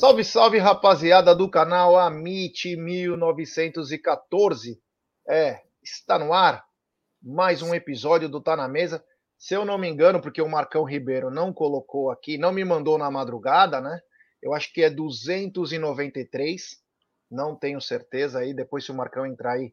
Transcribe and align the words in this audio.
Salve, 0.00 0.24
salve, 0.24 0.56
rapaziada 0.56 1.36
do 1.36 1.46
canal 1.46 1.98
Amit 1.98 2.74
1914. 2.74 4.80
É, 5.28 5.60
está 5.82 6.18
no 6.18 6.32
ar 6.32 6.64
mais 7.22 7.60
um 7.60 7.74
episódio 7.74 8.26
do 8.26 8.40
Tá 8.40 8.56
na 8.56 8.66
Mesa. 8.66 9.04
Se 9.36 9.52
eu 9.52 9.62
não 9.62 9.76
me 9.76 9.86
engano, 9.86 10.18
porque 10.18 10.40
o 10.40 10.48
Marcão 10.48 10.84
Ribeiro 10.84 11.30
não 11.30 11.52
colocou 11.52 12.10
aqui, 12.10 12.38
não 12.38 12.50
me 12.50 12.64
mandou 12.64 12.96
na 12.96 13.10
madrugada, 13.10 13.78
né? 13.78 14.00
Eu 14.42 14.54
acho 14.54 14.72
que 14.72 14.82
é 14.82 14.88
293, 14.88 16.78
não 17.30 17.54
tenho 17.54 17.78
certeza 17.78 18.38
aí. 18.38 18.54
Depois, 18.54 18.86
se 18.86 18.90
o 18.90 18.96
Marcão 18.96 19.26
entrar 19.26 19.52
aí, 19.52 19.70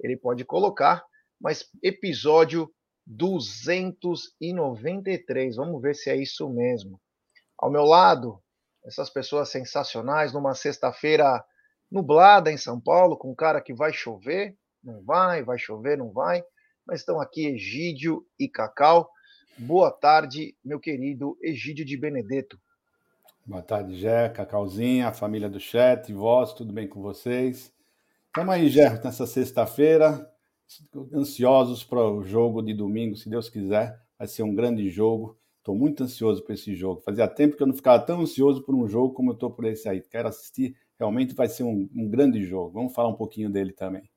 ele 0.00 0.16
pode 0.16 0.44
colocar. 0.44 1.04
Mas 1.40 1.70
episódio 1.80 2.68
293, 3.06 5.54
vamos 5.54 5.80
ver 5.80 5.94
se 5.94 6.10
é 6.10 6.16
isso 6.16 6.50
mesmo. 6.50 7.00
Ao 7.56 7.70
meu 7.70 7.84
lado, 7.84 8.42
essas 8.88 9.10
pessoas 9.10 9.50
sensacionais 9.50 10.32
numa 10.32 10.54
sexta-feira 10.54 11.44
nublada 11.92 12.50
em 12.50 12.56
São 12.56 12.80
Paulo, 12.80 13.18
com 13.18 13.30
um 13.30 13.34
cara 13.34 13.60
que 13.60 13.74
vai 13.74 13.92
chover, 13.92 14.56
não 14.82 15.04
vai, 15.04 15.42
vai 15.42 15.58
chover, 15.58 15.98
não 15.98 16.10
vai, 16.10 16.42
mas 16.86 17.00
estão 17.00 17.20
aqui 17.20 17.46
Egídio 17.46 18.26
e 18.40 18.48
Cacau. 18.48 19.10
Boa 19.58 19.90
tarde, 19.90 20.56
meu 20.64 20.80
querido 20.80 21.36
Egídio 21.42 21.84
de 21.84 21.98
Benedetto. 21.98 22.58
Boa 23.44 23.62
tarde, 23.62 23.94
Gé, 23.94 24.30
Cacauzinha, 24.30 25.12
família 25.12 25.50
do 25.50 25.60
chat, 25.60 26.10
vós, 26.10 26.54
tudo 26.54 26.72
bem 26.72 26.88
com 26.88 27.02
vocês? 27.02 27.70
Estamos 28.28 28.54
aí, 28.54 28.70
Gé, 28.70 28.98
nessa 29.04 29.26
sexta-feira, 29.26 30.32
ansiosos 31.12 31.84
para 31.84 32.00
o 32.00 32.22
jogo 32.22 32.62
de 32.62 32.72
domingo, 32.72 33.16
se 33.16 33.28
Deus 33.28 33.50
quiser, 33.50 34.00
vai 34.18 34.26
ser 34.26 34.44
um 34.44 34.54
grande 34.54 34.88
jogo. 34.88 35.38
Estou 35.58 35.74
muito 35.74 36.02
ansioso 36.02 36.42
por 36.42 36.52
esse 36.52 36.74
jogo. 36.74 37.00
Fazia 37.02 37.28
tempo 37.28 37.56
que 37.56 37.62
eu 37.62 37.66
não 37.66 37.74
ficava 37.74 38.02
tão 38.04 38.20
ansioso 38.20 38.62
por 38.62 38.74
um 38.74 38.88
jogo 38.88 39.14
como 39.14 39.30
eu 39.30 39.34
estou 39.34 39.50
por 39.50 39.64
esse 39.66 39.88
aí. 39.88 40.00
Quero 40.00 40.28
assistir. 40.28 40.76
Realmente 40.98 41.34
vai 41.34 41.48
ser 41.48 41.62
um, 41.62 41.88
um 41.94 42.08
grande 42.08 42.44
jogo. 42.44 42.70
Vamos 42.70 42.94
falar 42.94 43.08
um 43.08 43.16
pouquinho 43.16 43.50
dele 43.50 43.72
também. 43.72 44.08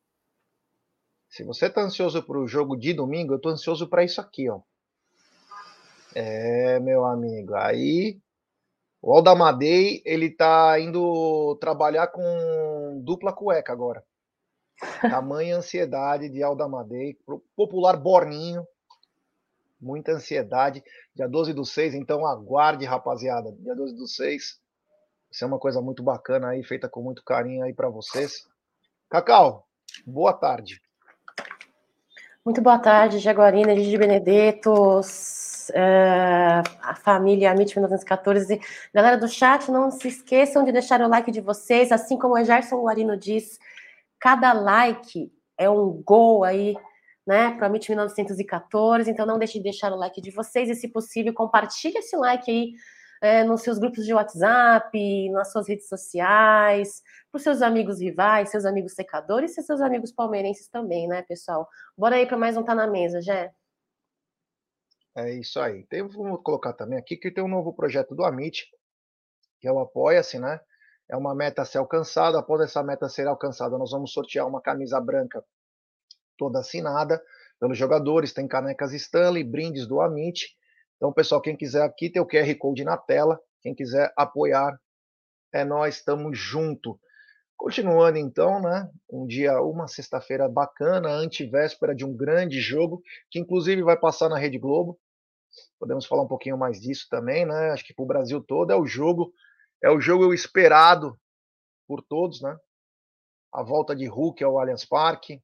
Se 1.29 1.44
você 1.44 1.68
está 1.68 1.81
ansioso 1.81 2.22
para 2.24 2.40
o 2.40 2.47
jogo 2.47 2.75
de 2.75 2.94
domingo, 2.94 3.34
eu 3.34 3.38
estou 3.38 3.52
ansioso 3.52 3.88
para 3.88 4.03
isso 4.03 4.19
aqui, 4.19 4.50
ó. 4.50 4.62
É, 6.13 6.79
meu 6.79 7.06
amigo. 7.06 7.56
Aí 7.56 8.19
o 9.02 9.13
Aldamadei, 9.13 10.02
ele 10.06 10.29
tá 10.29 10.79
indo 10.79 11.56
trabalhar 11.59 12.08
com 12.08 13.02
dupla 13.03 13.34
cueca 13.34 13.73
agora. 13.73 14.03
Tamanha 15.02 15.58
ansiedade 15.58 16.29
de 16.29 16.44
Aldamadei, 16.44 17.18
popular 17.56 17.97
Borninho, 17.97 18.68
muita 19.79 20.12
ansiedade. 20.12 20.84
Dia 21.16 21.27
12 21.27 21.53
do 21.53 21.66
6, 21.66 21.94
então 21.94 22.25
aguarde, 22.25 22.85
rapaziada. 22.85 23.51
Dia 23.59 23.75
12 23.75 23.95
do 23.95 24.07
6. 24.07 24.59
Isso 25.31 25.44
é 25.44 25.47
uma 25.47 25.59
coisa 25.59 25.81
muito 25.81 26.01
bacana 26.03 26.49
aí, 26.49 26.63
feita 26.63 26.89
com 26.89 27.01
muito 27.01 27.23
carinho 27.23 27.63
aí 27.63 27.73
para 27.73 27.89
vocês. 27.89 28.47
Cacau, 29.09 29.67
boa 30.05 30.33
tarde. 30.33 30.81
Muito 32.44 32.61
boa 32.61 32.79
tarde, 32.79 33.19
Jaguarina, 33.19 33.75
Gigi 33.75 33.97
Benedetto, 33.97 35.01
é, 35.73 36.63
a 36.81 36.95
família 36.95 37.51
Amit 37.51 37.75
1914. 37.75 38.59
Galera 38.93 39.17
do 39.17 39.28
chat, 39.28 39.69
não 39.69 39.91
se 39.91 40.07
esqueçam 40.07 40.63
de 40.63 40.72
deixar 40.72 41.01
o 41.01 41.07
like 41.07 41.31
de 41.31 41.39
vocês, 41.39 41.91
assim 41.91 42.17
como 42.17 42.33
o 42.33 42.43
Gerson 42.43 42.81
Guarino 42.81 43.16
diz, 43.16 43.59
cada 44.19 44.53
like 44.53 45.31
é 45.57 45.69
um 45.69 46.01
gol 46.03 46.43
aí 46.43 46.75
né, 47.31 47.56
para 47.56 47.68
a 47.68 47.69
MIT 47.69 47.90
1914. 47.92 49.09
Então 49.09 49.25
não 49.25 49.40
deixe 49.40 49.53
de 49.53 49.64
deixar 49.64 49.94
o 49.94 49.96
like 49.96 50.19
de 50.19 50.31
vocês 50.31 50.69
e, 50.69 50.75
se 50.75 50.90
possível, 50.90 51.34
compartilhe 51.34 51.97
esse 51.97 52.18
like 52.18 52.52
aí 52.52 52.74
é, 53.22 53.42
nos 53.46 53.62
seus 53.62 53.80
grupos 53.80 54.06
de 54.06 54.14
WhatsApp, 54.14 55.30
nas 55.30 55.50
suas 55.50 55.70
redes 55.70 55.88
sociais, 55.88 57.02
para 57.31 57.38
os 57.38 57.44
seus 57.44 57.62
amigos 57.62 58.02
rivais, 58.02 58.50
seus 58.52 58.66
amigos 58.66 58.94
secadores 58.94 59.58
e 59.58 59.62
seus 59.62 59.80
amigos 59.80 60.12
palmeirenses 60.12 60.68
também, 60.68 61.08
né, 61.08 61.22
pessoal? 61.22 61.70
Bora 61.97 62.18
aí 62.18 62.25
para 62.25 62.38
mais 62.38 62.58
um 62.58 62.64
Tá 62.64 62.75
na 62.75 62.86
Mesa, 62.86 63.22
Jé. 63.22 63.53
É 65.16 65.34
isso 65.34 65.58
aí. 65.62 65.86
Tem, 65.86 66.06
vamos 66.06 66.41
colocar 66.44 66.74
também 66.74 67.00
aqui 67.00 67.16
que 67.16 67.31
tem 67.31 67.41
um 67.41 67.47
novo 67.47 67.72
projeto 67.74 68.14
do 68.14 68.25
Amit, 68.25 68.68
que 69.62 69.70
é 69.70 69.72
o 69.72 69.80
Apoia-se, 69.80 70.38
né? 70.38 70.59
É 71.08 71.16
uma 71.16 71.34
meta 71.34 71.62
a 71.62 71.66
ser 71.66 71.78
alcançada. 71.78 72.40
Após 72.40 72.59
essa 72.62 72.84
meta 72.84 73.08
ser 73.08 73.28
alcançada, 73.28 73.78
nós 73.78 73.91
vamos 73.91 74.12
sortear 74.12 74.46
uma 74.46 74.62
camisa 74.62 75.00
branca 75.00 75.41
toda 76.41 76.57
assinada 76.57 77.22
pelos 77.59 77.78
jogadores, 77.78 78.34
tem 78.34 78.47
canecas 78.47 78.91
Stanley, 78.94 79.44
brindes 79.44 79.85
do 79.85 80.02
Amit. 80.02 80.57
Então, 80.97 81.13
pessoal, 81.13 81.40
quem 81.40 81.56
quiser 81.56 81.84
aqui, 81.84 82.09
tem 82.09 82.19
o 82.19 82.25
QR 82.25 82.52
Code 82.57 82.84
na 82.84 82.97
tela. 82.97 83.40
Quem 83.62 83.75
quiser 83.75 84.12
apoiar, 84.18 84.75
é 85.53 85.63
nós, 85.63 85.97
estamos 85.97 86.40
junto. 86.40 87.00
Continuando 87.56 88.18
então, 88.18 88.59
né? 88.59 88.90
Um 89.07 89.28
dia, 89.28 89.62
uma 89.62 89.88
sexta-feira 89.88 90.50
bacana, 90.50 91.09
antivéspera 91.09 91.94
de 91.94 92.03
um 92.03 92.18
grande 92.18 92.59
jogo, 92.59 93.03
que 93.29 93.38
inclusive 93.38 93.84
vai 93.84 93.96
passar 93.96 94.28
na 94.28 94.40
Rede 94.40 94.58
Globo. 94.58 95.00
Podemos 95.79 96.08
falar 96.08 96.23
um 96.23 96.28
pouquinho 96.28 96.58
mais 96.58 96.81
disso 96.81 97.06
também, 97.08 97.46
né? 97.46 97.69
Acho 97.69 97.85
que 97.85 97.94
para 97.94 98.03
o 98.03 98.08
Brasil 98.08 98.41
todo 98.41 98.72
é 98.72 98.75
o 98.75 98.88
jogo, 98.88 99.32
é 99.84 99.91
o 99.91 100.02
jogo 100.02 100.34
esperado 100.34 101.16
por 101.88 102.02
todos, 102.02 102.41
né? 102.41 102.58
A 103.53 103.61
volta 103.61 103.96
de 103.96 104.08
Hulk 104.08 104.43
ao 104.43 104.58
Allianz 104.58 104.84
Parque, 104.84 105.40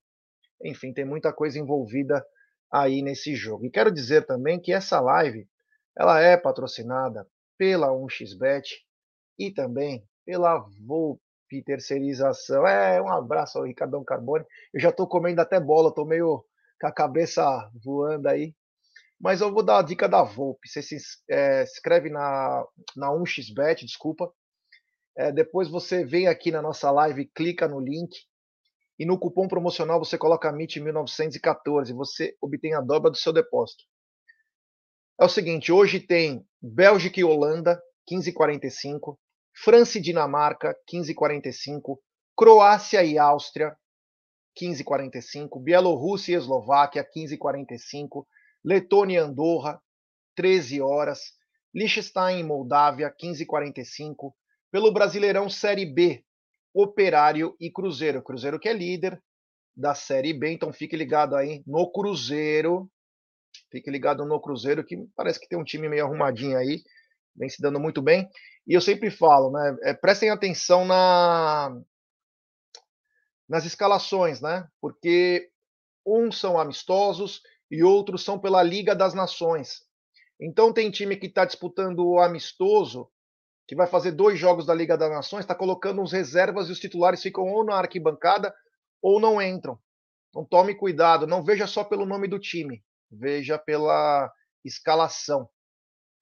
enfim, 0.64 0.94
tem 0.94 1.06
muita 1.06 1.32
coisa 1.32 1.60
envolvida 1.60 2.26
aí 2.72 3.02
nesse 3.02 3.36
jogo. 3.36 3.66
E 3.66 3.70
quero 3.70 3.92
dizer 3.92 4.26
também 4.26 4.60
que 4.60 4.74
essa 4.74 5.00
live 5.00 5.48
ela 5.98 6.22
é 6.22 6.38
patrocinada 6.38 7.28
pela 7.58 7.88
1xBet 7.90 8.64
e 9.40 9.52
também 9.52 10.04
pela 10.26 10.60
Volpe 10.86 11.64
Terceirização. 11.66 12.68
É, 12.68 13.02
um 13.02 13.10
abraço 13.10 13.58
ao 13.58 13.66
Ricardão 13.66 14.04
Carbone. 14.04 14.46
Eu 14.74 14.80
já 14.80 14.90
estou 14.90 15.08
comendo 15.08 15.42
até 15.42 15.60
bola, 15.60 15.90
estou 15.90 16.06
meio 16.06 16.46
com 16.80 16.88
a 16.88 16.92
cabeça 16.92 17.44
voando 17.84 18.28
aí. 18.28 18.54
Mas 19.20 19.42
eu 19.42 19.52
vou 19.52 19.64
dar 19.64 19.80
a 19.80 19.84
dica 19.84 20.08
da 20.08 20.22
Volpe. 20.22 20.68
Você 20.68 20.82
se 20.82 20.98
é, 21.30 21.64
inscreve 21.64 22.10
na, 22.10 22.64
na 22.96 23.10
1xBet, 23.10 23.86
desculpa. 23.86 24.32
É, 25.18 25.32
depois 25.32 25.68
você 25.68 26.06
vem 26.06 26.28
aqui 26.28 26.52
na 26.52 26.62
nossa 26.62 26.92
live, 26.92 27.32
clica 27.34 27.68
no 27.68 27.80
link 27.80 28.27
e 29.00 29.06
no 29.06 29.20
cupom 29.20 29.48
promocional 29.48 30.00
você 30.00 30.18
coloca 30.18 30.50
MIT 30.50 30.80
1914, 30.80 31.94
você 31.94 32.36
obtém 32.42 32.74
a 32.74 32.82
dobra 32.82 33.12
do 33.12 33.18
seu 33.18 33.32
depósito. 33.32 33.84
É 35.20 35.26
o 35.26 35.30
seguinte, 35.30 35.72
hoje 35.72 36.00
tem 36.00 36.46
Bélgica 36.62 37.20
e 37.20 37.24
Holanda, 37.24 37.82
15,45, 38.12 39.18
França 39.64 39.98
e 39.98 40.02
Dinamarca, 40.02 40.76
15,45, 40.92 41.98
Croácia 42.36 43.04
e 43.04 43.18
Áustria, 43.18 43.76
15,45, 44.60 45.62
Bielorrússia 45.62 46.34
e 46.34 46.36
Eslováquia, 46.36 47.04
15,45, 47.04 48.26
Letônia 48.64 49.16
e 49.16 49.18
Andorra, 49.18 49.82
13 50.36 50.82
horas, 50.82 51.20
Liechtenstein 51.74 52.40
e 52.40 52.44
Moldávia, 52.44 53.14
15,45, 53.22 54.34
pelo 54.72 54.92
Brasileirão 54.92 55.50
Série 55.50 55.86
B, 55.86 56.24
Operário 56.80 57.56
e 57.60 57.72
Cruzeiro. 57.72 58.22
Cruzeiro 58.22 58.60
que 58.60 58.70
é 58.70 58.74
líder 58.74 59.22
da 59.76 59.96
Série 59.96 60.34
B, 60.34 60.52
então 60.52 60.72
fique 60.72 60.96
ligado 60.96 61.36
aí 61.36 61.64
no 61.66 61.92
Cruzeiro. 61.92 62.90
Fique 63.72 63.90
ligado 63.90 64.26
no 64.26 64.40
Cruzeiro, 64.40 64.84
que 64.84 64.96
parece 65.16 65.40
que 65.40 65.48
tem 65.48 65.58
um 65.58 65.64
time 65.64 65.90
meio 65.90 66.06
arrumadinho 66.06 66.58
aí. 66.58 66.84
vem 67.36 67.50
se 67.50 67.62
dando 67.62 67.80
muito 67.80 68.02
bem. 68.02 68.30
E 68.68 68.74
eu 68.74 68.82
sempre 68.82 69.10
falo, 69.10 69.52
né? 69.52 69.78
É, 69.84 69.94
prestem 69.94 70.30
atenção 70.30 70.86
na, 70.86 71.76
nas 73.50 73.66
escalações, 73.66 74.40
né? 74.40 74.68
Porque 74.80 75.50
uns 76.06 76.40
são 76.40 76.60
amistosos 76.60 77.42
e 77.72 77.84
outros 77.84 78.24
são 78.24 78.38
pela 78.38 78.62
Liga 78.62 78.96
das 78.96 79.14
Nações. 79.14 79.82
Então 80.40 80.72
tem 80.72 80.92
time 80.92 81.18
que 81.18 81.26
está 81.26 81.44
disputando 81.44 82.06
o 82.06 82.20
amistoso, 82.20 83.10
que 83.68 83.76
vai 83.76 83.86
fazer 83.86 84.14
dois 84.14 84.40
jogos 84.40 84.66
da 84.66 84.74
Liga 84.74 84.98
das 84.98 85.12
Nações, 85.12 85.42
está 85.42 85.54
colocando 85.54 86.02
os 86.02 86.14
reservas 86.14 86.70
e 86.70 86.72
os 86.72 86.80
titulares 86.80 87.22
ficam 87.22 87.44
ou 87.44 87.66
na 87.66 87.76
arquibancada 87.76 88.56
ou 89.02 89.20
não 89.20 89.42
entram. 89.42 89.78
Então 90.30 90.46
tome 90.46 90.74
cuidado, 90.74 91.28
não 91.28 91.44
veja 91.44 91.68
só 91.68 91.84
pelo 91.84 92.06
nome 92.06 92.30
do 92.30 92.40
time, 92.40 92.82
veja 93.12 93.58
pela 93.60 94.32
escalação. 94.64 95.50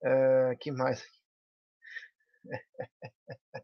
É, 0.04 0.56
que 0.60 0.72
mais? 0.72 1.04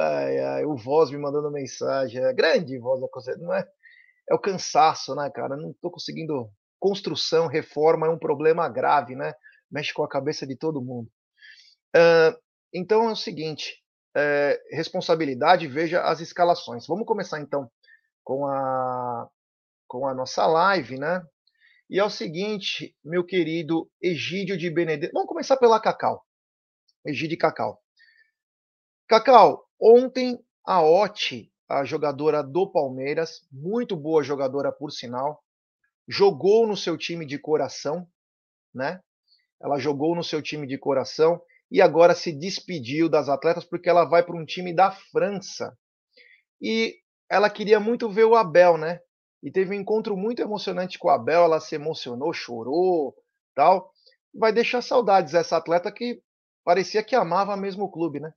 ai, 0.00 0.38
ai, 0.38 0.64
o 0.64 0.76
Voz 0.76 1.10
me 1.10 1.18
mandando 1.18 1.52
mensagem. 1.52 2.22
É 2.22 2.32
grande 2.32 2.78
Voz, 2.78 3.00
não 3.38 3.54
é? 3.54 3.64
É 4.28 4.34
o 4.34 4.38
cansaço, 4.38 5.14
né, 5.14 5.30
cara? 5.30 5.56
Não 5.56 5.70
estou 5.70 5.90
conseguindo. 5.90 6.50
Construção, 6.80 7.48
reforma 7.48 8.06
é 8.06 8.10
um 8.10 8.18
problema 8.18 8.68
grave, 8.68 9.16
né? 9.16 9.34
Mexe 9.68 9.92
com 9.92 10.04
a 10.04 10.08
cabeça 10.08 10.46
de 10.46 10.56
todo 10.56 10.80
mundo. 10.80 11.10
Uh, 11.96 12.38
então 12.72 13.08
é 13.08 13.12
o 13.12 13.16
seguinte: 13.16 13.82
é, 14.16 14.60
responsabilidade, 14.70 15.66
veja 15.66 16.02
as 16.02 16.20
escalações. 16.20 16.86
Vamos 16.86 17.06
começar 17.06 17.40
então 17.40 17.70
com 18.24 18.46
a, 18.46 19.28
com 19.86 20.06
a 20.06 20.14
nossa 20.14 20.46
live, 20.46 20.98
né? 20.98 21.22
E 21.88 21.98
é 21.98 22.04
o 22.04 22.10
seguinte, 22.10 22.94
meu 23.02 23.24
querido 23.24 23.90
Egídio 24.02 24.58
de 24.58 24.68
Benedetto. 24.70 25.12
Vamos 25.14 25.28
começar 25.28 25.56
pela 25.56 25.80
Cacau. 25.80 26.22
Egídio 27.04 27.38
Cacau. 27.38 27.80
Cacau, 29.08 29.66
ontem 29.80 30.38
a 30.66 30.82
Oti, 30.82 31.50
a 31.66 31.84
jogadora 31.84 32.42
do 32.42 32.70
Palmeiras, 32.70 33.40
muito 33.50 33.96
boa 33.96 34.22
jogadora 34.22 34.70
por 34.70 34.90
sinal, 34.90 35.42
jogou 36.06 36.66
no 36.66 36.76
seu 36.76 36.98
time 36.98 37.24
de 37.24 37.38
coração, 37.38 38.06
né? 38.74 39.00
Ela 39.60 39.78
jogou 39.78 40.14
no 40.14 40.22
seu 40.22 40.42
time 40.42 40.66
de 40.66 40.76
coração 40.76 41.40
e 41.70 41.82
agora 41.82 42.14
se 42.14 42.32
despediu 42.32 43.08
das 43.08 43.28
atletas 43.28 43.64
porque 43.64 43.88
ela 43.88 44.04
vai 44.04 44.22
para 44.22 44.36
um 44.36 44.44
time 44.44 44.74
da 44.74 44.90
França. 44.90 45.76
E 46.60 46.96
ela 47.30 47.50
queria 47.50 47.78
muito 47.78 48.08
ver 48.08 48.24
o 48.24 48.34
Abel, 48.34 48.76
né? 48.76 49.00
E 49.42 49.50
teve 49.50 49.70
um 49.70 49.80
encontro 49.80 50.16
muito 50.16 50.42
emocionante 50.42 50.98
com 50.98 51.08
o 51.08 51.10
Abel, 51.10 51.44
ela 51.44 51.60
se 51.60 51.74
emocionou, 51.74 52.32
chorou, 52.32 53.14
tal. 53.54 53.92
Vai 54.34 54.52
deixar 54.52 54.82
saudades 54.82 55.34
essa 55.34 55.56
atleta 55.56 55.92
que 55.92 56.20
parecia 56.64 57.02
que 57.02 57.14
amava 57.14 57.56
mesmo 57.56 57.84
o 57.84 57.90
clube, 57.90 58.20
né? 58.20 58.32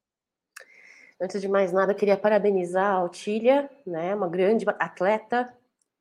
Antes 1.19 1.39
de 1.39 1.47
mais 1.47 1.71
nada, 1.71 1.93
queria 1.93 2.17
parabenizar 2.17 2.95
a 2.95 3.03
Otília, 3.03 3.69
né, 3.85 4.13
uma 4.15 4.27
grande 4.27 4.65
atleta 4.79 5.53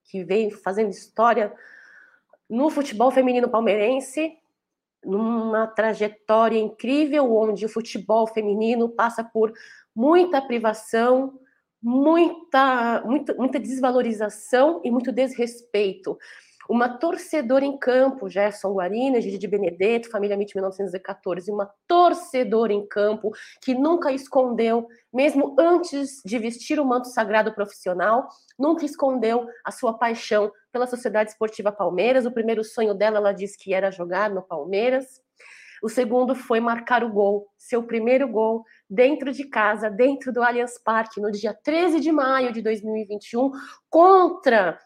que 0.04 0.24
vem 0.24 0.50
fazendo 0.50 0.90
história 0.90 1.52
no 2.48 2.70
futebol 2.70 3.10
feminino 3.10 3.48
palmeirense, 3.48 4.39
numa 5.04 5.66
trajetória 5.66 6.58
incrível 6.58 7.34
onde 7.34 7.64
o 7.64 7.68
futebol 7.68 8.26
feminino 8.26 8.88
passa 8.88 9.24
por 9.24 9.52
muita 9.94 10.40
privação, 10.40 11.38
muita, 11.82 13.02
muita, 13.04 13.34
muita 13.34 13.58
desvalorização 13.58 14.80
e 14.84 14.90
muito 14.90 15.10
desrespeito 15.10 16.18
uma 16.70 16.88
torcedora 16.88 17.64
em 17.64 17.76
campo, 17.76 18.28
Gerson 18.28 18.72
Guarina, 18.72 19.20
Gigi 19.20 19.38
de 19.38 19.48
Benedetto, 19.48 20.08
família 20.08 20.34
MIT 20.34 20.54
1914, 20.54 21.50
uma 21.50 21.68
torcedora 21.88 22.72
em 22.72 22.86
campo 22.86 23.32
que 23.60 23.74
nunca 23.74 24.12
escondeu, 24.12 24.86
mesmo 25.12 25.56
antes 25.58 26.22
de 26.24 26.38
vestir 26.38 26.78
o 26.78 26.84
manto 26.84 27.08
sagrado 27.08 27.52
profissional, 27.52 28.28
nunca 28.56 28.84
escondeu 28.84 29.48
a 29.64 29.72
sua 29.72 29.98
paixão 29.98 30.52
pela 30.70 30.86
Sociedade 30.86 31.30
Esportiva 31.30 31.72
Palmeiras. 31.72 32.24
O 32.24 32.30
primeiro 32.30 32.62
sonho 32.62 32.94
dela, 32.94 33.16
ela 33.16 33.32
disse 33.32 33.58
que 33.58 33.74
era 33.74 33.90
jogar 33.90 34.30
no 34.30 34.40
Palmeiras. 34.40 35.20
O 35.82 35.88
segundo 35.88 36.36
foi 36.36 36.60
marcar 36.60 37.02
o 37.02 37.10
gol, 37.10 37.48
seu 37.58 37.82
primeiro 37.82 38.28
gol 38.28 38.64
dentro 38.88 39.32
de 39.32 39.42
casa, 39.42 39.90
dentro 39.90 40.32
do 40.32 40.40
Allianz 40.40 40.78
Parque, 40.78 41.20
no 41.20 41.32
dia 41.32 41.52
13 41.52 41.98
de 41.98 42.12
maio 42.12 42.52
de 42.52 42.62
2021, 42.62 43.50
contra 43.88 44.78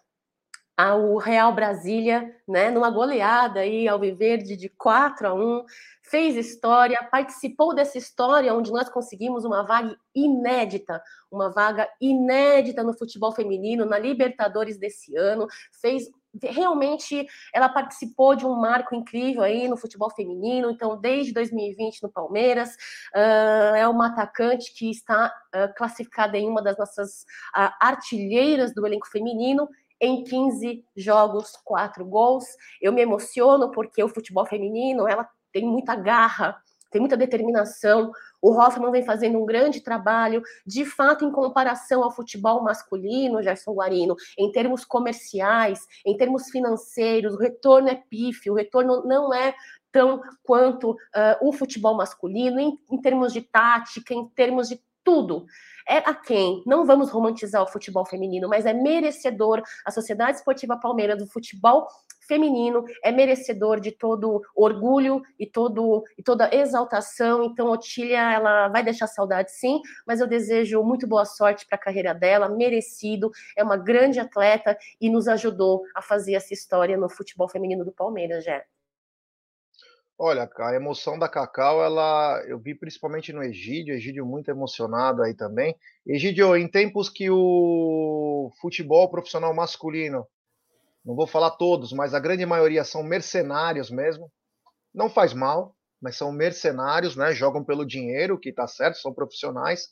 ao 0.77 1.17
Real 1.17 1.53
Brasília, 1.53 2.35
né, 2.49 2.71
numa 2.71 2.91
goleada 2.91 3.61
aí 3.61 3.87
ao 3.87 3.99
Viverde 3.99 4.57
de 4.57 4.69
4 4.69 5.29
a 5.29 5.35
1, 5.35 5.65
fez 6.03 6.37
história, 6.37 6.99
participou 7.11 7.75
dessa 7.75 7.97
história 7.97 8.53
onde 8.53 8.73
nós 8.73 8.89
conseguimos 8.89 9.45
uma 9.45 9.63
vaga 9.63 9.97
inédita, 10.15 11.03
uma 11.31 11.51
vaga 11.51 11.89
inédita 12.01 12.83
no 12.83 12.93
futebol 12.93 13.33
feminino, 13.33 13.85
na 13.85 13.99
Libertadores 13.99 14.77
desse 14.77 15.17
ano, 15.17 15.47
fez 15.81 16.11
realmente 16.43 17.27
ela 17.53 17.69
participou 17.69 18.35
de 18.35 18.45
um 18.45 18.55
marco 18.57 18.95
incrível 18.95 19.43
aí 19.43 19.69
no 19.69 19.77
futebol 19.77 20.11
feminino, 20.11 20.71
então 20.71 21.01
desde 21.01 21.33
2020 21.33 22.03
no 22.03 22.11
Palmeiras, 22.11 22.71
uh, 23.15 23.77
é 23.77 23.87
uma 23.89 24.09
atacante 24.09 24.75
que 24.75 24.91
está 24.91 25.33
uh, 25.55 25.73
classificada 25.77 26.37
em 26.37 26.49
uma 26.49 26.63
das 26.63 26.77
nossas 26.77 27.23
uh, 27.57 27.71
artilheiras 27.81 28.75
do 28.75 28.85
elenco 28.87 29.09
feminino 29.09 29.69
em 30.05 30.25
15 30.25 30.85
jogos, 30.97 31.53
quatro 31.65 32.05
gols. 32.05 32.45
Eu 32.81 32.93
me 32.93 33.03
emociono 33.03 33.71
porque 33.71 34.03
o 34.03 34.09
futebol 34.09 34.47
feminino, 34.47 35.09
ela 35.09 35.29
tem 35.53 35.65
muita 35.65 35.95
garra, 35.95 36.57
tem 36.91 37.01
muita 37.01 37.17
determinação. 37.17 38.13
O 38.41 38.53
Hoffman 38.53 38.93
vem 38.93 39.05
fazendo 39.05 39.41
um 39.41 39.45
grande 39.45 39.81
trabalho, 39.81 40.43
de 40.65 40.85
fato, 40.85 41.25
em 41.25 41.33
comparação 41.33 42.05
ao 42.05 42.11
futebol 42.13 42.63
masculino, 42.63 43.43
Gerson 43.43 43.73
Guarino, 43.75 44.15
em 44.39 44.53
termos 44.53 44.85
comerciais, 44.85 45.81
em 46.07 46.17
termos 46.17 46.51
financeiros, 46.51 47.35
o 47.35 47.39
retorno 47.39 47.89
é 47.89 47.97
pífio, 47.97 48.53
o 48.53 48.57
retorno 48.57 49.05
não 49.05 49.35
é 49.35 49.55
tão 49.91 50.21
quanto 50.43 50.91
uh, 50.91 50.97
o 51.41 51.53
futebol 51.53 51.97
masculino, 51.97 52.61
em, 52.61 52.79
em 52.91 53.01
termos 53.01 53.33
de 53.33 53.41
tática, 53.41 54.15
em 54.15 54.29
termos 54.29 54.69
de 54.69 54.81
tudo 55.05 55.47
é 55.87 55.99
a 55.99 56.15
quem 56.15 56.63
não 56.67 56.87
vamos 56.87 57.11
romantizar 57.11 57.63
o 57.63 57.67
futebol 57.67 58.07
feminino, 58.07 58.49
mas 58.49 58.65
é 58.65 58.73
merecedor 58.73 59.63
a 59.85 59.91
Sociedade 59.91 60.39
Esportiva 60.39 60.79
Palmeiras 60.79 61.19
do 61.19 61.27
futebol 61.27 61.87
feminino 62.27 62.85
é 63.03 63.13
merecedor 63.13 63.81
de 63.81 63.93
todo 63.93 64.43
orgulho 64.57 65.23
e 65.39 65.47
todo 65.47 66.03
e 66.17 66.23
toda 66.23 66.55
exaltação. 66.55 67.45
Então, 67.45 67.71
Otília, 67.71 68.33
ela 68.33 68.69
vai 68.69 68.83
deixar 68.83 69.07
saudade, 69.07 69.53
sim, 69.53 69.81
mas 70.07 70.21
eu 70.21 70.27
desejo 70.27 70.83
muito 70.83 71.07
boa 71.07 71.25
sorte 71.25 71.67
para 71.67 71.77
a 71.77 71.81
carreira 71.81 72.15
dela, 72.15 72.49
merecido. 72.49 73.31
É 73.57 73.63
uma 73.63 73.77
grande 73.77 74.19
atleta 74.19 74.77
e 75.01 75.11
nos 75.11 75.29
ajudou 75.29 75.83
a 75.95 76.03
fazer 76.03 76.35
essa 76.35 76.55
história 76.55 76.97
no 76.97 77.09
futebol 77.11 77.49
feminino 77.49 77.85
do 77.85 77.93
Palmeiras, 77.93 78.45
já. 78.45 78.63
Olha, 80.19 80.49
a 80.59 80.75
emoção 80.75 81.19
da 81.19 81.29
Cacau, 81.29 81.83
ela 81.83 82.41
eu 82.47 82.59
vi 82.59 82.75
principalmente 82.75 83.33
no 83.33 83.43
Egídio, 83.43 83.95
Egídio 83.95 84.25
muito 84.25 84.49
emocionado 84.49 85.23
aí 85.23 85.35
também. 85.35 85.77
Egídio, 86.07 86.57
em 86.57 86.69
tempos 86.69 87.09
que 87.09 87.29
o 87.31 88.51
futebol 88.61 89.11
profissional 89.11 89.53
masculino, 89.53 90.25
não 91.05 91.17
vou 91.17 91.27
falar 91.27 91.53
todos, 91.53 91.93
mas 91.93 92.15
a 92.15 92.21
grande 92.21 92.47
maioria 92.47 92.85
são 92.85 93.03
mercenários 93.03 93.91
mesmo, 93.91 94.31
não 94.95 95.11
faz 95.11 95.35
mal, 95.35 95.77
mas 96.01 96.17
são 96.17 96.33
mercenários, 96.33 97.17
né? 97.17 97.33
Jogam 97.35 97.65
pelo 97.65 97.87
dinheiro, 97.87 98.39
que 98.39 98.53
tá 98.53 98.69
certo, 98.69 98.99
são 98.99 99.15
profissionais. 99.15 99.89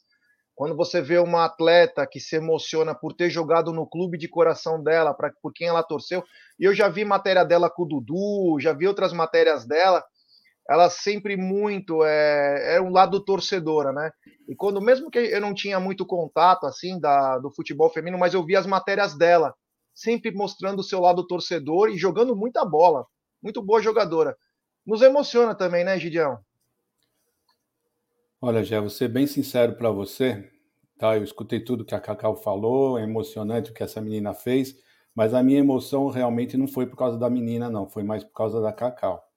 Quando 0.54 0.76
você 0.76 1.00
vê 1.00 1.18
uma 1.18 1.46
atleta 1.46 2.06
que 2.06 2.20
se 2.20 2.36
emociona 2.36 2.94
por 2.94 3.14
ter 3.14 3.30
jogado 3.30 3.72
no 3.72 3.88
clube 3.88 4.18
de 4.18 4.28
coração 4.28 4.82
dela, 4.82 5.14
pra, 5.14 5.32
por 5.42 5.52
quem 5.52 5.68
ela 5.68 5.82
torceu, 5.82 6.22
e 6.60 6.64
eu 6.64 6.74
já 6.74 6.88
vi 6.88 7.04
matéria 7.04 7.44
dela 7.44 7.70
com 7.70 7.82
o 7.84 7.86
Dudu, 7.86 8.60
já 8.60 8.72
vi 8.72 8.86
outras 8.86 9.12
matérias 9.12 9.66
dela, 9.66 10.04
ela 10.68 10.88
sempre 10.88 11.36
muito 11.36 12.04
é, 12.04 12.76
é 12.76 12.80
um 12.80 12.90
lado 12.90 13.24
torcedora, 13.24 13.92
né? 13.92 14.10
E 14.48 14.54
quando 14.54 14.80
mesmo 14.80 15.10
que 15.10 15.18
eu 15.18 15.40
não 15.40 15.54
tinha 15.54 15.80
muito 15.80 16.06
contato 16.06 16.66
assim 16.66 16.98
da, 17.00 17.38
do 17.38 17.50
futebol 17.50 17.90
feminino, 17.90 18.18
mas 18.18 18.34
eu 18.34 18.44
via 18.44 18.58
as 18.58 18.66
matérias 18.66 19.16
dela, 19.16 19.54
sempre 19.94 20.30
mostrando 20.30 20.80
o 20.80 20.84
seu 20.84 21.00
lado 21.00 21.26
torcedor 21.26 21.90
e 21.90 21.98
jogando 21.98 22.36
muita 22.36 22.64
bola, 22.64 23.06
muito 23.42 23.62
boa 23.62 23.82
jogadora. 23.82 24.36
Nos 24.86 25.02
emociona 25.02 25.54
também, 25.54 25.84
né, 25.84 25.98
Gideão? 25.98 26.38
Olha, 28.40 28.64
Gé, 28.64 28.80
vou 28.80 28.90
ser 28.90 29.08
bem 29.08 29.26
sincero 29.26 29.76
para 29.76 29.90
você, 29.90 30.48
tá? 30.98 31.16
Eu 31.16 31.22
escutei 31.22 31.60
tudo 31.60 31.84
que 31.84 31.94
a 31.94 32.00
Cacau 32.00 32.34
falou, 32.36 32.98
é 32.98 33.04
emocionante 33.04 33.70
o 33.70 33.74
que 33.74 33.82
essa 33.82 34.00
menina 34.00 34.34
fez, 34.34 34.74
mas 35.14 35.34
a 35.34 35.42
minha 35.42 35.60
emoção 35.60 36.08
realmente 36.08 36.56
não 36.56 36.66
foi 36.66 36.86
por 36.86 36.96
causa 36.96 37.16
da 37.18 37.30
menina, 37.30 37.70
não, 37.70 37.88
foi 37.88 38.02
mais 38.02 38.24
por 38.24 38.32
causa 38.32 38.60
da 38.60 38.72
Cacau 38.72 39.31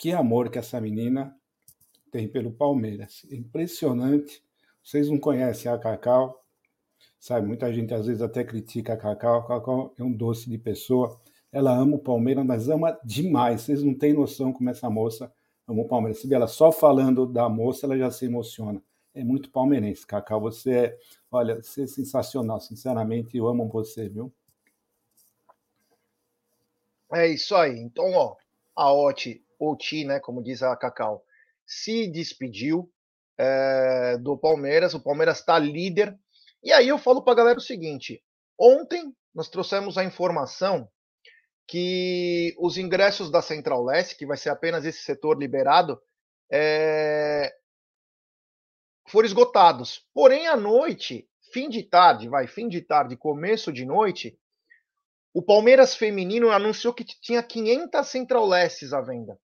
que 0.00 0.12
amor 0.12 0.48
que 0.48 0.58
essa 0.58 0.80
menina 0.80 1.36
tem 2.10 2.26
pelo 2.26 2.50
Palmeiras. 2.50 3.26
Impressionante. 3.30 4.42
Vocês 4.82 5.10
não 5.10 5.18
conhecem 5.18 5.70
a 5.70 5.76
Cacau, 5.76 6.42
sabe? 7.18 7.46
Muita 7.46 7.70
gente 7.70 7.92
às 7.92 8.06
vezes 8.06 8.22
até 8.22 8.42
critica 8.42 8.94
a 8.94 8.96
Cacau. 8.96 9.40
A 9.40 9.46
Cacau 9.46 9.94
é 9.98 10.02
um 10.02 10.10
doce 10.10 10.48
de 10.48 10.56
pessoa. 10.56 11.20
Ela 11.52 11.76
ama 11.76 11.96
o 11.96 11.98
Palmeiras, 11.98 12.46
mas 12.46 12.70
ama 12.70 12.98
demais. 13.04 13.60
Vocês 13.60 13.82
não 13.82 13.92
têm 13.92 14.14
noção 14.14 14.54
como 14.54 14.70
essa 14.70 14.88
moça 14.88 15.30
amo 15.68 15.82
o 15.82 15.86
Palmeiras. 15.86 16.18
Se 16.22 16.34
ela 16.34 16.48
só 16.48 16.72
falando 16.72 17.26
da 17.26 17.46
moça, 17.50 17.84
ela 17.84 17.98
já 17.98 18.10
se 18.10 18.24
emociona. 18.24 18.82
É 19.14 19.22
muito 19.22 19.50
palmeirense, 19.50 20.06
Cacau. 20.06 20.40
Você 20.40 20.72
é, 20.72 20.98
olha, 21.30 21.62
você 21.62 21.82
é 21.82 21.86
sensacional. 21.86 22.58
Sinceramente, 22.58 23.36
eu 23.36 23.46
amo 23.46 23.68
você, 23.68 24.08
viu? 24.08 24.32
É 27.12 27.28
isso 27.28 27.54
aí. 27.54 27.78
Então, 27.78 28.10
ó, 28.14 28.36
a 28.74 28.94
Oti, 28.94 29.44
Oti, 29.60 30.04
né, 30.04 30.18
como 30.18 30.42
diz 30.42 30.62
a 30.62 30.74
Cacau, 30.74 31.22
se 31.66 32.08
despediu 32.08 32.90
é, 33.38 34.16
do 34.18 34.36
Palmeiras. 34.36 34.94
O 34.94 35.02
Palmeiras 35.02 35.38
está 35.38 35.58
líder. 35.58 36.18
E 36.62 36.72
aí 36.72 36.88
eu 36.88 36.98
falo 36.98 37.22
para 37.22 37.34
a 37.34 37.36
galera 37.36 37.58
o 37.58 37.62
seguinte: 37.62 38.22
ontem 38.58 39.14
nós 39.34 39.48
trouxemos 39.48 39.96
a 39.96 40.04
informação 40.04 40.88
que 41.66 42.54
os 42.58 42.76
ingressos 42.76 43.30
da 43.30 43.40
Central 43.40 43.84
Leste, 43.84 44.16
que 44.16 44.26
vai 44.26 44.36
ser 44.36 44.50
apenas 44.50 44.84
esse 44.84 45.04
setor 45.04 45.38
liberado, 45.38 46.00
é, 46.50 47.54
foram 49.08 49.26
esgotados. 49.26 50.04
Porém, 50.12 50.48
à 50.48 50.56
noite, 50.56 51.28
fim 51.52 51.68
de 51.68 51.82
tarde, 51.82 52.28
vai, 52.28 52.46
fim 52.46 52.68
de 52.68 52.80
tarde, 52.80 53.16
começo 53.16 53.72
de 53.72 53.84
noite, 53.84 54.36
o 55.32 55.40
Palmeiras 55.40 55.94
Feminino 55.94 56.50
anunciou 56.50 56.92
que 56.92 57.04
tinha 57.04 57.42
500 57.42 58.06
Central 58.06 58.46
Lestes 58.48 58.92
à 58.92 59.00
venda. 59.00 59.38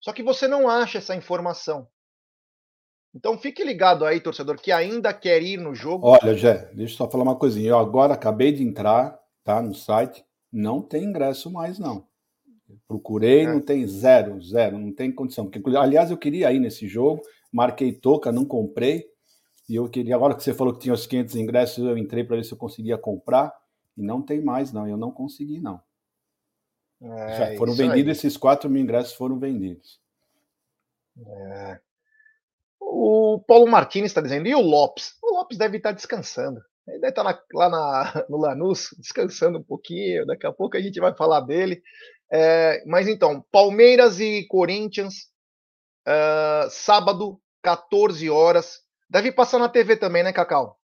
Só 0.00 0.12
que 0.12 0.22
você 0.22 0.46
não 0.46 0.68
acha 0.68 0.98
essa 0.98 1.14
informação. 1.14 1.88
Então 3.14 3.38
fique 3.38 3.64
ligado 3.64 4.04
aí, 4.04 4.20
torcedor, 4.20 4.60
que 4.60 4.70
ainda 4.70 5.12
quer 5.12 5.42
ir 5.42 5.58
no 5.58 5.74
jogo. 5.74 6.06
Olha, 6.06 6.34
Jé, 6.34 6.70
deixa 6.74 6.94
eu 6.94 6.96
só 6.96 7.10
falar 7.10 7.24
uma 7.24 7.36
coisinha. 7.36 7.70
Eu 7.70 7.78
agora 7.78 8.14
acabei 8.14 8.52
de 8.52 8.62
entrar, 8.62 9.18
tá, 9.42 9.60
no 9.62 9.74
site. 9.74 10.24
Não 10.52 10.80
tem 10.80 11.04
ingresso 11.04 11.50
mais, 11.50 11.78
não. 11.78 12.06
Procurei, 12.86 13.42
é. 13.42 13.52
não 13.52 13.60
tem 13.60 13.86
zero, 13.86 14.40
zero, 14.42 14.78
não 14.78 14.92
tem 14.92 15.10
condição. 15.10 15.48
Porque, 15.48 15.76
aliás, 15.76 16.10
eu 16.10 16.16
queria 16.16 16.52
ir 16.52 16.58
nesse 16.58 16.86
jogo, 16.86 17.22
marquei 17.52 17.92
toca, 17.92 18.30
não 18.30 18.44
comprei. 18.44 19.06
E 19.68 19.74
eu 19.74 19.88
queria, 19.88 20.14
agora 20.14 20.34
que 20.34 20.42
você 20.42 20.54
falou 20.54 20.72
que 20.72 20.80
tinha 20.80 20.94
os 20.94 21.06
500 21.06 21.36
ingressos, 21.36 21.84
eu 21.84 21.96
entrei 21.98 22.24
para 22.24 22.36
ver 22.36 22.44
se 22.44 22.52
eu 22.52 22.58
conseguia 22.58 22.96
comprar. 22.96 23.52
E 23.96 24.02
não 24.02 24.22
tem 24.22 24.40
mais, 24.40 24.72
não. 24.72 24.86
Eu 24.86 24.96
não 24.96 25.10
consegui, 25.10 25.60
não. 25.60 25.80
É, 27.00 27.38
Já 27.38 27.56
foram 27.56 27.74
vendidos, 27.74 28.06
aí. 28.06 28.10
esses 28.10 28.36
4 28.36 28.68
mil 28.68 28.82
ingressos 28.82 29.12
foram 29.14 29.38
vendidos. 29.38 30.00
É. 31.26 31.80
O 32.80 33.42
Paulo 33.46 33.66
Martins 33.66 34.06
está 34.06 34.20
dizendo, 34.20 34.48
e 34.48 34.54
o 34.54 34.60
Lopes? 34.60 35.14
O 35.22 35.36
Lopes 35.36 35.58
deve 35.58 35.76
estar 35.76 35.92
descansando. 35.92 36.60
Ele 36.86 37.00
deve 37.00 37.10
estar 37.10 37.24
na, 37.24 37.38
lá 37.52 37.68
na, 37.68 38.26
no 38.28 38.38
Lanús, 38.38 38.94
descansando 38.98 39.58
um 39.58 39.62
pouquinho. 39.62 40.26
Daqui 40.26 40.46
a 40.46 40.52
pouco 40.52 40.76
a 40.76 40.80
gente 40.80 40.98
vai 41.00 41.14
falar 41.14 41.40
dele. 41.40 41.82
É, 42.30 42.82
mas 42.86 43.08
então, 43.08 43.44
Palmeiras 43.52 44.20
e 44.20 44.46
Corinthians, 44.48 45.28
uh, 46.06 46.68
sábado, 46.70 47.40
14 47.62 48.28
horas. 48.28 48.80
Deve 49.08 49.32
passar 49.32 49.58
na 49.58 49.68
TV 49.68 49.96
também, 49.96 50.22
né, 50.22 50.32
Cacau? 50.32 50.78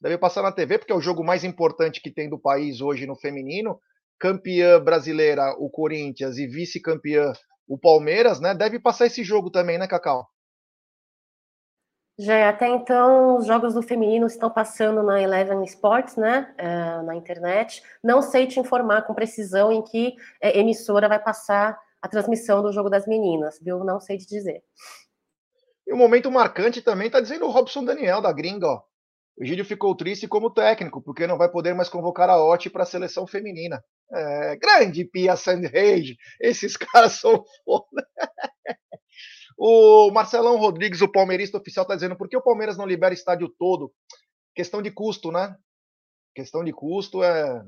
Deve 0.00 0.18
passar 0.18 0.42
na 0.42 0.52
TV, 0.52 0.78
porque 0.78 0.92
é 0.92 0.96
o 0.96 1.00
jogo 1.00 1.22
mais 1.22 1.44
importante 1.44 2.00
que 2.00 2.10
tem 2.10 2.28
do 2.28 2.38
país 2.38 2.80
hoje 2.80 3.06
no 3.06 3.16
feminino. 3.16 3.78
Campeã 4.20 4.78
brasileira, 4.78 5.56
o 5.58 5.70
Corinthians, 5.70 6.36
e 6.36 6.46
vice-campeã, 6.46 7.32
o 7.66 7.78
Palmeiras, 7.78 8.38
né? 8.38 8.54
Deve 8.54 8.78
passar 8.78 9.06
esse 9.06 9.24
jogo 9.24 9.50
também, 9.50 9.78
né, 9.78 9.88
Cacau? 9.88 10.28
Já 12.18 12.50
até 12.50 12.68
então, 12.68 13.38
os 13.38 13.46
jogos 13.46 13.72
do 13.72 13.80
feminino 13.80 14.26
estão 14.26 14.50
passando 14.50 15.02
na 15.02 15.22
Eleven 15.22 15.64
Sports, 15.64 16.16
né, 16.16 16.54
é, 16.58 17.00
na 17.00 17.16
internet. 17.16 17.82
Não 18.04 18.20
sei 18.20 18.46
te 18.46 18.60
informar 18.60 19.06
com 19.06 19.14
precisão 19.14 19.72
em 19.72 19.80
que 19.82 20.14
é, 20.38 20.58
emissora 20.58 21.08
vai 21.08 21.18
passar 21.18 21.80
a 22.02 22.08
transmissão 22.08 22.62
do 22.62 22.72
jogo 22.72 22.90
das 22.90 23.06
meninas, 23.06 23.58
viu? 23.58 23.82
Não 23.84 23.98
sei 23.98 24.18
te 24.18 24.26
dizer. 24.26 24.62
E 25.86 25.92
o 25.92 25.96
um 25.96 25.98
momento 25.98 26.30
marcante 26.30 26.82
também 26.82 27.06
está 27.06 27.20
dizendo 27.20 27.46
o 27.46 27.50
Robson 27.50 27.84
Daniel, 27.84 28.20
da 28.20 28.32
gringa, 28.32 28.66
ó. 28.66 28.82
O 29.38 29.44
Gílio 29.44 29.64
ficou 29.64 29.96
triste 29.96 30.28
como 30.28 30.52
técnico, 30.52 31.02
porque 31.02 31.26
não 31.26 31.38
vai 31.38 31.50
poder 31.50 31.74
mais 31.74 31.88
convocar 31.88 32.28
a 32.28 32.42
OT 32.44 32.68
para 32.68 32.82
a 32.82 32.86
seleção 32.86 33.26
feminina. 33.26 33.82
É, 34.12 34.56
grande 34.56 35.04
Pia 35.04 35.36
Sandhage, 35.36 36.16
esses 36.40 36.76
caras 36.76 37.12
são 37.12 37.44
foda. 37.64 38.06
O 39.62 40.10
Marcelão 40.10 40.56
Rodrigues, 40.56 41.02
o 41.02 41.12
palmeirista 41.12 41.58
oficial, 41.58 41.82
está 41.82 41.94
dizendo 41.94 42.16
por 42.16 42.30
que 42.30 42.36
o 42.36 42.42
Palmeiras 42.42 42.78
não 42.78 42.86
libera 42.86 43.12
estádio 43.12 43.46
todo? 43.58 43.92
Questão 44.54 44.80
de 44.80 44.90
custo, 44.90 45.30
né? 45.30 45.54
Questão 46.34 46.64
de 46.64 46.72
custo 46.72 47.22
é. 47.22 47.62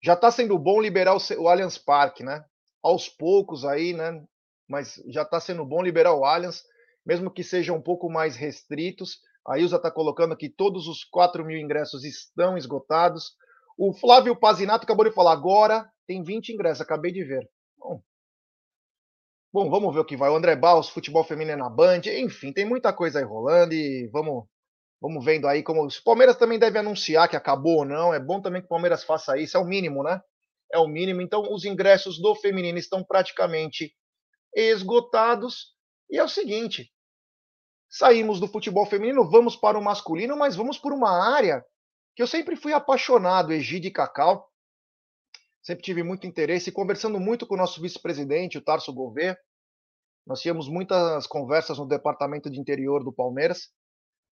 Já 0.00 0.14
está 0.14 0.30
sendo 0.30 0.56
bom 0.56 0.80
liberar 0.80 1.16
o, 1.16 1.48
Allianz 1.48 1.78
Parque, 1.78 2.22
né? 2.22 2.44
Aos 2.80 3.08
poucos 3.08 3.64
aí, 3.64 3.92
né? 3.92 4.24
Mas 4.68 5.02
já 5.08 5.22
está 5.22 5.40
sendo 5.40 5.64
bom 5.64 5.82
liberar 5.82 6.14
o 6.14 6.24
Allianz, 6.24 6.62
mesmo 7.04 7.28
que 7.28 7.42
sejam 7.42 7.76
um 7.76 7.82
pouco 7.82 8.08
mais 8.08 8.36
restritos. 8.36 9.18
A 9.46 9.58
Ilza 9.58 9.76
está 9.76 9.90
colocando 9.90 10.36
que 10.36 10.48
todos 10.48 10.86
os 10.86 11.04
4 11.04 11.44
mil 11.44 11.58
ingressos 11.58 12.04
estão 12.04 12.56
esgotados. 12.56 13.32
O 13.78 13.92
Flávio 13.92 14.36
Pazinato 14.36 14.84
acabou 14.84 15.04
de 15.04 15.14
falar, 15.14 15.32
agora 15.32 15.90
tem 16.06 16.22
20 16.22 16.50
ingressos, 16.50 16.80
acabei 16.80 17.12
de 17.12 17.24
ver. 17.24 17.48
Bom, 17.78 18.02
Bom, 19.52 19.68
vamos 19.68 19.92
ver 19.92 20.00
o 20.00 20.04
que 20.04 20.16
vai. 20.16 20.30
O 20.30 20.36
André 20.36 20.54
Baus, 20.54 20.88
futebol 20.88 21.24
feminino 21.24 21.56
na 21.56 21.68
Band, 21.68 22.02
enfim, 22.06 22.52
tem 22.52 22.64
muita 22.64 22.92
coisa 22.92 23.18
aí 23.18 23.24
rolando 23.24 23.74
e 23.74 24.08
vamos, 24.12 24.44
vamos 25.00 25.24
vendo 25.24 25.48
aí 25.48 25.60
como. 25.60 25.84
O 25.84 26.04
Palmeiras 26.04 26.36
também 26.36 26.56
deve 26.56 26.78
anunciar 26.78 27.28
que 27.28 27.34
acabou 27.34 27.78
ou 27.78 27.84
não. 27.84 28.14
É 28.14 28.20
bom 28.20 28.40
também 28.40 28.60
que 28.60 28.66
o 28.66 28.68
Palmeiras 28.68 29.02
faça 29.02 29.36
isso, 29.36 29.56
é 29.56 29.60
o 29.60 29.64
mínimo, 29.64 30.04
né? 30.04 30.20
É 30.72 30.78
o 30.78 30.86
mínimo. 30.86 31.20
Então, 31.20 31.52
os 31.52 31.64
ingressos 31.64 32.20
do 32.20 32.32
feminino 32.36 32.78
estão 32.78 33.02
praticamente 33.02 33.92
esgotados. 34.54 35.74
E 36.08 36.16
é 36.16 36.22
o 36.22 36.28
seguinte: 36.28 36.88
saímos 37.90 38.40
do 38.40 38.48
futebol 38.48 38.86
feminino, 38.86 39.28
vamos 39.28 39.56
para 39.56 39.78
o 39.78 39.82
masculino, 39.82 40.36
mas 40.36 40.56
vamos 40.56 40.78
por 40.78 40.92
uma 40.92 41.10
área 41.36 41.62
que 42.14 42.22
eu 42.22 42.26
sempre 42.26 42.56
fui 42.56 42.72
apaixonado, 42.72 43.52
Egide 43.52 43.90
Cacau 43.90 44.50
sempre 45.62 45.82
tive 45.82 46.02
muito 46.02 46.26
interesse, 46.26 46.72
conversando 46.72 47.20
muito 47.20 47.46
com 47.46 47.54
o 47.54 47.58
nosso 47.58 47.80
vice-presidente, 47.80 48.58
o 48.58 48.62
Tarso 48.62 48.92
Gouveia. 48.92 49.38
Nós 50.26 50.40
tínhamos 50.40 50.68
muitas 50.68 51.26
conversas 51.26 51.78
no 51.78 51.86
departamento 51.86 52.50
de 52.50 52.60
interior 52.60 53.04
do 53.04 53.12
Palmeiras, 53.12 53.68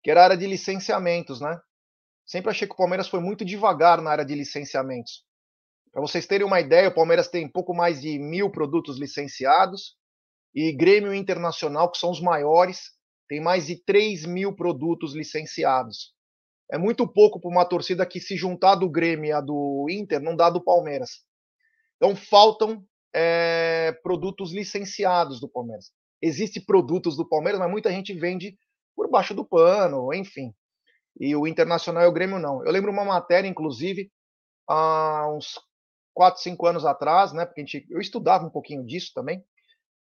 que 0.02 0.10
era 0.10 0.20
a 0.20 0.24
área 0.24 0.36
de 0.36 0.46
licenciamentos, 0.46 1.40
né? 1.40 1.58
Sempre 2.24 2.50
achei 2.50 2.68
que 2.68 2.74
o 2.74 2.76
Palmeiras 2.76 3.08
foi 3.08 3.20
muito 3.20 3.44
devagar 3.44 4.00
na 4.00 4.10
área 4.10 4.24
de 4.24 4.34
licenciamentos. 4.34 5.24
Para 5.92 6.02
vocês 6.02 6.26
terem 6.26 6.46
uma 6.46 6.60
ideia, 6.60 6.88
o 6.88 6.94
Palmeiras 6.94 7.28
tem 7.28 7.50
pouco 7.50 7.74
mais 7.74 8.00
de 8.00 8.18
mil 8.18 8.50
produtos 8.50 8.98
licenciados 8.98 9.96
e 10.54 10.72
Grêmio 10.72 11.14
Internacional, 11.14 11.90
que 11.90 11.98
são 11.98 12.10
os 12.10 12.20
maiores, 12.20 12.90
tem 13.28 13.40
mais 13.40 13.66
de 13.66 13.76
3 13.84 14.24
mil 14.26 14.54
produtos 14.54 15.14
licenciados 15.14 16.16
é 16.70 16.76
muito 16.76 17.08
pouco 17.08 17.40
para 17.40 17.50
uma 17.50 17.64
torcida 17.64 18.04
que 18.04 18.20
se 18.20 18.36
juntar 18.36 18.74
do 18.74 18.90
Grêmio 18.90 19.34
a 19.34 19.40
do 19.40 19.86
Inter 19.88 20.20
não 20.20 20.36
dá 20.36 20.50
do 20.50 20.62
Palmeiras. 20.62 21.22
Então 21.96 22.14
faltam 22.14 22.84
é, 23.14 23.92
produtos 24.02 24.52
licenciados 24.52 25.40
do 25.40 25.48
Palmeiras. 25.48 25.90
Existem 26.20 26.62
produtos 26.62 27.16
do 27.16 27.26
Palmeiras, 27.26 27.58
mas 27.58 27.70
muita 27.70 27.90
gente 27.90 28.12
vende 28.12 28.56
por 28.94 29.08
baixo 29.08 29.34
do 29.34 29.44
pano, 29.44 30.12
enfim. 30.12 30.52
E 31.18 31.34
o 31.34 31.46
Internacional 31.46 32.04
e 32.04 32.06
o 32.06 32.12
Grêmio 32.12 32.38
não. 32.38 32.64
Eu 32.64 32.70
lembro 32.70 32.92
uma 32.92 33.04
matéria, 33.04 33.48
inclusive, 33.48 34.10
há 34.68 35.26
uns 35.32 35.58
4, 36.14 36.42
5 36.42 36.66
anos 36.66 36.84
atrás, 36.84 37.32
né? 37.32 37.46
Porque 37.46 37.60
a 37.60 37.64
gente, 37.64 37.86
eu 37.88 38.00
estudava 38.00 38.44
um 38.44 38.50
pouquinho 38.50 38.84
disso 38.84 39.12
também. 39.14 39.42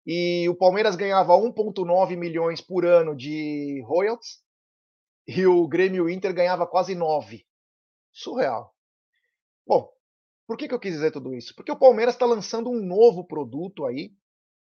E 0.06 0.48
o 0.48 0.54
Palmeiras 0.54 0.94
ganhava 0.94 1.34
1,9 1.34 2.16
milhões 2.16 2.60
por 2.60 2.86
ano 2.86 3.16
de 3.16 3.82
royalties 3.86 4.40
e 5.26 5.44
o 5.46 5.66
Grêmio 5.66 6.08
Inter 6.08 6.32
ganhava 6.32 6.66
quase 6.66 6.94
9. 6.94 7.44
Surreal. 8.12 8.72
Bom, 9.66 9.90
por 10.46 10.56
que, 10.56 10.68
que 10.68 10.74
eu 10.74 10.78
quis 10.78 10.92
dizer 10.92 11.10
tudo 11.10 11.34
isso? 11.34 11.52
Porque 11.56 11.72
o 11.72 11.78
Palmeiras 11.78 12.14
está 12.14 12.24
lançando 12.24 12.70
um 12.70 12.80
novo 12.80 13.26
produto 13.26 13.84
aí. 13.84 14.12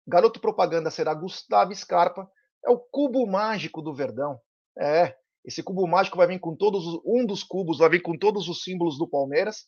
Garoto 0.06 0.40
propaganda 0.40 0.90
será 0.90 1.14
Gustavo 1.14 1.72
Scarpa. 1.74 2.28
É 2.64 2.70
o 2.70 2.78
cubo 2.78 3.24
mágico 3.26 3.80
do 3.80 3.94
Verdão. 3.94 4.40
É, 4.76 5.16
esse 5.44 5.62
cubo 5.62 5.86
mágico 5.86 6.16
vai 6.16 6.26
vir 6.26 6.40
com 6.40 6.56
todos 6.56 6.84
os, 6.84 7.00
um 7.06 7.24
dos 7.24 7.44
cubos 7.44 7.78
vai 7.78 7.88
vir 7.88 8.02
com 8.02 8.18
todos 8.18 8.48
os 8.48 8.64
símbolos 8.64 8.98
do 8.98 9.08
Palmeiras 9.08 9.64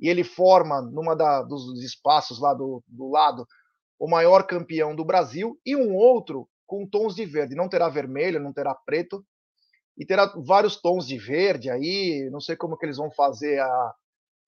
e 0.00 0.08
ele 0.08 0.24
forma 0.24 0.80
numa 0.80 1.14
da, 1.14 1.42
dos 1.42 1.82
espaços 1.84 2.40
lá 2.40 2.54
do, 2.54 2.82
do 2.88 3.10
lado 3.10 3.46
o 3.98 4.08
maior 4.08 4.46
campeão 4.46 4.94
do 4.94 5.04
Brasil 5.04 5.58
e 5.64 5.74
um 5.74 5.94
outro 5.94 6.48
com 6.66 6.86
tons 6.86 7.14
de 7.14 7.24
verde. 7.24 7.54
Não 7.54 7.68
terá 7.68 7.88
vermelho, 7.88 8.40
não 8.40 8.52
terá 8.52 8.74
preto, 8.74 9.24
e 9.96 10.06
terá 10.06 10.32
vários 10.36 10.80
tons 10.80 11.06
de 11.06 11.18
verde 11.18 11.68
aí, 11.68 12.28
não 12.30 12.40
sei 12.40 12.54
como 12.54 12.76
que 12.78 12.86
eles 12.86 12.98
vão 12.98 13.10
fazer 13.10 13.60
a... 13.60 13.94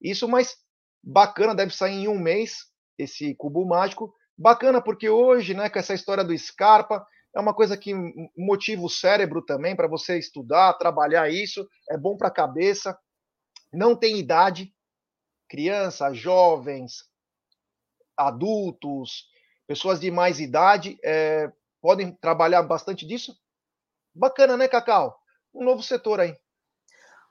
isso, 0.01 0.29
mas 0.29 0.57
bacana, 1.03 1.55
deve 1.55 1.75
sair 1.75 2.05
em 2.05 2.09
um 2.09 2.19
mês 2.19 2.67
esse 2.97 3.35
cubo 3.35 3.67
mágico. 3.67 4.15
Bacana 4.39 4.81
porque 4.81 5.09
hoje, 5.09 5.53
né, 5.53 5.69
com 5.69 5.79
essa 5.79 5.95
história 5.95 6.23
do 6.23 6.37
Scarpa, 6.39 7.05
é 7.35 7.41
uma 7.41 7.55
coisa 7.55 7.77
que 7.77 7.93
motiva 8.37 8.83
o 8.83 8.89
cérebro 8.89 9.43
também 9.43 9.75
para 9.75 9.89
você 9.89 10.19
estudar, 10.19 10.75
trabalhar 10.75 11.31
isso, 11.31 11.69
é 11.91 11.97
bom 11.97 12.17
para 12.17 12.29
a 12.29 12.33
cabeça. 12.33 12.97
Não 13.73 13.97
tem 13.97 14.19
idade, 14.19 14.73
criança, 15.49 16.13
jovens, 16.13 17.05
adultos, 18.17 19.30
pessoas 19.71 20.01
de 20.01 20.11
mais 20.11 20.41
idade 20.41 20.99
é, 21.01 21.49
podem 21.81 22.11
trabalhar 22.11 22.61
bastante 22.65 23.07
disso? 23.07 23.39
Bacana, 24.13 24.57
né, 24.57 24.67
Cacau? 24.67 25.17
Um 25.55 25.63
novo 25.63 25.81
setor 25.81 26.19
aí. 26.19 26.37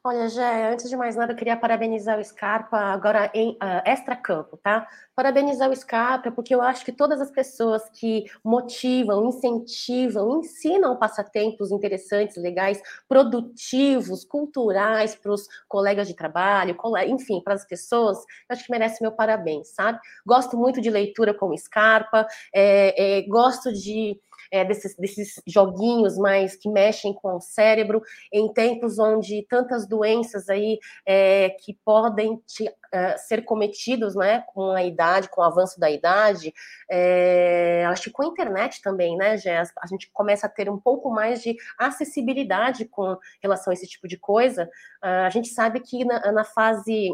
Olha, 0.01 0.29
Jé, 0.29 0.71
antes 0.71 0.89
de 0.89 0.95
mais 0.95 1.17
nada, 1.17 1.33
eu 1.33 1.35
queria 1.35 1.57
parabenizar 1.57 2.17
o 2.17 2.23
Scarpa 2.23 2.77
agora 2.77 3.29
em 3.33 3.51
uh, 3.55 3.83
extra-campo, 3.83 4.55
tá? 4.55 4.87
Parabenizar 5.13 5.69
o 5.69 5.75
Scarpa, 5.75 6.31
porque 6.31 6.55
eu 6.55 6.61
acho 6.61 6.85
que 6.85 6.93
todas 6.93 7.19
as 7.19 7.29
pessoas 7.29 7.83
que 7.89 8.23
motivam, 8.41 9.27
incentivam, 9.27 10.39
ensinam 10.39 10.95
passatempos 10.95 11.69
interessantes, 11.69 12.37
legais, 12.37 12.81
produtivos, 13.09 14.23
culturais 14.23 15.15
para 15.15 15.33
os 15.33 15.45
colegas 15.67 16.07
de 16.07 16.13
trabalho, 16.13 16.77
enfim, 17.05 17.41
para 17.43 17.55
as 17.55 17.65
pessoas, 17.65 18.17
acho 18.47 18.63
que 18.63 18.71
merece 18.71 19.01
meu 19.01 19.11
parabéns, 19.11 19.67
sabe? 19.75 19.99
Gosto 20.25 20.55
muito 20.57 20.79
de 20.79 20.89
leitura 20.89 21.33
com 21.33 21.49
o 21.49 21.57
Scarpa, 21.57 22.25
é, 22.55 23.17
é, 23.17 23.21
gosto 23.23 23.73
de 23.73 24.17
é, 24.51 24.65
desses, 24.65 24.95
desses 24.95 25.41
joguinhos 25.45 26.17
mais 26.17 26.55
que 26.55 26.69
mexem 26.69 27.13
com 27.13 27.35
o 27.35 27.41
cérebro, 27.41 28.01
em 28.31 28.51
tempos 28.51 28.99
onde 28.99 29.45
tantas 29.49 29.87
doenças 29.87 30.49
aí 30.49 30.79
é, 31.05 31.49
que 31.49 31.77
podem 31.85 32.37
te, 32.45 32.71
é, 32.91 33.17
ser 33.17 33.43
cometidos 33.43 34.15
né, 34.15 34.43
com 34.53 34.71
a 34.71 34.83
idade, 34.83 35.29
com 35.29 35.41
o 35.41 35.43
avanço 35.43 35.79
da 35.79 35.89
idade, 35.89 36.53
é, 36.89 37.85
acho 37.87 38.03
que 38.03 38.11
com 38.11 38.23
a 38.23 38.27
internet 38.27 38.81
também, 38.81 39.15
né, 39.17 39.37
Jess, 39.37 39.71
a 39.81 39.87
gente 39.87 40.09
começa 40.11 40.47
a 40.47 40.49
ter 40.49 40.69
um 40.69 40.79
pouco 40.79 41.09
mais 41.09 41.41
de 41.41 41.55
acessibilidade 41.77 42.85
com 42.85 43.17
relação 43.41 43.71
a 43.71 43.73
esse 43.73 43.87
tipo 43.87 44.07
de 44.07 44.17
coisa. 44.17 44.65
Uh, 45.03 45.25
a 45.25 45.29
gente 45.29 45.49
sabe 45.49 45.79
que 45.79 46.03
na, 46.05 46.31
na 46.31 46.43
fase 46.43 47.11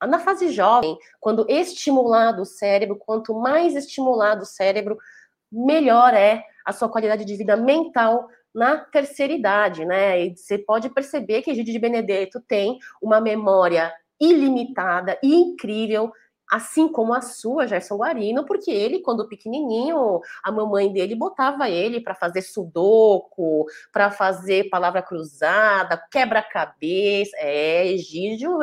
na 0.00 0.18
fase 0.18 0.48
jovem, 0.48 0.96
quando 1.20 1.44
estimulado 1.46 2.40
o 2.40 2.46
cérebro, 2.46 2.96
quanto 2.96 3.34
mais 3.34 3.76
estimulado 3.76 4.42
o 4.42 4.46
cérebro, 4.46 4.96
melhor 5.54 6.12
é 6.14 6.44
a 6.64 6.72
sua 6.72 6.88
qualidade 6.88 7.24
de 7.24 7.36
vida 7.36 7.56
mental 7.56 8.28
na 8.54 8.78
terceira 8.78 9.32
idade, 9.32 9.84
né? 9.84 10.26
E 10.26 10.36
você 10.36 10.56
pode 10.56 10.88
perceber 10.88 11.42
que 11.42 11.54
Gide 11.54 11.72
de 11.72 11.78
Benedetto 11.78 12.40
tem 12.40 12.78
uma 13.02 13.20
memória 13.20 13.92
ilimitada 14.20 15.18
e 15.22 15.34
incrível, 15.34 16.12
assim 16.48 16.86
como 16.86 17.12
a 17.12 17.20
sua, 17.20 17.66
Gerson 17.66 17.96
Guarino, 17.96 18.46
porque 18.46 18.70
ele, 18.70 19.00
quando 19.00 19.26
pequenininho, 19.26 20.20
a 20.42 20.52
mamãe 20.52 20.92
dele 20.92 21.16
botava 21.16 21.68
ele 21.68 22.00
para 22.00 22.14
fazer 22.14 22.42
sudoku, 22.42 23.66
para 23.92 24.10
fazer 24.12 24.68
palavra 24.70 25.02
cruzada, 25.02 26.00
quebra-cabeça. 26.10 27.36
É, 27.38 27.88
Egídio 27.88 28.58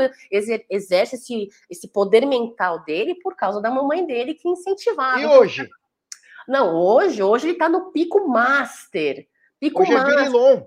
exerce 0.70 1.16
esse, 1.16 1.50
esse 1.70 1.88
poder 1.90 2.26
mental 2.26 2.84
dele 2.86 3.16
por 3.16 3.36
causa 3.36 3.62
da 3.62 3.70
mamãe 3.70 4.06
dele 4.06 4.36
que 4.36 4.48
incentivava. 4.48 5.20
E 5.20 5.26
hoje? 5.26 5.70
Não, 6.48 6.76
hoje, 6.76 7.22
hoje 7.22 7.50
ele 7.50 7.58
tá 7.58 7.70
no 7.70 7.92
pico 7.92 8.28
master. 8.28 9.28
Pico 9.60 9.82
hoje 9.82 9.92
é 9.92 9.96
master. 9.96 10.14
é 10.14 10.18
Virilon. 10.18 10.64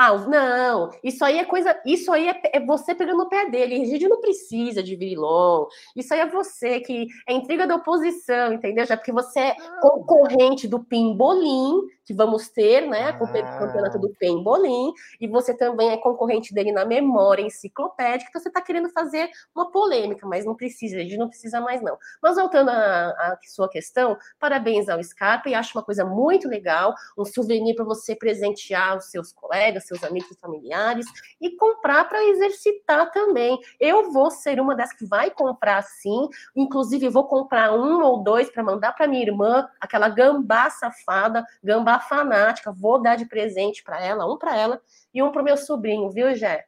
Ah, 0.00 0.16
não, 0.16 0.90
isso 1.02 1.24
aí 1.24 1.38
é 1.38 1.44
coisa, 1.44 1.76
isso 1.84 2.12
aí 2.12 2.28
é, 2.28 2.40
é 2.52 2.60
você 2.64 2.94
pegando 2.94 3.18
no 3.18 3.28
pé 3.28 3.50
dele. 3.50 3.82
Egídio 3.82 4.08
não 4.08 4.20
precisa 4.20 4.80
de 4.80 4.94
virilon. 4.94 5.66
Isso 5.96 6.14
aí 6.14 6.20
é 6.20 6.26
você 6.26 6.78
que 6.78 7.08
é 7.28 7.32
intriga 7.32 7.66
da 7.66 7.74
oposição, 7.74 8.52
entendeu? 8.52 8.86
Já 8.86 8.96
porque 8.96 9.10
você 9.10 9.40
é 9.40 9.56
ah. 9.58 9.80
concorrente 9.82 10.68
do 10.68 10.84
Pimbolim, 10.84 11.80
que 12.04 12.14
vamos 12.14 12.48
ter, 12.48 12.86
né? 12.88 13.12
Com 13.14 13.24
o 13.24 13.32
campeonato 13.32 13.98
do 13.98 14.10
Pembolim, 14.20 14.92
e 15.20 15.26
você 15.26 15.52
também 15.52 15.90
é 15.90 15.96
concorrente 15.96 16.54
dele 16.54 16.70
na 16.70 16.84
memória 16.84 17.42
enciclopédica, 17.42 18.30
então 18.30 18.40
você 18.40 18.48
está 18.48 18.62
querendo 18.62 18.88
fazer 18.90 19.28
uma 19.52 19.70
polêmica, 19.72 20.24
mas 20.28 20.44
não 20.44 20.54
precisa, 20.54 20.96
a 20.96 21.00
gente 21.00 21.16
não 21.16 21.28
precisa 21.28 21.60
mais, 21.60 21.82
não. 21.82 21.98
Mas 22.22 22.36
voltando 22.36 22.70
à 22.70 23.36
sua 23.48 23.68
questão, 23.68 24.16
parabéns 24.38 24.88
ao 24.88 25.02
Scarpa, 25.02 25.48
e 25.48 25.54
acho 25.54 25.76
uma 25.76 25.84
coisa 25.84 26.04
muito 26.04 26.48
legal, 26.48 26.94
um 27.18 27.24
souvenir 27.24 27.74
para 27.74 27.84
você 27.84 28.14
presentear 28.14 28.96
os 28.96 29.10
seus 29.10 29.32
colegas, 29.32 29.87
seus 29.88 30.04
amigos 30.04 30.30
e 30.30 30.38
familiares, 30.38 31.06
e 31.40 31.56
comprar 31.56 32.08
para 32.08 32.22
exercitar 32.24 33.10
também. 33.10 33.58
Eu 33.80 34.12
vou 34.12 34.30
ser 34.30 34.60
uma 34.60 34.76
das 34.76 34.92
que 34.92 35.04
vai 35.06 35.30
comprar 35.30 35.82
sim, 35.82 36.28
inclusive 36.54 37.08
vou 37.08 37.26
comprar 37.26 37.72
um 37.72 38.02
ou 38.02 38.22
dois 38.22 38.50
para 38.50 38.62
mandar 38.62 38.92
para 38.92 39.08
minha 39.08 39.22
irmã, 39.22 39.68
aquela 39.80 40.08
gambá 40.08 40.70
safada, 40.70 41.44
gambá 41.62 41.98
fanática, 41.98 42.72
vou 42.72 43.00
dar 43.00 43.16
de 43.16 43.26
presente 43.26 43.82
para 43.82 44.00
ela, 44.00 44.30
um 44.30 44.36
para 44.36 44.56
ela 44.56 44.80
e 45.12 45.22
um 45.22 45.32
para 45.32 45.42
o 45.42 45.44
meu 45.44 45.56
sobrinho, 45.56 46.10
viu, 46.10 46.34
Jé? 46.34 46.66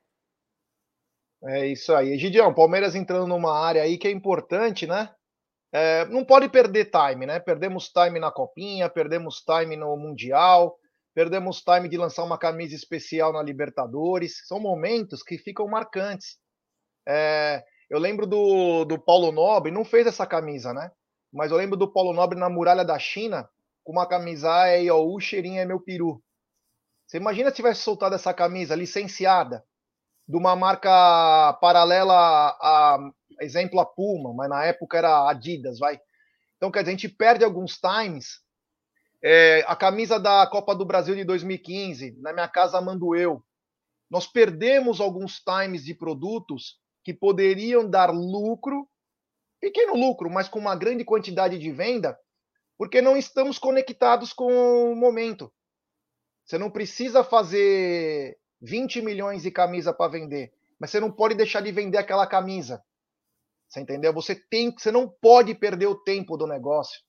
É 1.42 1.66
isso 1.66 1.94
aí. 1.94 2.18
Gideão, 2.18 2.52
Palmeiras 2.52 2.94
entrando 2.94 3.26
numa 3.26 3.58
área 3.58 3.82
aí 3.82 3.96
que 3.96 4.06
é 4.06 4.10
importante, 4.10 4.86
né? 4.86 5.10
É, 5.72 6.04
não 6.06 6.24
pode 6.24 6.48
perder 6.48 6.90
time, 6.90 7.26
né? 7.26 7.38
Perdemos 7.38 7.88
time 7.88 8.18
na 8.18 8.30
Copinha, 8.30 8.88
perdemos 8.88 9.40
time 9.40 9.76
no 9.76 9.96
Mundial, 9.96 10.78
perdemos 11.20 11.60
time 11.60 11.86
de 11.86 11.98
lançar 11.98 12.24
uma 12.24 12.38
camisa 12.38 12.74
especial 12.74 13.30
na 13.30 13.42
Libertadores. 13.42 14.40
São 14.46 14.58
momentos 14.58 15.22
que 15.22 15.36
ficam 15.36 15.68
marcantes. 15.68 16.38
É, 17.06 17.62
eu 17.90 17.98
lembro 17.98 18.26
do, 18.26 18.86
do 18.86 18.98
Paulo 18.98 19.30
Nobre, 19.30 19.70
não 19.70 19.84
fez 19.84 20.06
essa 20.06 20.26
camisa, 20.26 20.72
né? 20.72 20.90
Mas 21.30 21.50
eu 21.50 21.58
lembro 21.58 21.76
do 21.76 21.92
Paulo 21.92 22.14
Nobre 22.14 22.38
na 22.38 22.48
Muralha 22.48 22.86
da 22.86 22.98
China, 22.98 23.46
com 23.84 23.92
uma 23.92 24.08
camisa 24.08 24.50
aí, 24.62 24.90
ó, 24.90 24.98
o 24.98 25.20
cheirinho 25.20 25.60
é 25.60 25.66
meu 25.66 25.78
peru. 25.78 26.22
Você 27.06 27.18
imagina 27.18 27.50
se 27.50 27.56
tivesse 27.56 27.82
soltado 27.82 28.14
essa 28.14 28.32
camisa 28.32 28.74
licenciada 28.74 29.62
de 30.26 30.38
uma 30.38 30.56
marca 30.56 31.52
paralela 31.60 32.14
a, 32.14 32.96
a 32.96 32.98
exemplo 33.42 33.78
a 33.78 33.84
Puma, 33.84 34.32
mas 34.32 34.48
na 34.48 34.64
época 34.64 34.96
era 34.96 35.28
Adidas, 35.28 35.78
vai. 35.78 36.00
Então, 36.56 36.70
quer 36.70 36.78
dizer, 36.78 36.92
a 36.92 36.96
gente 36.96 37.10
perde 37.10 37.44
alguns 37.44 37.78
times. 37.78 38.40
É, 39.22 39.62
a 39.66 39.76
camisa 39.76 40.18
da 40.18 40.46
Copa 40.46 40.74
do 40.74 40.84
Brasil 40.84 41.14
de 41.14 41.24
2015, 41.24 42.16
na 42.20 42.32
minha 42.32 42.48
casa 42.48 42.80
mando 42.80 43.14
eu. 43.14 43.44
Nós 44.10 44.26
perdemos 44.26 45.00
alguns 45.00 45.40
times 45.40 45.84
de 45.84 45.94
produtos 45.94 46.78
que 47.04 47.12
poderiam 47.12 47.88
dar 47.88 48.10
lucro, 48.10 48.88
pequeno 49.60 49.94
lucro, 49.94 50.30
mas 50.30 50.48
com 50.48 50.58
uma 50.58 50.74
grande 50.74 51.04
quantidade 51.04 51.58
de 51.58 51.70
venda, 51.70 52.18
porque 52.78 53.02
não 53.02 53.16
estamos 53.16 53.58
conectados 53.58 54.32
com 54.32 54.92
o 54.92 54.96
momento. 54.96 55.52
Você 56.44 56.56
não 56.58 56.70
precisa 56.70 57.22
fazer 57.22 58.38
20 58.60 59.02
milhões 59.02 59.42
de 59.42 59.50
camisa 59.50 59.92
para 59.92 60.10
vender, 60.10 60.52
mas 60.78 60.90
você 60.90 60.98
não 60.98 61.12
pode 61.12 61.34
deixar 61.34 61.60
de 61.60 61.70
vender 61.70 61.98
aquela 61.98 62.26
camisa. 62.26 62.82
Você 63.68 63.80
entendeu? 63.80 64.12
Você 64.12 64.34
tem, 64.34 64.72
você 64.76 64.90
não 64.90 65.08
pode 65.08 65.54
perder 65.54 65.86
o 65.86 65.94
tempo 65.94 66.36
do 66.36 66.46
negócio. 66.46 67.00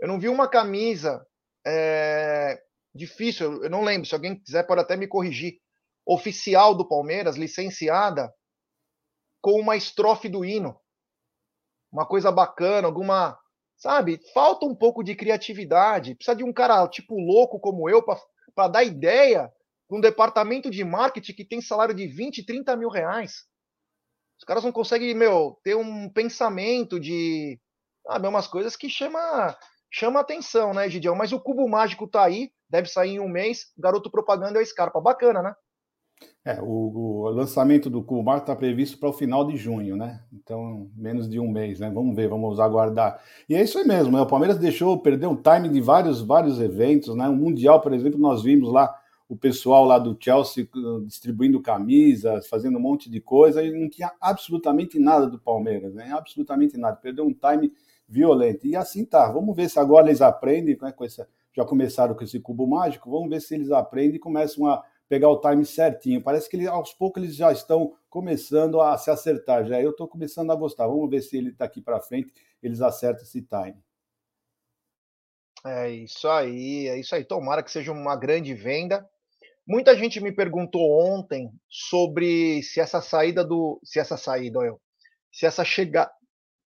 Eu 0.00 0.08
não 0.08 0.18
vi 0.18 0.28
uma 0.28 0.48
camisa 0.48 1.24
é, 1.66 2.60
difícil, 2.94 3.62
eu 3.62 3.70
não 3.70 3.82
lembro. 3.82 4.08
Se 4.08 4.14
alguém 4.14 4.38
quiser 4.38 4.66
pode 4.66 4.80
até 4.80 4.96
me 4.96 5.06
corrigir. 5.06 5.60
Oficial 6.06 6.74
do 6.74 6.88
Palmeiras, 6.88 7.36
licenciada, 7.36 8.32
com 9.40 9.60
uma 9.60 9.76
estrofe 9.76 10.28
do 10.28 10.44
hino, 10.44 10.80
uma 11.92 12.06
coisa 12.06 12.32
bacana, 12.32 12.88
alguma 12.88 13.38
Sabe? 13.80 14.20
Falta 14.34 14.66
um 14.66 14.74
pouco 14.74 15.02
de 15.02 15.14
criatividade. 15.14 16.14
Precisa 16.14 16.36
de 16.36 16.44
um 16.44 16.52
cara 16.52 16.86
tipo 16.86 17.18
louco 17.18 17.58
como 17.58 17.88
eu 17.88 18.04
para 18.54 18.68
dar 18.68 18.84
ideia 18.84 19.50
para 19.88 19.96
um 19.96 20.00
departamento 20.02 20.70
de 20.70 20.84
marketing 20.84 21.32
que 21.32 21.46
tem 21.46 21.62
salário 21.62 21.94
de 21.94 22.06
20, 22.06 22.44
30 22.44 22.76
mil 22.76 22.90
reais. 22.90 23.46
Os 24.38 24.44
caras 24.44 24.62
não 24.62 24.70
conseguem, 24.70 25.14
meu, 25.14 25.58
ter 25.64 25.74
um 25.76 26.10
pensamento 26.10 27.00
de. 27.00 27.58
Sabe, 28.06 28.28
umas 28.28 28.46
coisas 28.46 28.76
que 28.76 28.88
chama, 28.90 29.56
chama 29.90 30.20
atenção, 30.20 30.72
né, 30.72 30.88
Gideão? 30.88 31.14
Mas 31.14 31.32
o 31.32 31.40
cubo 31.40 31.68
mágico 31.68 32.06
tá 32.06 32.24
aí, 32.24 32.50
deve 32.68 32.88
sair 32.88 33.14
em 33.14 33.20
um 33.20 33.28
mês. 33.28 33.72
Garoto 33.76 34.10
propaganda 34.10 34.58
é 34.58 34.62
o 34.62 34.66
Scarpa. 34.66 35.00
Bacana, 35.00 35.42
né? 35.42 35.54
É, 36.44 36.58
o, 36.60 36.66
o 36.66 37.28
lançamento 37.30 37.90
do 37.90 38.02
Cubo 38.02 38.34
está 38.34 38.56
previsto 38.56 38.98
para 38.98 39.08
o 39.08 39.12
final 39.12 39.46
de 39.46 39.56
junho, 39.56 39.96
né? 39.96 40.22
Então, 40.32 40.90
menos 40.96 41.28
de 41.28 41.38
um 41.38 41.50
mês, 41.50 41.80
né? 41.80 41.90
Vamos 41.90 42.16
ver, 42.16 42.28
vamos 42.28 42.58
aguardar. 42.58 43.22
E 43.48 43.54
é 43.54 43.62
isso 43.62 43.78
aí 43.78 43.86
mesmo, 43.86 44.16
né? 44.16 44.22
O 44.22 44.26
Palmeiras 44.26 44.58
deixou, 44.58 44.98
perdeu 44.98 45.30
um 45.30 45.36
time 45.36 45.68
de 45.68 45.80
vários, 45.80 46.20
vários 46.22 46.60
eventos, 46.60 47.14
né? 47.14 47.28
O 47.28 47.34
Mundial, 47.34 47.80
por 47.80 47.92
exemplo, 47.92 48.18
nós 48.18 48.42
vimos 48.42 48.72
lá 48.72 48.94
o 49.28 49.36
pessoal 49.36 49.84
lá 49.84 49.98
do 49.98 50.16
Chelsea 50.18 50.68
uh, 50.74 51.04
distribuindo 51.04 51.60
camisas, 51.60 52.48
fazendo 52.48 52.78
um 52.78 52.80
monte 52.80 53.08
de 53.08 53.20
coisa, 53.20 53.62
e 53.62 53.70
não 53.70 53.88
tinha 53.88 54.10
absolutamente 54.20 54.98
nada 54.98 55.26
do 55.26 55.38
Palmeiras, 55.38 55.94
né? 55.94 56.10
Absolutamente 56.12 56.76
nada. 56.76 56.96
Perdeu 56.96 57.24
um 57.26 57.34
time 57.34 57.70
violento. 58.10 58.66
E 58.66 58.74
assim 58.74 59.04
tá. 59.04 59.30
Vamos 59.30 59.54
ver 59.54 59.70
se 59.70 59.78
agora 59.78 60.08
eles 60.08 60.20
aprendem 60.20 60.76
né, 60.82 60.92
com 60.92 61.04
essa. 61.04 61.28
Já 61.52 61.64
começaram 61.64 62.14
com 62.14 62.22
esse 62.22 62.38
cubo 62.38 62.66
mágico, 62.66 63.10
vamos 63.10 63.28
ver 63.28 63.40
se 63.40 63.54
eles 63.54 63.70
aprendem 63.70 64.16
e 64.16 64.20
começam 64.20 64.66
a 64.66 64.84
pegar 65.08 65.28
o 65.28 65.40
time 65.40 65.64
certinho. 65.64 66.22
Parece 66.22 66.48
que 66.48 66.56
ele, 66.56 66.66
aos 66.68 66.92
poucos 66.94 67.22
eles 67.22 67.34
já 67.34 67.50
estão 67.50 67.94
começando 68.08 68.80
a 68.80 68.96
se 68.96 69.10
acertar. 69.10 69.64
Já 69.64 69.80
eu 69.80 69.90
estou 69.90 70.06
começando 70.06 70.50
a 70.52 70.54
gostar. 70.54 70.86
Vamos 70.86 71.10
ver 71.10 71.22
se 71.22 71.36
ele 71.36 71.52
daqui 71.52 71.80
para 71.80 72.00
frente 72.00 72.32
eles 72.62 72.80
acertam 72.80 73.22
esse 73.22 73.42
time. 73.42 73.76
É 75.64 75.90
isso 75.90 76.28
aí, 76.28 76.88
é 76.88 76.98
isso 76.98 77.14
aí. 77.14 77.24
Tomara 77.24 77.62
que 77.62 77.70
seja 77.70 77.92
uma 77.92 78.16
grande 78.16 78.54
venda. 78.54 79.08
Muita 79.66 79.96
gente 79.96 80.20
me 80.20 80.32
perguntou 80.32 80.90
ontem 81.00 81.52
sobre 81.68 82.62
se 82.62 82.80
essa 82.80 83.00
saída 83.00 83.44
do, 83.44 83.80
se 83.84 83.98
essa 83.98 84.16
saída, 84.16 84.60
eu, 84.60 84.80
se 85.30 85.46
essa 85.46 85.64
chega, 85.64 86.10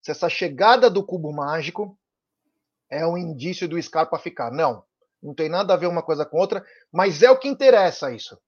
se 0.06 0.12
essa 0.12 0.28
chegada 0.28 0.88
do 0.88 1.04
cubo 1.04 1.32
mágico 1.32 1.98
é 2.88 3.04
um 3.04 3.18
indício 3.18 3.68
do 3.68 3.82
Scarpa 3.82 4.16
ficar. 4.20 4.52
Não, 4.52 4.84
não 5.20 5.34
tem 5.34 5.48
nada 5.48 5.74
a 5.74 5.76
ver 5.76 5.88
uma 5.88 6.00
coisa 6.00 6.24
com 6.24 6.38
outra, 6.38 6.64
mas 6.92 7.24
é 7.24 7.30
o 7.30 7.36
que 7.36 7.48
interessa 7.48 8.12
isso. 8.12 8.40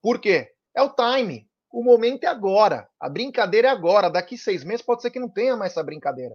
Por 0.00 0.18
quê? 0.18 0.54
É 0.74 0.80
o 0.80 0.88
time. 0.88 1.46
O 1.70 1.84
momento 1.84 2.24
é 2.24 2.28
agora. 2.28 2.88
A 2.98 3.10
brincadeira 3.10 3.68
é 3.68 3.70
agora. 3.70 4.08
Daqui 4.08 4.38
seis 4.38 4.64
meses 4.64 4.80
pode 4.80 5.02
ser 5.02 5.10
que 5.10 5.20
não 5.20 5.28
tenha 5.28 5.54
mais 5.54 5.72
essa 5.72 5.82
brincadeira. 5.82 6.34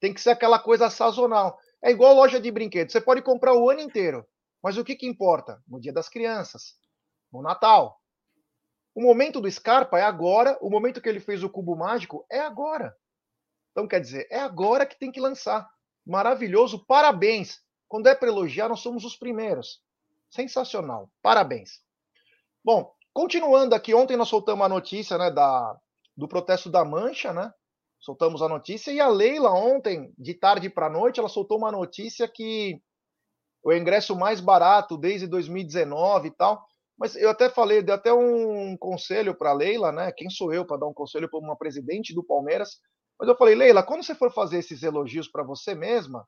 Tem 0.00 0.12
que 0.12 0.20
ser 0.20 0.30
aquela 0.30 0.58
coisa 0.58 0.90
sazonal. 0.90 1.56
É 1.80 1.92
igual 1.92 2.12
loja 2.12 2.40
de 2.40 2.50
brinquedos. 2.50 2.90
Você 2.92 3.00
pode 3.00 3.22
comprar 3.22 3.54
o 3.54 3.70
ano 3.70 3.82
inteiro. 3.82 4.26
Mas 4.60 4.76
o 4.76 4.84
que, 4.84 4.96
que 4.96 5.06
importa? 5.06 5.62
No 5.64 5.80
dia 5.80 5.92
das 5.92 6.08
crianças, 6.08 6.74
no 7.32 7.40
Natal. 7.40 8.00
O 8.96 9.00
momento 9.00 9.40
do 9.40 9.48
Scarpa 9.48 9.96
é 9.96 10.02
agora, 10.02 10.58
o 10.60 10.68
momento 10.68 11.00
que 11.00 11.08
ele 11.08 11.20
fez 11.20 11.44
o 11.44 11.48
cubo 11.48 11.76
mágico 11.76 12.26
é 12.28 12.40
agora. 12.40 12.96
Então, 13.78 13.86
quer 13.86 14.00
dizer, 14.00 14.26
é 14.28 14.40
agora 14.40 14.84
que 14.84 14.98
tem 14.98 15.12
que 15.12 15.20
lançar. 15.20 15.64
Maravilhoso, 16.04 16.84
parabéns. 16.84 17.60
Quando 17.86 18.08
é 18.08 18.14
para 18.16 18.26
elogiar, 18.26 18.68
nós 18.68 18.80
somos 18.80 19.04
os 19.04 19.14
primeiros. 19.14 19.80
Sensacional, 20.28 21.08
parabéns. 21.22 21.78
Bom, 22.64 22.92
continuando 23.12 23.76
aqui, 23.76 23.94
ontem 23.94 24.16
nós 24.16 24.28
soltamos 24.28 24.66
a 24.66 24.68
notícia 24.68 25.16
né, 25.16 25.30
da, 25.30 25.78
do 26.16 26.26
protesto 26.26 26.68
da 26.68 26.84
Mancha, 26.84 27.32
né? 27.32 27.52
Soltamos 28.00 28.42
a 28.42 28.48
notícia 28.48 28.90
e 28.90 28.98
a 28.98 29.06
Leila 29.06 29.52
ontem, 29.52 30.12
de 30.18 30.34
tarde 30.34 30.68
para 30.68 30.90
noite, 30.90 31.20
ela 31.20 31.28
soltou 31.28 31.56
uma 31.56 31.70
notícia 31.70 32.26
que 32.26 32.82
o 33.62 33.72
ingresso 33.72 34.16
mais 34.16 34.40
barato 34.40 34.98
desde 34.98 35.28
2019 35.28 36.26
e 36.26 36.30
tal. 36.32 36.66
Mas 36.98 37.14
eu 37.14 37.30
até 37.30 37.48
falei, 37.48 37.80
dei 37.80 37.94
até 37.94 38.12
um 38.12 38.76
conselho 38.76 39.36
para 39.36 39.52
Leila, 39.52 39.92
né? 39.92 40.10
Quem 40.10 40.28
sou 40.28 40.52
eu 40.52 40.66
para 40.66 40.78
dar 40.78 40.88
um 40.88 40.92
conselho 40.92 41.30
para 41.30 41.38
uma 41.38 41.56
presidente 41.56 42.12
do 42.12 42.24
Palmeiras? 42.24 42.80
Mas 43.18 43.28
eu 43.28 43.36
falei, 43.36 43.54
Leila, 43.54 43.82
quando 43.82 44.04
você 44.04 44.14
for 44.14 44.32
fazer 44.32 44.58
esses 44.58 44.82
elogios 44.82 45.26
para 45.28 45.42
você 45.42 45.74
mesma, 45.74 46.26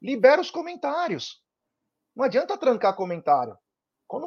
libera 0.00 0.40
os 0.40 0.50
comentários. 0.50 1.42
Não 2.14 2.24
adianta 2.24 2.56
trancar 2.56 2.94
comentário. 2.94 3.56
Quando 4.06 4.26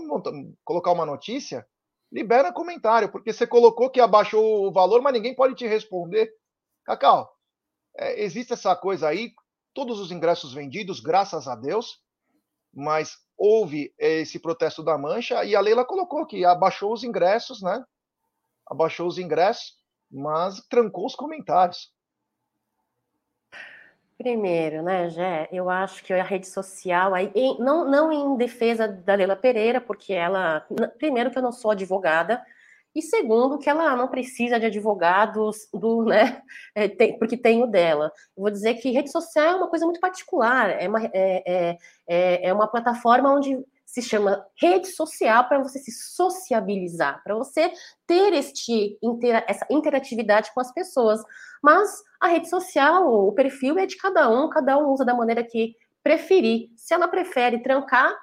colocar 0.63 0.91
uma 0.91 1.05
notícia, 1.05 1.67
libera 2.11 2.53
comentário, 2.53 3.11
porque 3.11 3.33
você 3.33 3.47
colocou 3.47 3.89
que 3.89 3.99
abaixou 3.99 4.67
o 4.67 4.71
valor, 4.71 5.01
mas 5.01 5.13
ninguém 5.13 5.35
pode 5.35 5.55
te 5.55 5.67
responder. 5.67 6.33
Cacau, 6.85 7.33
é, 7.97 8.21
existe 8.23 8.53
essa 8.53 8.75
coisa 8.75 9.07
aí, 9.07 9.33
todos 9.73 9.99
os 9.99 10.11
ingressos 10.11 10.53
vendidos, 10.53 10.99
graças 10.99 11.47
a 11.47 11.55
Deus, 11.55 12.01
mas 12.73 13.17
houve 13.37 13.93
esse 13.97 14.39
protesto 14.39 14.83
da 14.83 14.97
Mancha 14.97 15.43
e 15.43 15.55
a 15.55 15.61
Leila 15.61 15.85
colocou 15.85 16.25
que 16.25 16.45
abaixou 16.45 16.93
os 16.93 17.03
ingressos, 17.03 17.61
né? 17.61 17.83
Abaixou 18.67 19.07
os 19.07 19.17
ingressos, 19.17 19.82
mas 20.13 20.61
trancou 20.69 21.05
os 21.05 21.15
comentários. 21.15 21.91
Primeiro, 24.17 24.83
né, 24.83 25.09
Jé, 25.09 25.49
eu 25.51 25.69
acho 25.69 26.03
que 26.03 26.13
a 26.13 26.23
rede 26.23 26.47
social, 26.47 27.13
aí, 27.13 27.31
não, 27.59 27.83
não 27.89 28.11
em 28.11 28.37
defesa 28.37 28.87
da 28.87 29.15
Leila 29.15 29.35
Pereira, 29.35 29.81
porque 29.81 30.13
ela, 30.13 30.65
primeiro 30.97 31.31
que 31.31 31.37
eu 31.37 31.41
não 31.41 31.51
sou 31.51 31.71
advogada, 31.71 32.41
e 32.95 33.01
segundo, 33.01 33.57
que 33.57 33.67
ela 33.67 33.95
não 33.95 34.07
precisa 34.07 34.59
de 34.59 34.67
advogados 34.67 35.67
do, 35.73 36.05
né, 36.05 36.41
é, 36.75 36.87
tem, 36.87 37.17
porque 37.17 37.35
tem 37.35 37.63
o 37.63 37.67
dela. 37.67 38.11
Vou 38.37 38.51
dizer 38.51 38.75
que 38.75 38.91
rede 38.91 39.11
social 39.11 39.45
é 39.45 39.55
uma 39.55 39.67
coisa 39.67 39.85
muito 39.85 39.99
particular, 39.99 40.69
é 40.69 40.87
uma, 40.87 41.03
é, 41.05 41.11
é, 41.13 41.77
é, 42.07 42.49
é 42.49 42.53
uma 42.53 42.67
plataforma 42.67 43.33
onde 43.33 43.57
se 43.93 44.01
chama 44.01 44.43
rede 44.59 44.87
social 44.87 45.47
para 45.47 45.59
você 45.59 45.77
se 45.77 45.91
sociabilizar, 45.91 47.21
para 47.23 47.35
você 47.35 47.71
ter 48.07 48.33
este, 48.33 48.97
essa 49.47 49.67
interatividade 49.69 50.51
com 50.51 50.59
as 50.59 50.73
pessoas. 50.73 51.21
Mas 51.61 52.01
a 52.19 52.27
rede 52.27 52.49
social, 52.49 53.07
o 53.07 53.31
perfil 53.33 53.77
é 53.77 53.85
de 53.85 53.95
cada 53.95 54.27
um, 54.31 54.49
cada 54.49 54.79
um 54.79 54.91
usa 54.91 55.05
da 55.05 55.13
maneira 55.13 55.43
que 55.43 55.75
preferir. 56.01 56.71
Se 56.75 56.91
ela 56.95 57.07
prefere 57.07 57.61
trancar, 57.61 58.17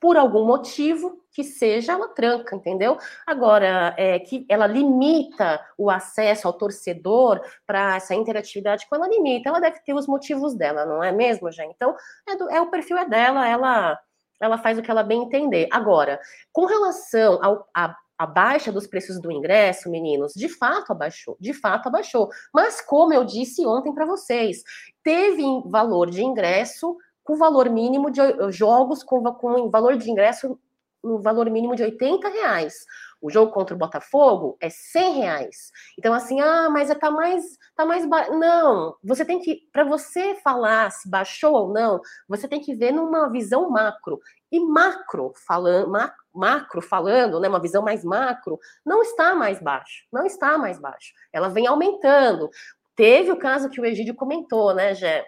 por 0.00 0.16
algum 0.16 0.44
motivo 0.44 1.18
que 1.32 1.42
seja, 1.42 1.92
ela 1.92 2.08
tranca, 2.08 2.54
entendeu? 2.54 2.98
Agora, 3.26 3.94
é, 3.96 4.18
que 4.18 4.44
ela 4.48 4.66
limita 4.66 5.60
o 5.76 5.90
acesso 5.90 6.46
ao 6.46 6.52
torcedor 6.52 7.40
para 7.66 7.96
essa 7.96 8.14
interatividade, 8.14 8.86
quando 8.88 9.04
ela 9.04 9.14
limita, 9.14 9.48
ela 9.48 9.60
deve 9.60 9.80
ter 9.80 9.94
os 9.94 10.06
motivos 10.06 10.54
dela, 10.54 10.84
não 10.84 11.02
é 11.02 11.12
mesmo, 11.12 11.50
gente? 11.50 11.72
Então, 11.74 11.96
é, 12.28 12.36
do, 12.36 12.48
é 12.48 12.60
o 12.60 12.70
perfil 12.70 12.96
é 12.98 13.08
dela, 13.08 13.48
ela, 13.48 13.98
ela 14.40 14.58
faz 14.58 14.78
o 14.78 14.82
que 14.82 14.90
ela 14.90 15.02
bem 15.02 15.22
entender. 15.22 15.68
Agora, 15.70 16.20
com 16.52 16.66
relação 16.66 17.38
ao, 17.42 17.68
a, 17.74 17.96
a 18.18 18.26
baixa 18.26 18.72
dos 18.72 18.86
preços 18.86 19.20
do 19.20 19.30
ingresso, 19.30 19.90
meninos, 19.90 20.32
de 20.34 20.48
fato 20.48 20.92
abaixou, 20.92 21.36
de 21.38 21.52
fato 21.52 21.88
abaixou. 21.88 22.28
Mas 22.52 22.80
como 22.80 23.12
eu 23.12 23.24
disse 23.24 23.66
ontem 23.66 23.94
para 23.94 24.06
vocês, 24.06 24.62
teve 25.02 25.42
valor 25.66 26.10
de 26.10 26.22
ingresso 26.22 26.96
com 27.22 27.36
valor 27.36 27.68
mínimo 27.68 28.10
de 28.10 28.20
jogos 28.50 29.04
com, 29.04 29.22
com 29.34 29.70
valor 29.70 29.96
de 29.96 30.10
ingresso 30.10 30.58
no 31.02 31.20
valor 31.20 31.48
mínimo 31.50 31.74
de 31.74 31.82
80 31.82 32.28
reais. 32.28 32.74
O 33.20 33.30
jogo 33.30 33.52
contra 33.52 33.74
o 33.74 33.78
Botafogo 33.78 34.56
é 34.60 34.68
100 34.70 35.12
reais. 35.14 35.72
Então, 35.98 36.14
assim, 36.14 36.40
ah, 36.40 36.68
mas 36.70 36.88
tá 36.98 37.10
mais, 37.10 37.44
tá 37.74 37.84
mais 37.84 38.06
ba... 38.06 38.30
Não, 38.30 38.96
você 39.02 39.24
tem 39.24 39.40
que, 39.40 39.62
para 39.72 39.82
você 39.82 40.36
falar 40.36 40.90
se 40.90 41.08
baixou 41.10 41.52
ou 41.52 41.72
não, 41.72 42.00
você 42.28 42.46
tem 42.46 42.60
que 42.60 42.74
ver 42.74 42.92
numa 42.92 43.28
visão 43.28 43.68
macro. 43.70 44.20
E 44.52 44.60
macro 44.60 45.32
falando, 45.46 45.90
macro 46.32 46.80
falando, 46.80 47.40
né, 47.40 47.48
uma 47.48 47.60
visão 47.60 47.82
mais 47.82 48.04
macro, 48.04 48.58
não 48.86 49.02
está 49.02 49.34
mais 49.34 49.60
baixo, 49.60 50.04
não 50.12 50.24
está 50.24 50.56
mais 50.56 50.78
baixo. 50.78 51.12
Ela 51.32 51.48
vem 51.48 51.66
aumentando. 51.66 52.48
Teve 52.94 53.32
o 53.32 53.38
caso 53.38 53.68
que 53.68 53.80
o 53.80 53.84
Egídio 53.84 54.14
comentou, 54.14 54.74
né, 54.74 54.94
Gé? 54.94 55.24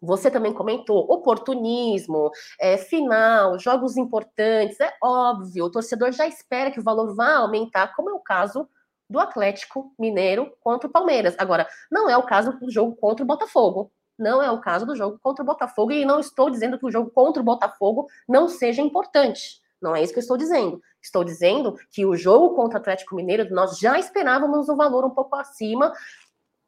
Você 0.00 0.30
também 0.30 0.52
comentou 0.52 1.10
oportunismo, 1.10 2.30
é, 2.60 2.76
final, 2.76 3.58
jogos 3.58 3.96
importantes. 3.96 4.78
É 4.80 4.92
óbvio, 5.02 5.64
o 5.64 5.70
torcedor 5.70 6.12
já 6.12 6.26
espera 6.26 6.70
que 6.70 6.80
o 6.80 6.82
valor 6.82 7.14
vá 7.14 7.36
aumentar, 7.36 7.94
como 7.94 8.10
é 8.10 8.12
o 8.12 8.20
caso 8.20 8.68
do 9.08 9.18
Atlético 9.18 9.92
Mineiro 9.98 10.52
contra 10.60 10.88
o 10.88 10.92
Palmeiras. 10.92 11.34
Agora, 11.38 11.66
não 11.90 12.10
é 12.10 12.16
o 12.16 12.24
caso 12.24 12.52
do 12.58 12.70
jogo 12.70 12.94
contra 12.96 13.22
o 13.24 13.26
Botafogo. 13.26 13.90
Não 14.18 14.42
é 14.42 14.50
o 14.50 14.60
caso 14.60 14.86
do 14.86 14.96
jogo 14.96 15.18
contra 15.22 15.42
o 15.42 15.46
Botafogo. 15.46 15.92
E 15.92 16.04
não 16.04 16.18
estou 16.18 16.50
dizendo 16.50 16.78
que 16.78 16.86
o 16.86 16.90
jogo 16.90 17.10
contra 17.10 17.40
o 17.40 17.44
Botafogo 17.44 18.06
não 18.28 18.48
seja 18.48 18.82
importante. 18.82 19.60
Não 19.80 19.94
é 19.94 20.02
isso 20.02 20.12
que 20.12 20.18
eu 20.18 20.22
estou 20.22 20.36
dizendo. 20.36 20.80
Estou 21.02 21.22
dizendo 21.22 21.78
que 21.92 22.04
o 22.04 22.16
jogo 22.16 22.56
contra 22.56 22.78
o 22.78 22.80
Atlético 22.80 23.14
Mineiro, 23.14 23.54
nós 23.54 23.78
já 23.78 23.98
esperávamos 23.98 24.68
um 24.68 24.76
valor 24.76 25.04
um 25.04 25.10
pouco 25.10 25.36
acima 25.36 25.92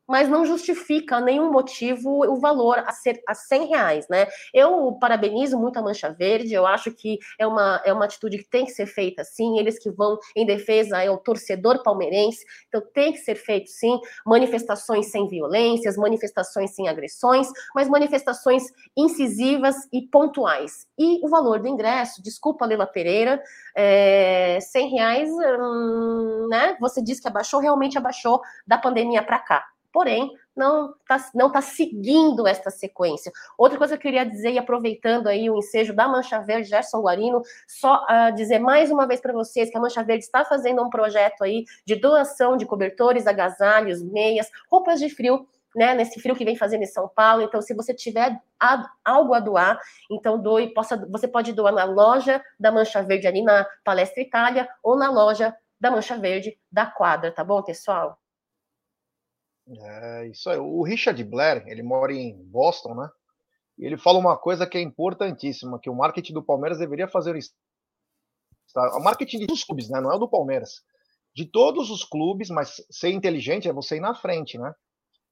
mas 0.09 0.29
não 0.29 0.45
justifica 0.45 1.21
nenhum 1.21 1.53
motivo 1.53 2.25
o 2.27 2.41
valor 2.41 2.79
a, 2.79 2.93
ser, 2.93 3.21
a 3.29 3.35
100 3.35 3.67
reais, 3.67 4.09
né? 4.09 4.27
Eu 4.55 4.97
parabenizo 4.99 5.59
muito 5.59 5.79
a 5.79 5.83
Mancha 5.83 6.11
Verde, 6.11 6.55
eu 6.55 6.67
acho 6.67 6.91
que 6.93 7.19
é 7.39 7.47
uma, 7.47 7.83
é 7.85 7.93
uma 7.93 8.07
atitude 8.07 8.39
que 8.39 8.49
tem 8.49 8.65
que 8.65 8.73
ser 8.73 8.87
feita 8.87 9.23
sim, 9.23 9.59
eles 9.59 9.79
que 9.79 9.91
vão 9.91 10.19
em 10.35 10.47
defesa 10.47 11.03
é 11.03 11.11
o 11.11 11.19
torcedor 11.19 11.83
palmeirense, 11.83 12.45
então 12.69 12.83
tem 12.93 13.13
que 13.13 13.19
ser 13.19 13.35
feito 13.35 13.69
sim, 13.69 14.01
manifestações 14.25 15.11
sem 15.11 15.29
violências, 15.29 15.97
manifestações 15.97 16.75
sem 16.75 16.89
agressões, 16.89 17.49
mas 17.75 17.89
manifestações 17.89 18.65
incisivas 18.97 19.77
e 19.93 20.03
pontuais. 20.03 20.87
E 20.99 21.25
o 21.25 21.29
valor 21.29 21.61
do 21.61 21.69
ingresso, 21.69 22.23
desculpa, 22.23 22.65
Leila 22.65 22.87
Pereira, 22.87 23.43
é, 23.77 24.59
100 24.61 24.89
reais, 24.89 25.31
hum, 25.31 26.49
né? 26.49 26.77
Você 26.81 27.03
disse 27.03 27.21
que 27.21 27.29
abaixou, 27.29 27.61
realmente 27.61 27.99
abaixou 27.99 28.41
da 28.67 28.79
pandemia 28.79 29.23
para 29.23 29.39
cá 29.39 29.65
porém 29.93 30.31
não 30.57 30.91
está 30.91 31.31
não 31.35 31.51
tá 31.51 31.61
seguindo 31.61 32.47
esta 32.47 32.71
sequência. 32.71 33.33
Outra 33.57 33.79
coisa 33.79 33.97
que 33.97 34.07
eu 34.07 34.11
queria 34.11 34.25
dizer, 34.25 34.53
e 34.53 34.59
aproveitando 34.59 35.29
aí 35.29 35.49
o 35.49 35.59
ensejo 35.59 35.95
da 35.95 36.09
Mancha 36.09 36.41
Verde, 36.41 36.69
Gerson 36.69 37.01
Guarino, 37.01 37.43
só 37.67 38.05
uh, 38.05 38.35
dizer 38.35 38.59
mais 38.59 38.91
uma 38.91 39.07
vez 39.07 39.21
para 39.21 39.33
vocês 39.33 39.71
que 39.71 39.77
a 39.77 39.81
Mancha 39.81 40.03
Verde 40.03 40.25
está 40.25 40.45
fazendo 40.45 40.83
um 40.83 40.91
projeto 40.91 41.43
aí 41.43 41.65
de 41.87 41.97
doação 41.97 42.57
de 42.57 42.67
cobertores, 42.67 43.27
agasalhos, 43.27 44.03
meias, 44.03 44.49
roupas 44.71 44.99
de 44.99 45.09
frio, 45.09 45.47
né, 45.75 45.95
nesse 45.95 46.21
frio 46.21 46.35
que 46.35 46.45
vem 46.45 46.57
fazendo 46.57 46.83
em 46.83 46.87
São 46.87 47.09
Paulo. 47.09 47.43
Então, 47.43 47.63
se 47.63 47.75
você 47.75 47.95
tiver 47.95 48.41
a, 48.59 48.91
algo 49.05 49.35
a 49.35 49.41
doar, 49.41 49.79
então 50.11 50.41
doe, 50.41 50.73
possa, 50.73 50.97
você 51.09 51.29
pode 51.29 51.53
doar 51.53 51.73
na 51.73 51.85
loja 51.85 52.43
da 52.59 52.73
Mancha 52.73 53.03
Verde 53.03 53.27
ali 53.27 53.43
na 53.43 53.67
Palestra 53.85 54.23
Itália 54.23 54.69
ou 54.83 54.97
na 54.97 55.11
loja 55.11 55.55
da 55.81 55.91
Mancha 55.91 56.17
Verde 56.17 56.59
da 56.73 56.87
quadra, 56.87 57.31
tá 57.31 57.45
bom, 57.45 57.63
pessoal? 57.63 58.19
É 59.71 60.27
isso 60.29 60.49
aí. 60.49 60.59
O 60.59 60.83
Richard 60.83 61.23
Blair, 61.25 61.65
ele 61.67 61.83
mora 61.83 62.13
em 62.13 62.35
Boston, 62.45 62.95
né? 62.95 63.09
E 63.79 63.85
ele 63.85 63.99
fala 63.99 64.19
uma 64.19 64.37
coisa 64.37 64.67
que 64.67 64.79
é 64.79 64.81
importantíssima, 64.81 65.79
que 65.79 65.91
o 65.91 65.95
marketing 65.95 66.33
do 66.33 66.43
Palmeiras 66.43 66.79
deveria 66.79 67.07
fazer 67.07 67.37
isso. 67.37 67.53
O 68.75 69.01
marketing 69.01 69.47
dos 69.47 69.65
clubes, 69.65 69.89
né? 69.89 70.01
Não 70.01 70.11
é 70.11 70.17
o 70.17 70.19
do 70.19 70.29
Palmeiras. 70.29 70.83
De 71.35 71.47
todos 71.47 71.91
os 71.91 72.05
clubes, 72.05 72.51
mas 72.51 72.83
ser 72.91 73.11
inteligente 73.11 73.69
é 73.69 73.73
você 73.73 73.97
ir 73.97 74.01
na 74.01 74.15
frente, 74.15 74.59
né? 74.59 74.73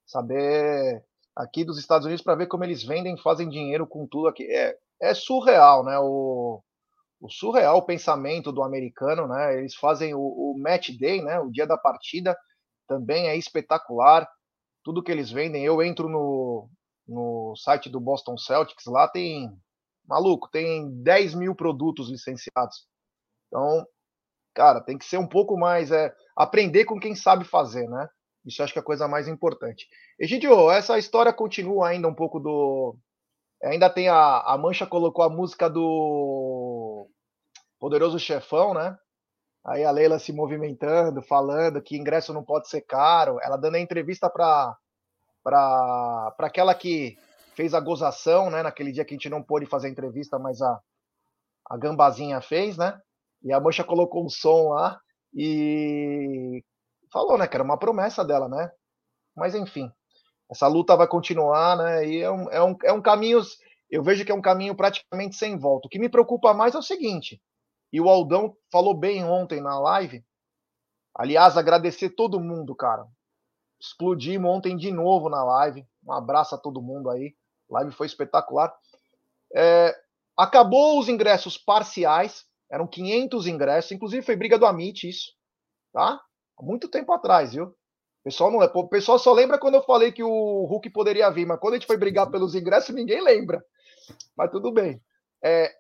Saber 0.07 1.03
aqui 1.35 1.65
dos 1.65 1.79
Estados 1.79 2.07
Unidos 2.07 2.23
para 2.23 2.37
ver 2.37 2.47
como 2.47 2.65
eles 2.65 2.83
vendem, 2.83 3.17
fazem 3.19 3.49
dinheiro 3.49 3.87
com 3.87 4.07
tudo 4.07 4.29
aqui. 4.29 4.45
É, 4.45 4.77
é 5.01 5.15
surreal, 5.15 5.85
né? 5.85 5.99
O, 5.99 6.63
o 7.21 7.31
surreal 7.31 7.85
pensamento 7.85 8.53
do 8.53 8.63
americano, 8.63 9.27
né? 9.27 9.59
Eles 9.59 9.75
fazem 9.75 10.15
o, 10.15 10.21
o 10.21 10.55
match 10.59 10.91
day, 10.91 11.23
né? 11.23 11.41
O 11.41 11.51
dia 11.51 11.67
da 11.67 11.77
partida 11.77 12.37
também 12.87 13.29
é 13.29 13.37
espetacular. 13.37 14.29
Tudo 14.83 15.03
que 15.03 15.11
eles 15.11 15.31
vendem, 15.31 15.65
eu 15.65 15.83
entro 15.83 16.09
no, 16.09 16.69
no 17.07 17.55
site 17.57 17.89
do 17.89 18.01
Boston 18.01 18.37
Celtics, 18.37 18.87
lá 18.87 19.09
tem, 19.09 19.51
maluco, 20.07 20.49
tem 20.51 20.91
10 21.03 21.35
mil 21.35 21.55
produtos 21.55 22.09
licenciados. 22.09 22.87
Então, 23.49 23.87
cara, 24.55 24.81
tem 24.81 24.97
que 24.97 25.05
ser 25.05 25.19
um 25.19 25.27
pouco 25.27 25.57
mais, 25.57 25.91
é, 25.91 26.15
aprender 26.37 26.85
com 26.85 27.01
quem 27.01 27.15
sabe 27.15 27.45
fazer, 27.45 27.89
né? 27.89 28.09
Isso 28.45 28.63
acho 28.63 28.73
que 28.73 28.79
é 28.79 28.83
a 28.83 28.85
coisa 28.85 29.09
mais 29.09 29.27
importante. 29.27 29.89
Egidio, 30.19 30.71
essa 30.71 30.99
história 30.99 31.33
continua 31.33 31.89
ainda 31.89 32.07
um 32.07 32.15
pouco 32.15 32.39
do. 32.39 32.97
Ainda 33.65 33.91
tem 33.91 34.09
a, 34.09 34.41
a 34.41 34.57
Mancha 34.57 34.87
colocou 34.87 35.25
a 35.25 35.29
música 35.29 35.69
do 35.69 37.09
Poderoso 37.81 38.19
Chefão, 38.21 38.73
né? 38.73 38.97
Aí 39.67 39.85
a 39.85 39.91
Leila 39.91 40.19
se 40.19 40.33
movimentando, 40.33 41.21
falando 41.21 41.83
que 41.83 41.97
ingresso 41.97 42.33
não 42.33 42.45
pode 42.45 42.69
ser 42.69 42.83
caro. 42.83 43.39
Ela 43.43 43.57
dando 43.57 43.75
a 43.75 43.81
entrevista 43.81 44.31
para 44.31 44.77
para 45.43 46.35
aquela 46.41 46.75
que 46.75 47.17
fez 47.55 47.73
a 47.73 47.81
gozação, 47.81 48.51
né? 48.51 48.63
Naquele 48.63 48.93
dia 48.93 49.05
que 49.05 49.15
a 49.15 49.17
gente 49.17 49.29
não 49.29 49.43
pôde 49.43 49.67
fazer 49.67 49.89
a 49.89 49.91
entrevista, 49.91 50.39
mas 50.39 50.61
a, 50.61 50.81
a 51.71 51.77
Gambazinha 51.77 52.41
fez, 52.41 52.77
né? 52.77 52.99
E 53.43 53.53
a 53.53 53.61
Mancha 53.61 53.85
colocou 53.85 54.25
um 54.25 54.29
som 54.29 54.71
lá 54.71 55.01
e 55.35 56.63
falou, 57.13 57.39
né? 57.39 57.47
Que 57.47 57.57
era 57.57 57.65
uma 57.65 57.79
promessa 57.79 58.25
dela, 58.25 58.49
né? 58.49 58.71
Mas 59.37 59.55
enfim, 59.55 59.91
essa 60.51 60.67
luta 60.69 60.97
vai 60.97 61.09
continuar, 61.09 61.77
né? 61.77 62.07
E 62.09 62.21
é 62.21 62.31
um, 62.31 62.51
é 62.51 62.63
um, 62.63 62.77
é 62.85 62.93
um 62.93 63.03
caminho, 63.03 63.41
eu 63.91 64.03
vejo 64.03 64.25
que 64.25 64.33
é 64.33 64.35
um 64.35 64.43
caminho 64.43 64.77
praticamente 64.77 65.37
sem 65.37 65.57
volta. 65.59 65.87
O 65.87 65.91
que 65.91 65.99
me 65.99 66.09
preocupa 66.09 66.55
mais 66.55 66.75
é 66.75 66.79
o 66.79 66.83
seguinte, 66.83 67.41
e 67.97 68.01
o 68.01 68.11
Aldão 68.11 68.55
falou 68.71 68.93
bem 68.93 69.25
ontem 69.25 69.59
na 69.59 69.81
live. 69.81 70.23
Aliás, 71.15 71.57
agradecer 71.57 72.11
todo 72.11 72.39
mundo, 72.39 72.75
cara. 72.75 73.07
Explodimos 73.81 74.51
ontem 74.51 74.77
de 74.77 74.93
novo 74.93 75.31
na 75.31 75.43
live. 75.43 75.83
Um 76.07 76.13
abraço 76.13 76.55
a 76.55 76.59
todo 76.59 76.83
mundo 76.83 77.09
aí. 77.09 77.35
Live 77.71 77.93
foi 77.93 78.07
espetacular. 78.07 78.71
É, 79.55 79.99
acabou 80.37 80.99
os 80.99 81.09
ingressos 81.09 81.57
parciais. 81.57 82.45
Eram 82.71 82.87
500 82.87 83.47
ingressos. 83.47 83.93
Inclusive 83.93 84.27
foi 84.27 84.37
briga 84.37 84.59
do 84.59 84.67
Amit 84.67 85.09
isso. 85.09 85.33
Tá? 85.91 86.21
Muito 86.61 86.91
tempo 86.91 87.15
atrás, 87.15 87.55
viu? 87.55 87.75
Pessoal, 88.23 88.51
não, 88.51 88.59
o 88.59 88.89
pessoal 88.89 89.19
só 89.19 89.33
lembra 89.33 89.59
quando 89.59 89.77
eu 89.77 89.83
falei 89.85 90.13
que 90.13 90.23
o 90.23 90.67
Hulk 90.67 90.91
poderia 90.91 91.31
vir, 91.31 91.47
mas 91.47 91.59
quando 91.59 91.73
a 91.73 91.77
gente 91.79 91.87
foi 91.87 91.97
brigar 91.97 92.31
pelos 92.31 92.55
ingressos, 92.55 92.95
ninguém 92.95 93.23
lembra. 93.23 93.65
Mas 94.37 94.51
tudo 94.51 94.71
bem. 94.71 95.01
É, 95.43 95.75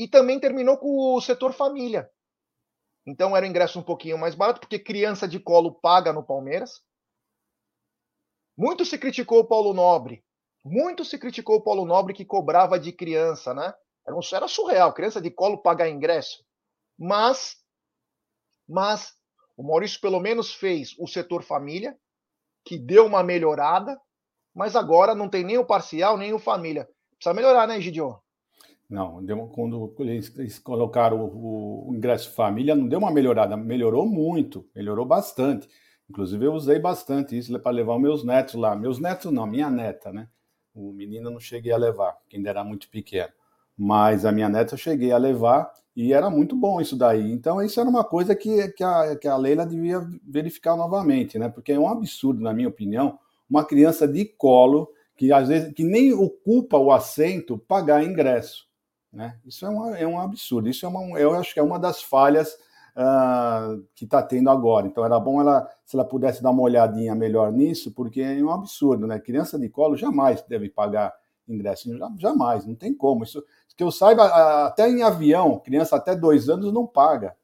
e 0.00 0.08
também 0.08 0.40
terminou 0.40 0.78
com 0.78 1.14
o 1.14 1.20
setor 1.20 1.52
família. 1.52 2.10
Então 3.06 3.36
era 3.36 3.44
o 3.44 3.48
ingresso 3.48 3.78
um 3.78 3.82
pouquinho 3.82 4.16
mais 4.16 4.34
barato, 4.34 4.58
porque 4.58 4.78
criança 4.78 5.28
de 5.28 5.38
colo 5.38 5.74
paga 5.74 6.10
no 6.10 6.24
Palmeiras. 6.24 6.80
Muito 8.56 8.82
se 8.86 8.96
criticou 8.96 9.40
o 9.40 9.46
Paulo 9.46 9.74
Nobre. 9.74 10.24
Muito 10.64 11.04
se 11.04 11.18
criticou 11.18 11.56
o 11.56 11.62
Paulo 11.62 11.84
Nobre 11.84 12.14
que 12.14 12.24
cobrava 12.24 12.80
de 12.80 12.92
criança, 12.92 13.52
né? 13.52 13.74
Era, 14.06 14.16
um, 14.16 14.20
era 14.32 14.48
surreal, 14.48 14.94
criança 14.94 15.20
de 15.20 15.30
colo 15.30 15.60
pagar 15.60 15.90
ingresso. 15.90 16.42
Mas, 16.98 17.58
mas 18.66 19.14
o 19.54 19.62
Maurício 19.62 20.00
pelo 20.00 20.18
menos 20.18 20.54
fez 20.54 20.94
o 20.98 21.06
setor 21.06 21.42
família, 21.42 21.94
que 22.64 22.78
deu 22.78 23.04
uma 23.04 23.22
melhorada, 23.22 24.00
mas 24.54 24.74
agora 24.74 25.14
não 25.14 25.28
tem 25.28 25.44
nem 25.44 25.58
o 25.58 25.66
parcial, 25.66 26.16
nem 26.16 26.32
o 26.32 26.38
família. 26.38 26.88
Precisa 27.16 27.34
melhorar, 27.34 27.68
né, 27.68 27.78
Gideon? 27.82 28.18
Não, 28.90 29.24
deu, 29.24 29.46
quando 29.46 29.94
eles 30.00 30.58
colocaram 30.58 31.24
o, 31.24 31.90
o, 31.90 31.94
ingresso 31.94 32.32
família, 32.32 32.74
não 32.74 32.88
deu 32.88 32.98
uma 32.98 33.12
melhorada, 33.12 33.56
melhorou 33.56 34.04
muito, 34.04 34.68
melhorou 34.74 35.06
bastante. 35.06 35.68
Inclusive, 36.08 36.44
eu 36.44 36.52
usei 36.52 36.80
bastante 36.80 37.38
isso 37.38 37.56
para 37.60 37.70
levar 37.70 37.94
os 37.94 38.02
meus 38.02 38.24
netos 38.24 38.54
lá. 38.54 38.74
Meus 38.74 38.98
netos 38.98 39.30
não, 39.30 39.46
minha 39.46 39.70
neta, 39.70 40.12
né? 40.12 40.28
O 40.74 40.92
menino 40.92 41.30
não 41.30 41.38
cheguei 41.38 41.70
a 41.70 41.76
levar, 41.76 42.14
porque 42.14 42.36
ainda 42.36 42.50
era 42.50 42.64
muito 42.64 42.90
pequeno. 42.90 43.32
Mas 43.78 44.24
a 44.24 44.32
minha 44.32 44.48
neta 44.48 44.74
eu 44.74 44.78
cheguei 44.78 45.12
a 45.12 45.18
levar 45.18 45.70
e 45.94 46.12
era 46.12 46.28
muito 46.28 46.56
bom 46.56 46.80
isso 46.80 46.96
daí. 46.96 47.30
Então, 47.30 47.62
isso 47.62 47.78
era 47.78 47.88
uma 47.88 48.02
coisa 48.02 48.34
que, 48.34 48.68
que, 48.72 48.82
a, 48.82 49.16
que 49.16 49.28
a 49.28 49.36
Leila 49.36 49.64
devia 49.64 50.00
verificar 50.26 50.76
novamente, 50.76 51.38
né? 51.38 51.48
Porque 51.48 51.70
é 51.70 51.78
um 51.78 51.88
absurdo, 51.88 52.42
na 52.42 52.52
minha 52.52 52.68
opinião, 52.68 53.20
uma 53.48 53.64
criança 53.64 54.08
de 54.08 54.24
colo 54.24 54.88
que 55.16 55.32
às 55.32 55.48
vezes 55.48 55.72
que 55.74 55.84
nem 55.84 56.12
ocupa 56.12 56.76
o 56.76 56.90
assento 56.90 57.56
pagar 57.56 58.02
ingresso. 58.02 58.69
Né? 59.12 59.38
Isso 59.44 59.66
é, 59.66 59.68
uma, 59.68 59.98
é 59.98 60.06
um 60.06 60.20
absurdo. 60.20 60.68
Isso 60.68 60.86
é 60.86 60.88
uma, 60.88 61.18
eu 61.18 61.34
acho 61.34 61.52
que 61.52 61.60
é 61.60 61.62
uma 61.62 61.78
das 61.78 62.02
falhas 62.02 62.56
uh, 62.96 63.84
que 63.94 64.04
está 64.04 64.22
tendo 64.22 64.50
agora. 64.50 64.86
Então 64.86 65.04
era 65.04 65.18
bom 65.18 65.40
ela, 65.40 65.68
se 65.84 65.96
ela 65.96 66.04
pudesse 66.04 66.42
dar 66.42 66.50
uma 66.50 66.62
olhadinha 66.62 67.14
melhor 67.14 67.52
nisso, 67.52 67.92
porque 67.92 68.20
é 68.20 68.42
um 68.42 68.50
absurdo, 68.50 69.06
né? 69.06 69.18
Criança 69.18 69.58
de 69.58 69.68
colo 69.68 69.96
jamais 69.96 70.42
deve 70.42 70.68
pagar 70.68 71.12
ingresso, 71.48 71.90
jamais, 72.18 72.64
não 72.64 72.74
tem 72.74 72.94
como. 72.94 73.24
Isso 73.24 73.44
que 73.76 73.82
eu 73.82 73.90
saiba, 73.90 74.26
até 74.66 74.88
em 74.88 75.02
avião, 75.02 75.58
criança 75.58 75.96
até 75.96 76.14
dois 76.14 76.48
anos 76.48 76.72
não 76.72 76.86
paga, 76.86 77.36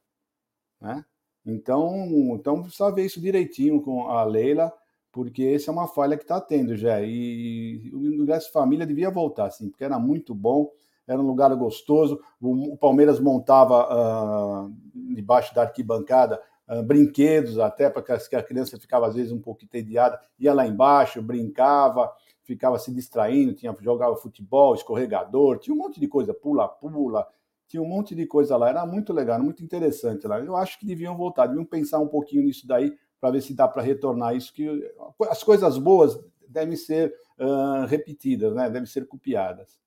né? 0.80 1.04
Então, 1.44 1.94
então 2.34 2.62
precisa 2.62 2.90
ver 2.92 3.06
isso 3.06 3.20
direitinho 3.20 3.80
com 3.80 4.08
a 4.08 4.24
Leila, 4.24 4.72
porque 5.12 5.44
essa 5.44 5.70
é 5.70 5.72
uma 5.72 5.86
falha 5.86 6.16
que 6.16 6.24
está 6.24 6.40
tendo 6.40 6.76
já. 6.76 7.00
E 7.00 7.90
o 7.94 8.04
ingresso 8.06 8.52
família 8.52 8.86
devia 8.86 9.10
voltar, 9.10 9.50
sim, 9.50 9.70
porque 9.70 9.84
era 9.84 9.98
muito 9.98 10.34
bom 10.34 10.70
era 11.06 11.20
um 11.20 11.26
lugar 11.26 11.54
gostoso. 11.54 12.20
O 12.40 12.76
Palmeiras 12.76 13.20
montava 13.20 14.66
uh, 14.66 14.74
debaixo 15.14 15.54
da 15.54 15.62
arquibancada 15.62 16.40
uh, 16.68 16.82
brinquedos 16.82 17.58
até 17.58 17.88
para 17.88 18.02
que 18.18 18.36
a 18.36 18.42
criança 18.42 18.78
ficava 18.78 19.06
às 19.06 19.14
vezes 19.14 19.32
um 19.32 19.40
pouco 19.40 19.64
entediada, 19.64 20.18
ia 20.38 20.52
lá 20.52 20.66
embaixo, 20.66 21.22
brincava, 21.22 22.12
ficava 22.42 22.78
se 22.78 22.92
distraindo, 22.92 23.54
tinha 23.54 23.74
jogava 23.80 24.16
futebol, 24.16 24.74
escorregador, 24.74 25.58
tinha 25.58 25.74
um 25.74 25.78
monte 25.78 26.00
de 26.00 26.08
coisa, 26.08 26.34
pula-pula, 26.34 27.26
tinha 27.68 27.82
um 27.82 27.88
monte 27.88 28.14
de 28.14 28.26
coisa 28.26 28.56
lá, 28.56 28.68
era 28.68 28.86
muito 28.86 29.12
legal, 29.12 29.42
muito 29.42 29.64
interessante 29.64 30.26
lá. 30.26 30.38
Eu 30.38 30.56
acho 30.56 30.78
que 30.78 30.86
deviam 30.86 31.16
voltar, 31.16 31.46
deviam 31.46 31.64
pensar 31.64 31.98
um 31.98 32.08
pouquinho 32.08 32.44
nisso 32.44 32.66
daí 32.66 32.96
para 33.20 33.30
ver 33.30 33.40
se 33.40 33.54
dá 33.54 33.66
para 33.66 33.82
retornar 33.82 34.36
isso 34.36 34.52
que 34.52 34.92
as 35.28 35.42
coisas 35.42 35.78
boas 35.78 36.18
devem 36.48 36.76
ser 36.76 37.12
uh, 37.38 37.84
repetidas, 37.86 38.54
né? 38.54 38.70
Devem 38.70 38.86
ser 38.86 39.06
copiadas. 39.06 39.78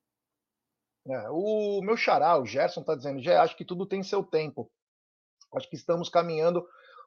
É, 1.09 1.27
o 1.31 1.81
meu 1.81 1.97
xará, 1.97 2.37
o 2.37 2.45
Gerson, 2.45 2.81
está 2.81 2.93
dizendo, 2.93 3.19
já 3.19 3.41
acho 3.41 3.57
que 3.57 3.65
tudo 3.65 3.87
tem 3.87 4.03
seu 4.03 4.23
tempo. 4.23 4.69
Acho 5.55 5.67
que 5.67 5.75
estamos 5.75 6.07
caminhando 6.07 6.63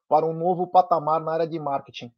para 0.09 0.27
um 0.27 0.33
novo 0.33 0.67
patamar 0.67 1.21
na 1.21 1.33
área 1.33 1.47
de 1.47 1.59
marketing. 1.59 2.13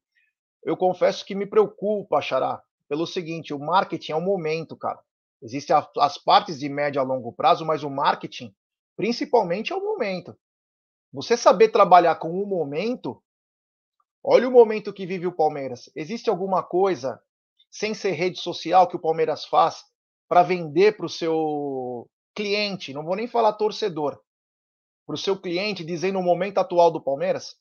Eu 0.62 0.78
confesso 0.78 1.24
que 1.26 1.34
me 1.34 1.44
preocupa, 1.44 2.22
xará, 2.22 2.62
pelo 2.88 3.06
seguinte, 3.06 3.52
o 3.52 3.58
marketing 3.58 4.12
é 4.12 4.16
o 4.16 4.20
momento, 4.20 4.76
cara. 4.76 4.98
Existem 5.42 5.76
as 5.98 6.16
partes 6.16 6.58
de 6.58 6.70
médio 6.70 7.02
a 7.02 7.04
longo 7.04 7.30
prazo, 7.32 7.66
mas 7.66 7.82
o 7.82 7.90
marketing, 7.90 8.54
principalmente, 8.96 9.70
é 9.70 9.76
o 9.76 9.84
momento. 9.84 10.34
Você 11.12 11.36
saber 11.36 11.68
trabalhar 11.68 12.14
com 12.16 12.30
o 12.30 12.46
momento, 12.46 13.22
olha 14.22 14.48
o 14.48 14.50
momento 14.50 14.92
que 14.92 15.04
vive 15.04 15.26
o 15.26 15.36
Palmeiras. 15.36 15.90
Existe 15.94 16.30
alguma 16.30 16.62
coisa, 16.62 17.20
sem 17.70 17.92
ser 17.92 18.12
rede 18.12 18.40
social, 18.40 18.88
que 18.88 18.96
o 18.96 19.00
Palmeiras 19.00 19.44
faz 19.44 19.84
para 20.28 20.42
vender 20.42 20.96
para 20.96 21.06
o 21.06 21.10
seu 21.10 22.08
cliente, 22.34 22.92
não 22.92 23.04
vou 23.04 23.16
nem 23.16 23.28
falar 23.28 23.52
torcedor, 23.52 24.20
para 25.06 25.14
o 25.14 25.18
seu 25.18 25.40
cliente, 25.40 25.84
dizendo 25.84 26.18
o 26.18 26.22
momento 26.22 26.58
atual 26.58 26.90
do 26.90 27.02
Palmeiras, 27.02 27.56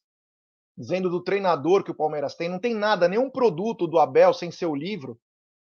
dizendo 0.78 1.10
do 1.10 1.23
treinador 1.23 1.84
que 1.84 1.91
o 1.91 1.95
Palmeiras 1.95 2.36
tem, 2.36 2.49
não 2.49 2.60
tem 2.60 2.73
nada, 2.73 3.08
nenhum 3.08 3.30
produto 3.30 3.86
do 3.86 3.99
Abel 3.99 4.34
sem 4.34 4.49
seu 4.52 4.73
livro 4.73 5.19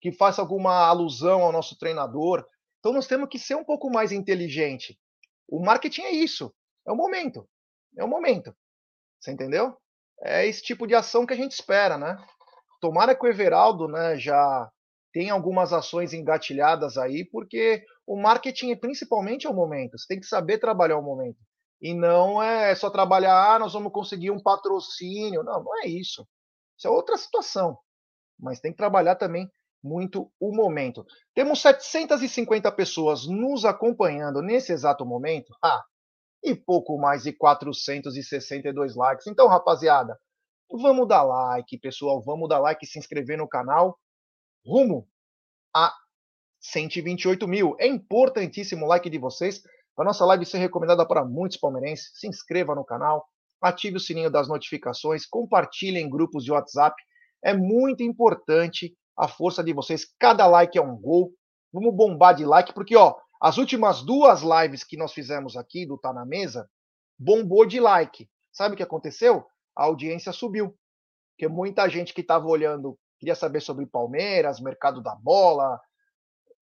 que 0.00 0.10
faça 0.10 0.40
alguma 0.40 0.86
alusão 0.86 1.42
ao 1.42 1.52
nosso 1.52 1.76
treinador. 1.78 2.44
Então 2.78 2.92
nós 2.92 3.06
temos 3.06 3.28
que 3.28 3.38
ser 3.38 3.54
um 3.54 3.64
pouco 3.64 3.90
mais 3.90 4.12
inteligente. 4.12 4.98
O 5.46 5.62
marketing 5.62 6.02
é 6.02 6.10
isso, 6.10 6.52
é 6.86 6.92
o 6.92 6.96
momento, 6.96 7.48
é 7.96 8.04
o 8.04 8.08
momento. 8.08 8.54
Você 9.20 9.30
entendeu? 9.30 9.76
É 10.22 10.46
esse 10.46 10.62
tipo 10.62 10.86
de 10.86 10.94
ação 10.94 11.26
que 11.26 11.34
a 11.34 11.36
gente 11.36 11.52
espera, 11.52 11.98
né? 11.98 12.16
Tomara 12.80 13.14
que 13.14 13.24
o 13.24 13.28
Everaldo, 13.28 13.86
né, 13.88 14.16
já 14.18 14.70
tem 15.12 15.30
algumas 15.30 15.72
ações 15.72 16.12
engatilhadas 16.12 16.96
aí, 16.96 17.24
porque 17.24 17.84
o 18.06 18.20
marketing 18.20 18.74
principalmente 18.76 19.46
é 19.46 19.50
o 19.50 19.54
momento. 19.54 19.98
Você 19.98 20.06
tem 20.08 20.20
que 20.20 20.26
saber 20.26 20.58
trabalhar 20.58 20.98
o 20.98 21.02
momento. 21.02 21.38
E 21.80 21.94
não 21.94 22.42
é 22.42 22.74
só 22.74 22.90
trabalhar, 22.90 23.54
ah, 23.54 23.58
nós 23.58 23.72
vamos 23.72 23.92
conseguir 23.92 24.30
um 24.30 24.42
patrocínio. 24.42 25.42
Não, 25.42 25.64
não 25.64 25.82
é 25.82 25.86
isso. 25.86 26.26
Isso 26.76 26.86
é 26.86 26.90
outra 26.90 27.16
situação. 27.16 27.76
Mas 28.38 28.60
tem 28.60 28.70
que 28.70 28.76
trabalhar 28.76 29.16
também 29.16 29.48
muito 29.82 30.30
o 30.38 30.54
momento. 30.54 31.04
Temos 31.34 31.60
750 31.60 32.70
pessoas 32.72 33.26
nos 33.26 33.64
acompanhando 33.64 34.42
nesse 34.42 34.72
exato 34.72 35.06
momento. 35.06 35.54
Ah, 35.64 35.82
e 36.42 36.54
pouco 36.54 36.98
mais 36.98 37.22
de 37.22 37.32
462 37.32 38.94
likes. 38.94 39.26
Então, 39.26 39.48
rapaziada, 39.48 40.18
vamos 40.70 41.08
dar 41.08 41.22
like, 41.22 41.78
pessoal. 41.78 42.22
Vamos 42.22 42.48
dar 42.48 42.58
like 42.58 42.86
se 42.86 42.98
inscrever 42.98 43.38
no 43.38 43.48
canal 43.48 43.98
rumo 44.64 45.08
a 45.74 45.92
128 46.60 47.46
mil. 47.48 47.76
É 47.78 47.86
importantíssimo 47.86 48.84
o 48.84 48.88
like 48.88 49.08
de 49.08 49.18
vocês 49.18 49.62
para 49.94 50.04
nossa 50.04 50.24
live 50.24 50.46
ser 50.46 50.58
recomendada 50.58 51.06
para 51.06 51.24
muitos 51.24 51.58
palmeirenses. 51.58 52.10
Se 52.14 52.26
inscreva 52.26 52.74
no 52.74 52.84
canal, 52.84 53.26
ative 53.60 53.96
o 53.96 54.00
sininho 54.00 54.30
das 54.30 54.48
notificações, 54.48 55.26
compartilhe 55.26 55.98
em 55.98 56.08
grupos 56.08 56.44
de 56.44 56.52
WhatsApp. 56.52 56.96
É 57.44 57.54
muito 57.54 58.02
importante 58.02 58.96
a 59.16 59.28
força 59.28 59.62
de 59.62 59.72
vocês. 59.72 60.06
Cada 60.18 60.46
like 60.46 60.78
é 60.78 60.82
um 60.82 60.96
gol. 60.96 61.32
Vamos 61.72 61.94
bombar 61.94 62.34
de 62.34 62.44
like, 62.44 62.72
porque 62.72 62.96
ó, 62.96 63.16
as 63.40 63.58
últimas 63.58 64.02
duas 64.02 64.42
lives 64.42 64.84
que 64.84 64.96
nós 64.96 65.12
fizemos 65.12 65.56
aqui 65.56 65.86
do 65.86 65.96
Tá 65.96 66.12
na 66.12 66.26
Mesa, 66.26 66.68
bombou 67.18 67.64
de 67.64 67.78
like. 67.78 68.28
Sabe 68.52 68.74
o 68.74 68.76
que 68.76 68.82
aconteceu? 68.82 69.46
A 69.76 69.84
audiência 69.84 70.32
subiu. 70.32 70.74
Porque 71.32 71.48
muita 71.48 71.88
gente 71.88 72.12
que 72.12 72.20
estava 72.20 72.46
olhando 72.46 72.98
queria 73.20 73.36
saber 73.36 73.60
sobre 73.60 73.86
Palmeiras, 73.86 74.60
mercado 74.60 75.00
da 75.02 75.14
bola, 75.14 75.78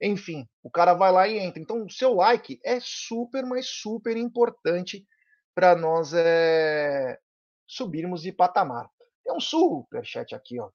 enfim, 0.01 0.47
o 0.63 0.71
cara 0.71 0.95
vai 0.95 1.11
lá 1.11 1.27
e 1.27 1.39
entra. 1.39 1.61
Então, 1.61 1.85
o 1.85 1.91
seu 1.91 2.15
like 2.15 2.61
é 2.65 2.79
super, 2.81 3.45
mas 3.45 3.67
super 3.69 4.17
importante 4.17 5.07
para 5.55 5.75
nós 5.75 6.13
é, 6.15 7.19
subirmos 7.67 8.23
de 8.23 8.33
patamar. 8.33 8.89
Tem 9.25 9.35
um 9.35 9.41
superchat 9.41 10.35
aqui, 10.35 10.61
ó. 10.61 10.71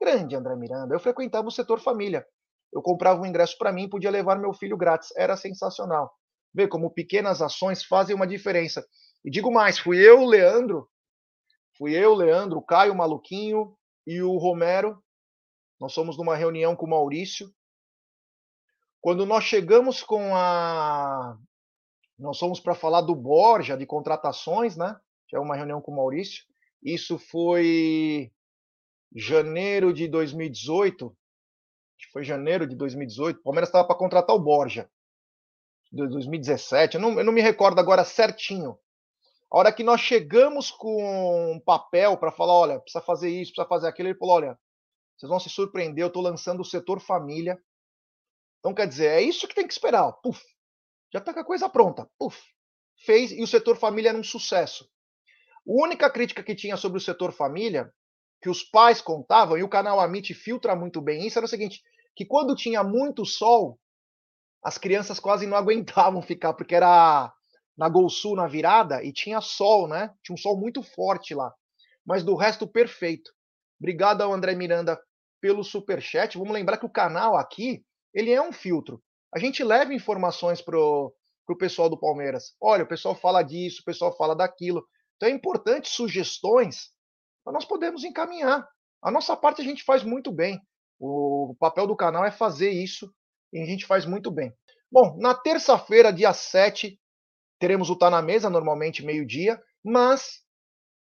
Grande 0.00 0.36
André 0.36 0.54
Miranda. 0.56 0.94
Eu 0.94 1.00
frequentava 1.00 1.48
o 1.48 1.50
setor 1.50 1.80
família. 1.80 2.26
Eu 2.70 2.82
comprava 2.82 3.22
um 3.22 3.26
ingresso 3.26 3.56
para 3.56 3.72
mim, 3.72 3.88
podia 3.88 4.10
levar 4.10 4.38
meu 4.38 4.52
filho 4.52 4.76
grátis. 4.76 5.10
Era 5.16 5.36
sensacional. 5.36 6.12
Vê 6.52 6.68
como 6.68 6.92
pequenas 6.92 7.40
ações 7.40 7.82
fazem 7.82 8.14
uma 8.14 8.26
diferença. 8.26 8.86
E 9.24 9.30
digo 9.30 9.50
mais, 9.50 9.78
fui 9.78 9.98
eu, 9.98 10.24
Leandro, 10.26 10.88
fui 11.78 11.94
eu, 11.94 12.14
Leandro, 12.14 12.62
Caio 12.62 12.94
Maluquinho 12.94 13.74
e 14.06 14.20
o 14.20 14.36
Romero. 14.36 15.02
Nós 15.80 15.92
somos 15.92 16.16
numa 16.16 16.36
reunião 16.36 16.74
com 16.74 16.86
o 16.86 16.90
Maurício. 16.90 17.52
Quando 19.00 19.26
nós 19.26 19.44
chegamos 19.44 20.02
com 20.02 20.34
a. 20.34 21.38
Nós 22.18 22.38
fomos 22.38 22.60
para 22.60 22.74
falar 22.74 23.02
do 23.02 23.14
Borja, 23.14 23.76
de 23.76 23.86
contratações, 23.86 24.76
né? 24.76 24.98
Já 25.30 25.40
uma 25.40 25.54
reunião 25.54 25.80
com 25.80 25.92
o 25.92 25.96
Maurício. 25.96 26.44
Isso 26.82 27.18
foi 27.18 28.32
janeiro 29.14 29.92
de 29.92 30.08
2018 30.08 31.14
foi 32.16 32.24
janeiro 32.24 32.66
de 32.66 32.74
2018, 32.74 33.38
o 33.38 33.42
Palmeiras 33.42 33.68
estava 33.68 33.86
para 33.86 33.94
contratar 33.94 34.34
o 34.34 34.40
Borja. 34.40 34.88
De 35.92 36.08
2017, 36.08 36.94
eu 36.94 37.00
não, 37.00 37.18
eu 37.18 37.24
não 37.24 37.32
me 37.32 37.42
recordo 37.42 37.78
agora 37.78 38.04
certinho. 38.04 38.78
A 39.50 39.58
hora 39.58 39.70
que 39.70 39.84
nós 39.84 40.00
chegamos 40.00 40.70
com 40.70 41.52
um 41.52 41.60
papel 41.60 42.16
para 42.16 42.32
falar, 42.32 42.54
olha, 42.54 42.80
precisa 42.80 43.04
fazer 43.04 43.28
isso, 43.28 43.52
precisa 43.52 43.68
fazer 43.68 43.88
aquilo, 43.88 44.08
ele 44.08 44.18
falou, 44.18 44.36
olha, 44.36 44.58
vocês 45.16 45.30
vão 45.30 45.40
se 45.40 45.48
surpreender, 45.48 46.04
eu 46.04 46.08
estou 46.08 46.22
lançando 46.22 46.60
o 46.60 46.64
setor 46.64 47.00
família. 47.00 47.58
Então, 48.58 48.74
quer 48.74 48.86
dizer, 48.86 49.06
é 49.06 49.22
isso 49.22 49.48
que 49.48 49.54
tem 49.54 49.66
que 49.66 49.72
esperar. 49.72 50.12
Puf, 50.22 50.42
já 51.12 51.18
está 51.18 51.32
com 51.32 51.40
a 51.40 51.44
coisa 51.44 51.68
pronta. 51.68 52.08
Puf, 52.18 52.38
fez 53.04 53.32
e 53.32 53.42
o 53.42 53.46
setor 53.46 53.76
família 53.76 54.10
era 54.10 54.18
um 54.18 54.24
sucesso. 54.24 54.84
A 55.24 55.72
única 55.84 56.10
crítica 56.10 56.42
que 56.42 56.54
tinha 56.54 56.76
sobre 56.76 56.98
o 56.98 57.00
setor 57.00 57.32
família, 57.32 57.92
que 58.42 58.50
os 58.50 58.62
pais 58.62 59.00
contavam, 59.00 59.56
e 59.56 59.62
o 59.62 59.68
canal 59.68 59.98
Amit 59.98 60.34
filtra 60.34 60.76
muito 60.76 61.00
bem 61.00 61.26
isso, 61.26 61.38
era 61.38 61.46
o 61.46 61.48
seguinte: 61.48 61.82
que 62.14 62.26
quando 62.26 62.54
tinha 62.54 62.84
muito 62.84 63.24
sol, 63.24 63.78
as 64.62 64.76
crianças 64.76 65.18
quase 65.18 65.46
não 65.46 65.56
aguentavam 65.56 66.20
ficar, 66.20 66.52
porque 66.52 66.74
era 66.74 67.32
na 67.76 67.88
Gol 67.88 68.08
Sul, 68.08 68.36
na 68.36 68.46
virada, 68.46 69.02
e 69.02 69.12
tinha 69.12 69.40
sol, 69.40 69.88
né? 69.88 70.14
Tinha 70.22 70.34
um 70.34 70.38
sol 70.38 70.58
muito 70.58 70.82
forte 70.82 71.34
lá. 71.34 71.52
Mas 72.04 72.22
do 72.22 72.34
resto, 72.34 72.66
perfeito. 72.66 73.30
Obrigado 73.78 74.22
ao 74.22 74.32
André 74.32 74.54
Miranda 74.54 74.98
pelo 75.40 75.64
super 75.64 76.00
chat. 76.00 76.36
Vamos 76.38 76.52
lembrar 76.52 76.78
que 76.78 76.86
o 76.86 76.90
canal 76.90 77.36
aqui, 77.36 77.84
ele 78.12 78.32
é 78.32 78.40
um 78.40 78.52
filtro. 78.52 79.02
A 79.34 79.38
gente 79.38 79.62
leva 79.62 79.92
informações 79.92 80.62
pro, 80.62 81.14
pro 81.46 81.58
pessoal 81.58 81.88
do 81.88 81.98
Palmeiras. 81.98 82.54
Olha, 82.60 82.84
o 82.84 82.88
pessoal 82.88 83.14
fala 83.14 83.42
disso, 83.42 83.80
o 83.82 83.84
pessoal 83.84 84.16
fala 84.16 84.34
daquilo. 84.34 84.86
Então 85.16 85.28
é 85.28 85.32
importante 85.32 85.88
sugestões 85.88 86.90
para 87.44 87.52
nós 87.52 87.64
podermos 87.64 88.04
encaminhar. 88.04 88.66
A 89.02 89.10
nossa 89.10 89.36
parte 89.36 89.60
a 89.60 89.64
gente 89.64 89.84
faz 89.84 90.02
muito 90.02 90.32
bem. 90.32 90.60
O 90.98 91.54
papel 91.60 91.86
do 91.86 91.96
canal 91.96 92.24
é 92.24 92.30
fazer 92.30 92.70
isso 92.70 93.12
e 93.52 93.60
a 93.60 93.66
gente 93.66 93.86
faz 93.86 94.04
muito 94.04 94.30
bem. 94.30 94.52
Bom, 94.90 95.16
na 95.18 95.34
terça-feira, 95.34 96.12
dia 96.12 96.32
7, 96.32 96.98
teremos 97.58 97.90
o 97.90 97.96
Tá 97.96 98.08
na 98.08 98.22
Mesa, 98.22 98.48
normalmente 98.48 99.04
meio-dia, 99.04 99.62
mas 99.84 100.42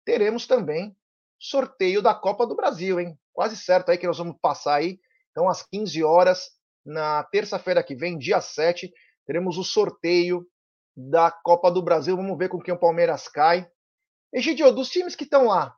teremos 0.04 0.46
também 0.46 0.96
sorteio 1.38 2.00
da 2.00 2.14
Copa 2.14 2.46
do 2.46 2.54
Brasil, 2.54 3.00
hein? 3.00 3.18
Quase 3.32 3.56
certo 3.56 3.90
aí 3.90 3.98
que 3.98 4.06
nós 4.06 4.18
vamos 4.18 4.36
passar 4.40 4.76
aí. 4.76 4.98
Então, 5.30 5.48
às 5.48 5.62
15 5.62 6.02
horas, 6.04 6.50
na 6.84 7.24
terça-feira 7.24 7.82
que 7.82 7.94
vem, 7.94 8.18
dia 8.18 8.40
7, 8.40 8.92
teremos 9.26 9.58
o 9.58 9.64
sorteio 9.64 10.46
da 10.96 11.30
Copa 11.30 11.70
do 11.70 11.82
Brasil. 11.82 12.16
Vamos 12.16 12.38
ver 12.38 12.48
com 12.48 12.60
quem 12.60 12.72
o 12.72 12.78
Palmeiras 12.78 13.28
cai. 13.28 13.68
Egidio, 14.32 14.72
dos 14.72 14.88
times 14.90 15.14
que 15.14 15.24
estão 15.24 15.46
lá, 15.46 15.76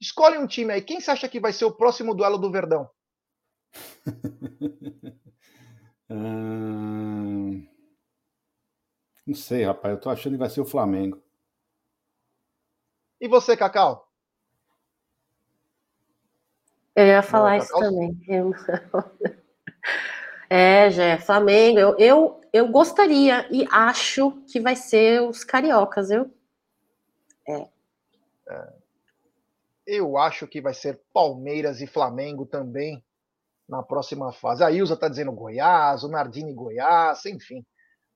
escolhe 0.00 0.38
um 0.38 0.46
time 0.46 0.72
aí. 0.72 0.82
Quem 0.82 1.00
você 1.00 1.10
acha 1.10 1.28
que 1.28 1.40
vai 1.40 1.52
ser 1.52 1.64
o 1.64 1.76
próximo 1.76 2.14
duelo 2.14 2.38
do 2.38 2.50
Verdão? 2.50 2.88
hum... 6.10 7.66
Não 9.28 9.34
sei, 9.34 9.62
rapaz. 9.62 9.92
Eu 9.92 10.00
tô 10.00 10.08
achando 10.08 10.32
que 10.32 10.38
vai 10.38 10.48
ser 10.48 10.62
o 10.62 10.64
Flamengo. 10.64 11.22
E 13.20 13.28
você, 13.28 13.54
Cacau? 13.54 14.07
Eu 16.98 17.06
ia 17.06 17.22
falar 17.22 17.50
Não, 17.50 17.58
isso 17.62 17.78
também. 17.78 18.20
É, 20.50 20.90
já 20.90 21.16
Flamengo. 21.18 21.78
Eu, 21.78 21.96
eu, 21.96 22.40
eu 22.52 22.68
gostaria 22.68 23.46
e 23.52 23.64
acho 23.70 24.32
que 24.50 24.58
vai 24.58 24.74
ser 24.74 25.22
os 25.22 25.44
cariocas, 25.44 26.08
viu? 26.08 26.28
É. 27.46 27.68
é. 28.50 28.72
Eu 29.86 30.18
acho 30.18 30.48
que 30.48 30.60
vai 30.60 30.74
ser 30.74 31.00
Palmeiras 31.14 31.80
e 31.80 31.86
Flamengo 31.86 32.44
também 32.44 33.00
na 33.68 33.80
próxima 33.80 34.32
fase. 34.32 34.64
A 34.64 34.70
Ilza 34.72 34.94
está 34.94 35.08
dizendo 35.08 35.30
Goiás, 35.30 36.02
o 36.02 36.08
Nardini 36.08 36.52
Goiás, 36.52 37.24
enfim. 37.26 37.64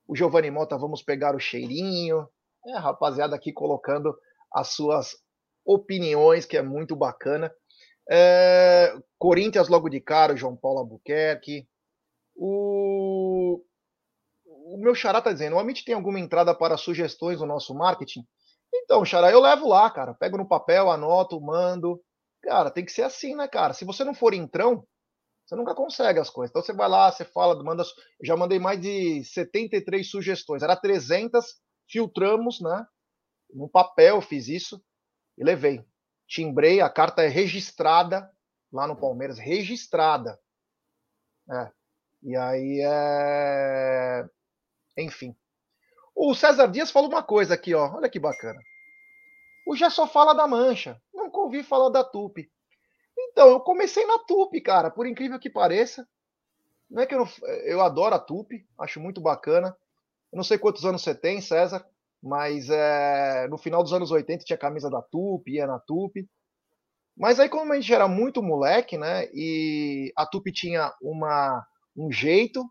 O 0.05 0.13
Giovanni 0.13 0.51
Mota, 0.51 0.77
vamos 0.77 1.01
pegar 1.01 1.37
o 1.37 1.39
cheirinho. 1.39 2.27
É, 2.67 2.77
rapaziada 2.77 3.33
aqui 3.33 3.53
colocando 3.53 4.13
as 4.51 4.67
suas 4.69 5.15
opiniões, 5.65 6.45
que 6.45 6.57
é 6.57 6.61
muito 6.61 6.97
bacana. 6.97 7.49
É, 8.09 8.93
Corinthians 9.17 9.69
logo 9.69 9.89
de 9.89 10.01
cara, 10.01 10.33
o 10.33 10.37
João 10.37 10.55
Paulo 10.55 10.79
Albuquerque. 10.79 11.67
O, 12.35 13.63
o 14.45 14.77
meu 14.77 14.95
xará 14.95 15.21
tá 15.21 15.31
dizendo, 15.31 15.55
o 15.55 15.59
Amit 15.59 15.85
tem 15.85 15.95
alguma 15.95 16.19
entrada 16.19 16.53
para 16.55 16.77
sugestões 16.77 17.39
no 17.39 17.45
nosso 17.45 17.73
marketing? 17.75 18.25
Então, 18.73 19.05
xará, 19.05 19.31
eu 19.31 19.39
levo 19.39 19.67
lá, 19.67 19.89
cara. 19.89 20.13
Pego 20.13 20.37
no 20.37 20.47
papel, 20.47 20.89
anoto, 20.89 21.39
mando. 21.39 22.01
Cara, 22.41 22.71
tem 22.71 22.83
que 22.83 22.91
ser 22.91 23.03
assim, 23.03 23.35
né, 23.35 23.47
cara? 23.47 23.73
Se 23.73 23.85
você 23.85 24.03
não 24.03 24.13
for 24.13 24.33
entrão, 24.33 24.85
você 25.45 25.55
nunca 25.55 25.75
consegue 25.75 26.19
as 26.19 26.29
coisas. 26.29 26.49
Então 26.49 26.61
você 26.61 26.73
vai 26.73 26.89
lá, 26.89 27.11
você 27.11 27.23
fala, 27.23 27.61
manda. 27.63 27.83
Já 28.21 28.35
mandei 28.35 28.59
mais 28.59 28.81
de 28.81 29.23
73 29.23 30.09
sugestões. 30.09 30.63
Era 30.63 30.75
300, 30.75 31.45
filtramos, 31.89 32.59
né? 32.61 32.85
No 33.53 33.69
papel 33.69 34.21
fiz 34.21 34.47
isso 34.47 34.83
e 35.37 35.43
levei. 35.43 35.83
Timbrei, 36.33 36.81
a 36.81 36.89
carta 36.89 37.21
é 37.21 37.27
registrada 37.27 38.27
lá 38.71 38.87
no 38.87 38.95
Palmeiras, 38.95 39.37
registrada. 39.37 40.39
É. 41.47 41.71
E 42.23 42.35
aí 42.35 42.81
é. 42.83 44.27
Enfim. 44.97 45.35
O 46.15 46.33
César 46.33 46.67
Dias 46.69 46.89
falou 46.89 47.07
uma 47.07 47.21
coisa 47.21 47.53
aqui, 47.53 47.75
ó. 47.75 47.97
Olha 47.97 48.09
que 48.09 48.19
bacana. 48.19 48.59
O 49.67 49.75
já 49.75 49.91
só 49.91 50.07
fala 50.07 50.33
da 50.33 50.47
mancha. 50.47 50.99
Nunca 51.13 51.37
ouvi 51.37 51.61
falar 51.61 51.89
da 51.89 52.03
Tupi. 52.03 52.51
Então, 53.15 53.49
eu 53.49 53.59
comecei 53.59 54.03
na 54.07 54.17
Tupi, 54.17 54.59
cara, 54.59 54.89
por 54.89 55.05
incrível 55.05 55.39
que 55.39 55.51
pareça. 55.51 56.07
Não 56.89 57.03
é 57.03 57.05
que 57.05 57.13
eu, 57.13 57.19
não, 57.19 57.29
eu 57.63 57.79
adoro 57.79 58.15
a 58.15 58.19
Tupi, 58.19 58.67
acho 58.79 58.99
muito 58.99 59.21
bacana. 59.21 59.77
Eu 60.31 60.37
não 60.37 60.43
sei 60.43 60.57
quantos 60.57 60.83
anos 60.83 61.03
você 61.03 61.13
tem, 61.13 61.39
César, 61.41 61.87
mas 62.23 62.69
é, 62.69 63.49
no 63.49 63.57
final 63.57 63.83
dos 63.83 63.91
anos 63.91 64.09
80 64.09 64.45
tinha 64.45 64.57
camisa 64.57 64.89
da 64.89 65.01
Tupi, 65.01 65.55
ia 65.55 65.67
na 65.67 65.77
Tupi. 65.77 66.25
Mas 67.17 67.37
aí, 67.37 67.49
como 67.49 67.73
a 67.73 67.75
gente 67.75 67.93
era 67.93 68.07
muito 68.07 68.41
moleque, 68.41 68.97
né, 68.97 69.27
e 69.33 70.11
a 70.15 70.25
Tupi 70.25 70.53
tinha 70.53 70.93
uma, 71.01 71.61
um 71.97 72.09
jeito, 72.09 72.65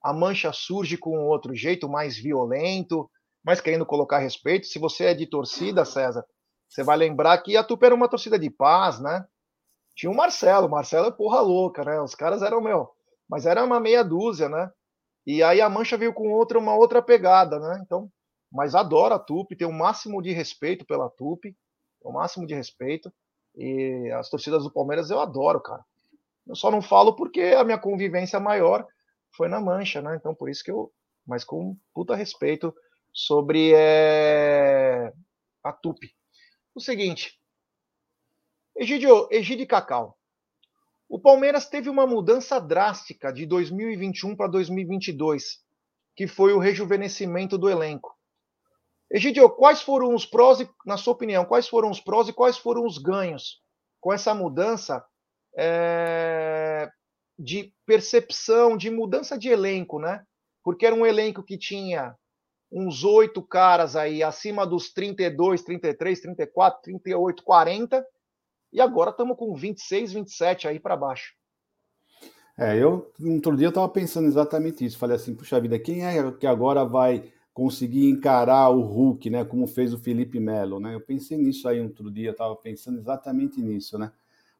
a 0.00 0.12
mancha 0.12 0.52
surge 0.52 0.96
com 0.96 1.18
outro 1.26 1.52
jeito, 1.52 1.88
mais 1.88 2.16
violento, 2.16 3.10
mais 3.44 3.60
querendo 3.60 3.84
colocar 3.84 4.18
respeito. 4.18 4.68
Se 4.68 4.78
você 4.78 5.06
é 5.06 5.14
de 5.14 5.26
torcida, 5.26 5.84
César, 5.84 6.24
você 6.68 6.84
vai 6.84 6.96
lembrar 6.96 7.36
que 7.38 7.56
a 7.56 7.64
Tupi 7.64 7.86
era 7.86 7.94
uma 7.94 8.08
torcida 8.08 8.38
de 8.38 8.48
paz, 8.48 9.00
né? 9.00 9.26
Tinha 9.96 10.12
o 10.12 10.16
Marcelo, 10.16 10.68
o 10.68 10.70
Marcelo 10.70 11.08
é 11.08 11.10
porra 11.10 11.40
louca, 11.40 11.84
né? 11.84 12.00
Os 12.00 12.14
caras 12.14 12.40
eram, 12.40 12.60
meu, 12.60 12.88
mas 13.28 13.46
era 13.46 13.64
uma 13.64 13.80
meia 13.80 14.04
dúzia, 14.04 14.48
né? 14.48 14.70
E 15.26 15.42
aí 15.42 15.60
a 15.60 15.68
Mancha 15.68 15.96
veio 15.96 16.14
com 16.14 16.32
outra, 16.32 16.56
uma 16.56 16.76
outra 16.76 17.02
pegada, 17.02 17.58
né? 17.58 17.80
Então, 17.84 18.08
mas 18.50 18.74
adoro 18.74 19.14
a 19.14 19.18
Tupi, 19.18 19.56
tenho 19.56 19.70
o 19.70 19.74
máximo 19.74 20.22
de 20.22 20.32
respeito 20.32 20.84
pela 20.84 21.10
Tupi, 21.10 21.56
o 22.00 22.12
máximo 22.12 22.46
de 22.46 22.54
respeito. 22.54 23.12
E 23.54 24.10
as 24.12 24.28
torcidas 24.28 24.62
do 24.64 24.70
Palmeiras 24.70 25.10
eu 25.10 25.20
adoro, 25.20 25.60
cara. 25.60 25.84
Eu 26.46 26.54
só 26.54 26.70
não 26.70 26.82
falo 26.82 27.16
porque 27.16 27.40
a 27.42 27.64
minha 27.64 27.78
convivência 27.78 28.38
maior 28.38 28.86
foi 29.34 29.48
na 29.48 29.60
Mancha, 29.60 30.00
né? 30.00 30.16
Então 30.16 30.34
por 30.34 30.48
isso 30.48 30.62
que 30.62 30.70
eu, 30.70 30.92
mas 31.26 31.42
com 31.42 31.76
puta 31.94 32.14
respeito 32.14 32.74
sobre 33.12 33.72
é, 33.74 35.12
a 35.64 35.72
Tupi. 35.72 36.14
O 36.74 36.80
seguinte, 36.80 37.40
Egidio, 38.76 39.26
Egidio 39.30 39.66
Cacau. 39.66 40.16
O 41.08 41.18
Palmeiras 41.18 41.68
teve 41.68 41.88
uma 41.88 42.06
mudança 42.06 42.60
drástica 42.60 43.32
de 43.32 43.46
2021 43.46 44.36
para 44.36 44.48
2022, 44.48 45.64
que 46.14 46.26
foi 46.26 46.52
o 46.52 46.58
rejuvenescimento 46.58 47.56
do 47.56 47.70
elenco. 47.70 48.15
Egidio, 49.10 49.48
quais 49.50 49.82
foram 49.82 50.14
os 50.14 50.26
prós, 50.26 50.60
e, 50.60 50.68
na 50.84 50.96
sua 50.96 51.12
opinião, 51.12 51.44
quais 51.44 51.68
foram 51.68 51.90
os 51.90 52.00
prós 52.00 52.28
e 52.28 52.32
quais 52.32 52.58
foram 52.58 52.84
os 52.84 52.98
ganhos 52.98 53.60
com 54.00 54.12
essa 54.12 54.34
mudança 54.34 55.04
é, 55.56 56.88
de 57.38 57.72
percepção, 57.86 58.76
de 58.76 58.90
mudança 58.90 59.38
de 59.38 59.48
elenco, 59.48 59.98
né? 59.98 60.24
Porque 60.62 60.84
era 60.86 60.94
um 60.94 61.06
elenco 61.06 61.42
que 61.42 61.56
tinha 61.56 62.14
uns 62.70 63.04
oito 63.04 63.40
caras 63.42 63.94
aí 63.94 64.22
acima 64.22 64.66
dos 64.66 64.92
32, 64.92 65.62
33, 65.62 66.20
34, 66.20 66.82
38, 66.82 67.44
40, 67.44 68.06
e 68.72 68.80
agora 68.80 69.10
estamos 69.10 69.36
com 69.36 69.54
26, 69.54 70.12
27 70.12 70.68
aí 70.68 70.80
para 70.80 70.96
baixo. 70.96 71.32
É, 72.58 72.76
eu, 72.76 73.12
outro 73.20 73.56
dia 73.56 73.68
estava 73.68 73.88
pensando 73.88 74.26
exatamente 74.26 74.84
isso. 74.84 74.98
Falei 74.98 75.16
assim, 75.16 75.34
puxa 75.34 75.60
vida, 75.60 75.78
quem 75.78 76.06
é 76.06 76.32
que 76.32 76.46
agora 76.46 76.84
vai 76.84 77.30
conseguir 77.56 78.10
encarar 78.10 78.68
o 78.68 78.82
Hulk, 78.82 79.30
né? 79.30 79.42
Como 79.42 79.66
fez 79.66 79.94
o 79.94 79.98
Felipe 79.98 80.38
Melo, 80.38 80.78
né? 80.78 80.94
Eu 80.94 81.00
pensei 81.00 81.38
nisso 81.38 81.66
aí 81.66 81.80
outro 81.80 82.10
dia, 82.10 82.32
estava 82.32 82.54
pensando 82.54 82.98
exatamente 82.98 83.62
nisso, 83.62 83.96
né? 83.96 84.12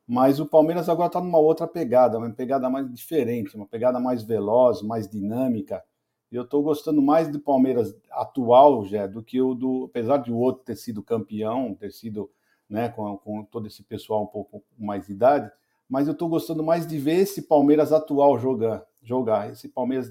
Mas 0.08 0.40
o 0.40 0.46
Palmeiras 0.46 0.88
agora 0.88 1.08
está 1.08 1.20
numa 1.20 1.36
outra 1.36 1.66
pegada, 1.66 2.16
uma 2.16 2.30
pegada 2.30 2.70
mais 2.70 2.90
diferente, 2.90 3.54
uma 3.54 3.66
pegada 3.66 4.00
mais 4.00 4.22
veloz, 4.22 4.80
mais 4.80 5.06
dinâmica. 5.06 5.84
Eu 6.32 6.44
estou 6.44 6.62
gostando 6.62 7.02
mais 7.02 7.28
do 7.28 7.38
Palmeiras 7.38 7.94
atual, 8.10 8.86
já, 8.86 9.06
do 9.06 9.22
que 9.22 9.42
o 9.42 9.54
do. 9.54 9.84
Apesar 9.90 10.16
de 10.16 10.32
o 10.32 10.38
outro 10.38 10.64
ter 10.64 10.76
sido 10.76 11.02
campeão, 11.02 11.74
ter 11.74 11.92
sido 11.92 12.30
né, 12.66 12.88
com, 12.88 13.14
com 13.18 13.44
todo 13.44 13.66
esse 13.66 13.82
pessoal 13.82 14.22
um 14.22 14.26
pouco 14.26 14.64
mais 14.78 15.06
de 15.06 15.12
idade, 15.12 15.52
mas 15.86 16.06
eu 16.06 16.12
estou 16.14 16.30
gostando 16.30 16.64
mais 16.64 16.86
de 16.86 16.96
ver 16.96 17.16
esse 17.16 17.42
Palmeiras 17.42 17.92
atual 17.92 18.38
jogar. 18.38 18.86
jogar. 19.02 19.52
Esse 19.52 19.68
Palmeiras 19.68 20.08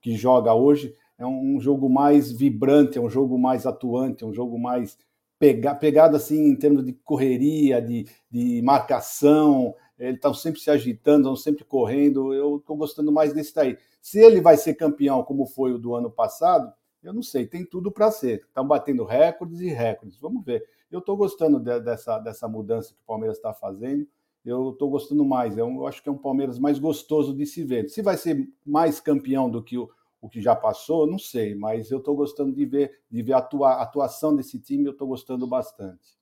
que 0.00 0.14
joga 0.14 0.54
hoje 0.54 0.94
é 1.20 1.26
um 1.26 1.60
jogo 1.60 1.88
mais 1.90 2.32
vibrante, 2.32 2.96
é 2.96 3.00
um 3.00 3.10
jogo 3.10 3.38
mais 3.38 3.66
atuante, 3.66 4.24
é 4.24 4.26
um 4.26 4.32
jogo 4.32 4.58
mais 4.58 4.96
pega, 5.38 5.74
pegado 5.74 6.16
assim 6.16 6.48
em 6.48 6.56
termos 6.56 6.82
de 6.82 6.94
correria, 6.94 7.80
de, 7.80 8.06
de 8.30 8.62
marcação. 8.62 9.74
Ele 9.98 10.16
está 10.16 10.32
sempre 10.32 10.58
se 10.60 10.70
agitando, 10.70 11.20
estão 11.20 11.36
sempre 11.36 11.62
correndo. 11.62 12.32
Eu 12.32 12.56
estou 12.56 12.74
gostando 12.74 13.12
mais 13.12 13.34
desse 13.34 13.54
daí. 13.54 13.76
Se 14.00 14.18
ele 14.18 14.40
vai 14.40 14.56
ser 14.56 14.72
campeão 14.74 15.22
como 15.22 15.44
foi 15.44 15.72
o 15.72 15.78
do 15.78 15.94
ano 15.94 16.10
passado, 16.10 16.72
eu 17.02 17.12
não 17.12 17.22
sei. 17.22 17.46
Tem 17.46 17.66
tudo 17.66 17.92
para 17.92 18.10
ser. 18.10 18.40
Estão 18.48 18.66
batendo 18.66 19.04
recordes 19.04 19.60
e 19.60 19.68
recordes. 19.68 20.18
Vamos 20.18 20.42
ver. 20.42 20.64
Eu 20.90 21.00
estou 21.00 21.18
gostando 21.18 21.60
de, 21.60 21.80
dessa, 21.80 22.18
dessa 22.18 22.48
mudança 22.48 22.94
que 22.94 23.00
o 23.02 23.06
Palmeiras 23.06 23.36
está 23.36 23.52
fazendo. 23.52 24.08
Eu 24.42 24.70
estou 24.70 24.88
gostando 24.88 25.22
mais. 25.22 25.58
Eu, 25.58 25.68
eu 25.68 25.86
acho 25.86 26.02
que 26.02 26.08
é 26.08 26.12
um 26.12 26.16
Palmeiras 26.16 26.58
mais 26.58 26.78
gostoso 26.78 27.34
de 27.36 27.44
se 27.44 27.62
ver. 27.62 27.90
Se 27.90 28.00
vai 28.00 28.16
ser 28.16 28.48
mais 28.64 29.00
campeão 29.00 29.50
do 29.50 29.62
que 29.62 29.76
o, 29.76 29.90
o 30.20 30.28
que 30.28 30.40
já 30.40 30.54
passou, 30.54 31.06
não 31.06 31.18
sei, 31.18 31.54
mas 31.54 31.90
eu 31.90 31.98
estou 31.98 32.14
gostando 32.14 32.54
de 32.54 32.66
ver, 32.66 33.02
de 33.10 33.22
ver 33.22 33.32
a 33.32 33.38
atua, 33.38 33.82
atuação 33.82 34.36
desse 34.36 34.58
time, 34.60 34.84
eu 34.84 34.92
estou 34.92 35.08
gostando 35.08 35.46
bastante. 35.46 36.18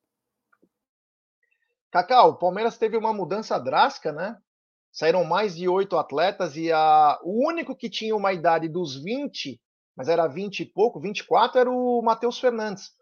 Cacau, 1.90 2.30
o 2.30 2.36
Palmeiras 2.36 2.78
teve 2.78 2.96
uma 2.96 3.12
mudança 3.12 3.58
drástica, 3.58 4.12
né? 4.12 4.38
Saíram 4.92 5.24
mais 5.24 5.56
de 5.56 5.68
oito 5.68 5.96
atletas 5.96 6.56
e 6.56 6.70
a... 6.70 7.18
o 7.22 7.46
único 7.48 7.74
que 7.74 7.90
tinha 7.90 8.14
uma 8.14 8.32
idade 8.32 8.68
dos 8.68 9.02
20, 9.02 9.60
mas 9.96 10.08
era 10.08 10.26
20 10.26 10.60
e 10.60 10.66
pouco, 10.66 11.00
24, 11.00 11.60
era 11.60 11.70
o 11.70 12.00
Matheus 12.02 12.38
Fernandes. 12.38 12.92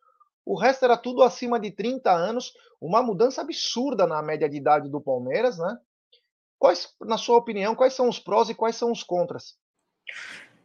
O 0.44 0.56
resto 0.56 0.84
era 0.84 0.96
tudo 0.96 1.22
acima 1.22 1.58
de 1.58 1.70
30 1.72 2.10
anos, 2.10 2.52
uma 2.80 3.02
mudança 3.02 3.42
absurda 3.42 4.06
na 4.06 4.22
média 4.22 4.48
de 4.48 4.56
idade 4.56 4.88
do 4.88 5.00
Palmeiras, 5.00 5.58
né? 5.58 5.78
Quais, 6.58 6.94
na 7.00 7.18
sua 7.18 7.36
opinião, 7.36 7.74
quais 7.74 7.92
são 7.92 8.08
os 8.08 8.18
prós 8.18 8.48
e 8.48 8.54
quais 8.54 8.76
são 8.76 8.90
os 8.90 9.02
contras? 9.02 9.58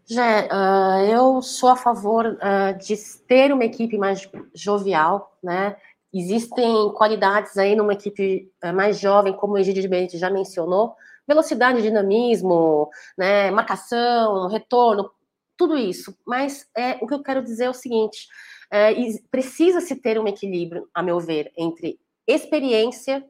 Já, 0.09 0.45
uh, 0.45 1.05
eu 1.05 1.41
sou 1.41 1.69
a 1.69 1.75
favor 1.75 2.25
uh, 2.25 2.77
de 2.77 2.95
ter 3.27 3.53
uma 3.53 3.63
equipe 3.63 3.97
mais 3.97 4.27
jovial, 4.53 5.37
né? 5.41 5.77
Existem 6.13 6.91
qualidades 6.93 7.57
aí 7.57 7.75
numa 7.75 7.93
equipe 7.93 8.51
uh, 8.63 8.73
mais 8.73 8.99
jovem, 8.99 9.33
como 9.33 9.53
o 9.53 9.57
Egídio 9.57 9.87
de 9.87 10.17
já 10.17 10.29
mencionou, 10.29 10.95
velocidade, 11.27 11.81
dinamismo, 11.81 12.89
né, 13.17 13.49
marcação, 13.51 14.47
retorno, 14.47 15.09
tudo 15.55 15.77
isso. 15.77 16.15
Mas 16.25 16.67
é, 16.75 16.97
o 17.01 17.07
que 17.07 17.13
eu 17.13 17.23
quero 17.23 17.43
dizer 17.43 17.65
é 17.65 17.69
o 17.69 17.73
seguinte: 17.73 18.27
é, 18.69 18.93
precisa-se 19.29 19.95
ter 19.95 20.19
um 20.19 20.27
equilíbrio, 20.27 20.89
a 20.93 21.01
meu 21.01 21.19
ver, 21.19 21.51
entre 21.57 21.99
experiência 22.27 23.23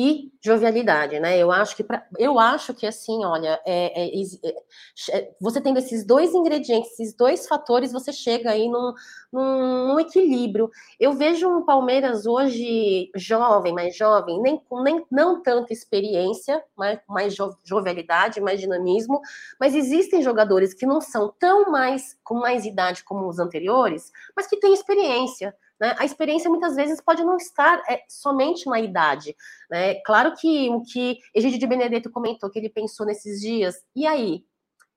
e 0.00 0.30
jovialidade, 0.40 1.18
né? 1.18 1.36
Eu 1.36 1.50
acho 1.50 1.74
que 1.74 1.82
pra, 1.82 2.06
eu 2.16 2.38
acho 2.38 2.72
que 2.72 2.86
assim, 2.86 3.24
olha, 3.24 3.60
é, 3.66 4.04
é, 4.04 4.22
é, 5.12 5.32
você 5.40 5.60
tendo 5.60 5.80
esses 5.80 6.06
dois 6.06 6.32
ingredientes, 6.32 6.92
esses 6.92 7.12
dois 7.16 7.48
fatores, 7.48 7.90
você 7.90 8.12
chega 8.12 8.52
aí 8.52 8.68
num, 8.68 8.94
num, 9.32 9.88
num, 9.88 9.98
equilíbrio. 9.98 10.70
Eu 11.00 11.14
vejo 11.14 11.48
um 11.48 11.64
Palmeiras 11.64 12.26
hoje 12.26 13.10
jovem, 13.16 13.74
mais 13.74 13.96
jovem, 13.96 14.40
nem 14.40 14.62
nem 14.84 15.04
não 15.10 15.42
tanta 15.42 15.72
experiência, 15.72 16.62
mais, 16.76 17.00
mais 17.08 17.34
jovialidade, 17.64 18.40
mais 18.40 18.60
dinamismo, 18.60 19.20
mas 19.58 19.74
existem 19.74 20.22
jogadores 20.22 20.72
que 20.72 20.86
não 20.86 21.00
são 21.00 21.34
tão 21.40 21.72
mais 21.72 22.16
com 22.22 22.36
mais 22.36 22.64
idade 22.64 23.02
como 23.02 23.28
os 23.28 23.40
anteriores, 23.40 24.12
mas 24.36 24.46
que 24.46 24.60
têm 24.60 24.72
experiência. 24.72 25.52
Né? 25.80 25.94
A 25.98 26.04
experiência 26.04 26.50
muitas 26.50 26.74
vezes 26.76 27.00
pode 27.00 27.22
não 27.22 27.36
estar 27.36 27.82
é, 27.88 28.02
somente 28.08 28.66
na 28.68 28.80
idade. 28.80 29.36
Né? 29.70 29.94
Claro 30.04 30.34
que 30.34 30.68
o 30.70 30.82
que 30.82 31.18
Egídio 31.34 31.58
de 31.58 31.66
Benedetto 31.66 32.10
comentou, 32.10 32.50
que 32.50 32.58
ele 32.58 32.68
pensou 32.68 33.06
nesses 33.06 33.40
dias, 33.40 33.76
e 33.94 34.06
aí? 34.06 34.44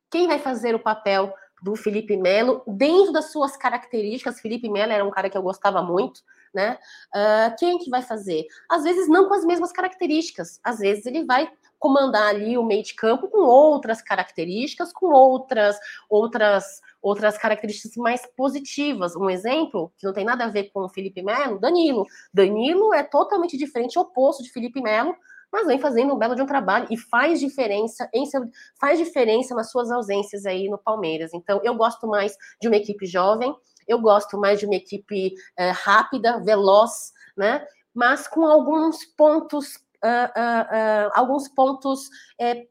Quem 0.09 0.27
vai 0.27 0.39
fazer 0.39 0.75
o 0.75 0.79
papel 0.79 1.34
do 1.61 1.75
Felipe 1.75 2.17
Melo 2.17 2.63
dentro 2.67 3.13
das 3.13 3.32
suas 3.32 3.55
características? 3.55 4.41
Felipe 4.41 4.67
Melo 4.67 4.91
era 4.91 5.05
um 5.05 5.11
cara 5.11 5.29
que 5.29 5.38
eu 5.38 5.41
gostava 5.41 5.82
muito, 5.82 6.21
né? 6.53 6.77
Uh, 7.15 7.55
quem 7.57 7.77
que 7.77 7.89
vai 7.89 8.01
fazer? 8.01 8.45
Às 8.69 8.84
vezes 8.84 9.07
não 9.07 9.29
com 9.29 9.34
as 9.34 9.45
mesmas 9.45 9.71
características, 9.71 10.59
às 10.63 10.79
vezes 10.79 11.05
ele 11.05 11.23
vai 11.23 11.49
comandar 11.82 12.27
ali 12.27 12.59
o 12.59 12.63
meio 12.63 12.84
de 12.84 12.93
campo 12.93 13.27
com 13.27 13.39
outras 13.39 14.03
características, 14.03 14.93
com 14.93 15.07
outras 15.07 15.77
outras 16.07 16.79
outras 17.01 17.36
características 17.39 17.97
mais 17.97 18.21
positivas. 18.38 19.15
Um 19.15 19.27
exemplo 19.27 19.91
que 19.97 20.05
não 20.05 20.13
tem 20.13 20.23
nada 20.23 20.45
a 20.45 20.47
ver 20.47 20.65
com 20.65 20.82
o 20.82 20.89
Felipe 20.89 21.23
Melo, 21.23 21.59
Danilo. 21.59 22.05
Danilo 22.32 22.93
é 22.93 23.01
totalmente 23.01 23.57
diferente, 23.57 23.97
oposto 23.97 24.43
de 24.43 24.51
Felipe 24.51 24.79
Melo, 24.79 25.15
mas 25.51 25.65
vem 25.65 25.79
fazendo 25.79 26.13
um 26.13 26.17
belo 26.19 26.36
de 26.36 26.43
um 26.43 26.45
trabalho 26.45 26.86
e 26.91 26.95
faz 26.95 27.39
diferença 27.39 28.07
em 28.13 28.27
seu, 28.27 28.43
faz 28.79 28.99
diferença 28.99 29.55
nas 29.55 29.71
suas 29.71 29.89
ausências 29.89 30.45
aí 30.45 30.69
no 30.69 30.77
Palmeiras. 30.77 31.34
Então, 31.34 31.59
eu 31.63 31.73
gosto 31.73 32.07
mais 32.07 32.38
de 32.61 32.67
uma 32.67 32.77
equipe 32.77 33.07
jovem, 33.07 33.53
eu 33.88 33.99
gosto 33.99 34.38
mais 34.38 34.59
de 34.59 34.67
uma 34.67 34.75
equipe 34.75 35.34
é, 35.57 35.71
rápida, 35.71 36.39
veloz, 36.41 37.11
né? 37.36 37.65
Mas 37.91 38.27
com 38.27 38.45
alguns 38.45 39.03
pontos 39.17 39.79
uh, 40.04 41.08
uh, 41.08 41.12
alguns 41.14 41.47
pontos 41.47 42.10
é, 42.39 42.68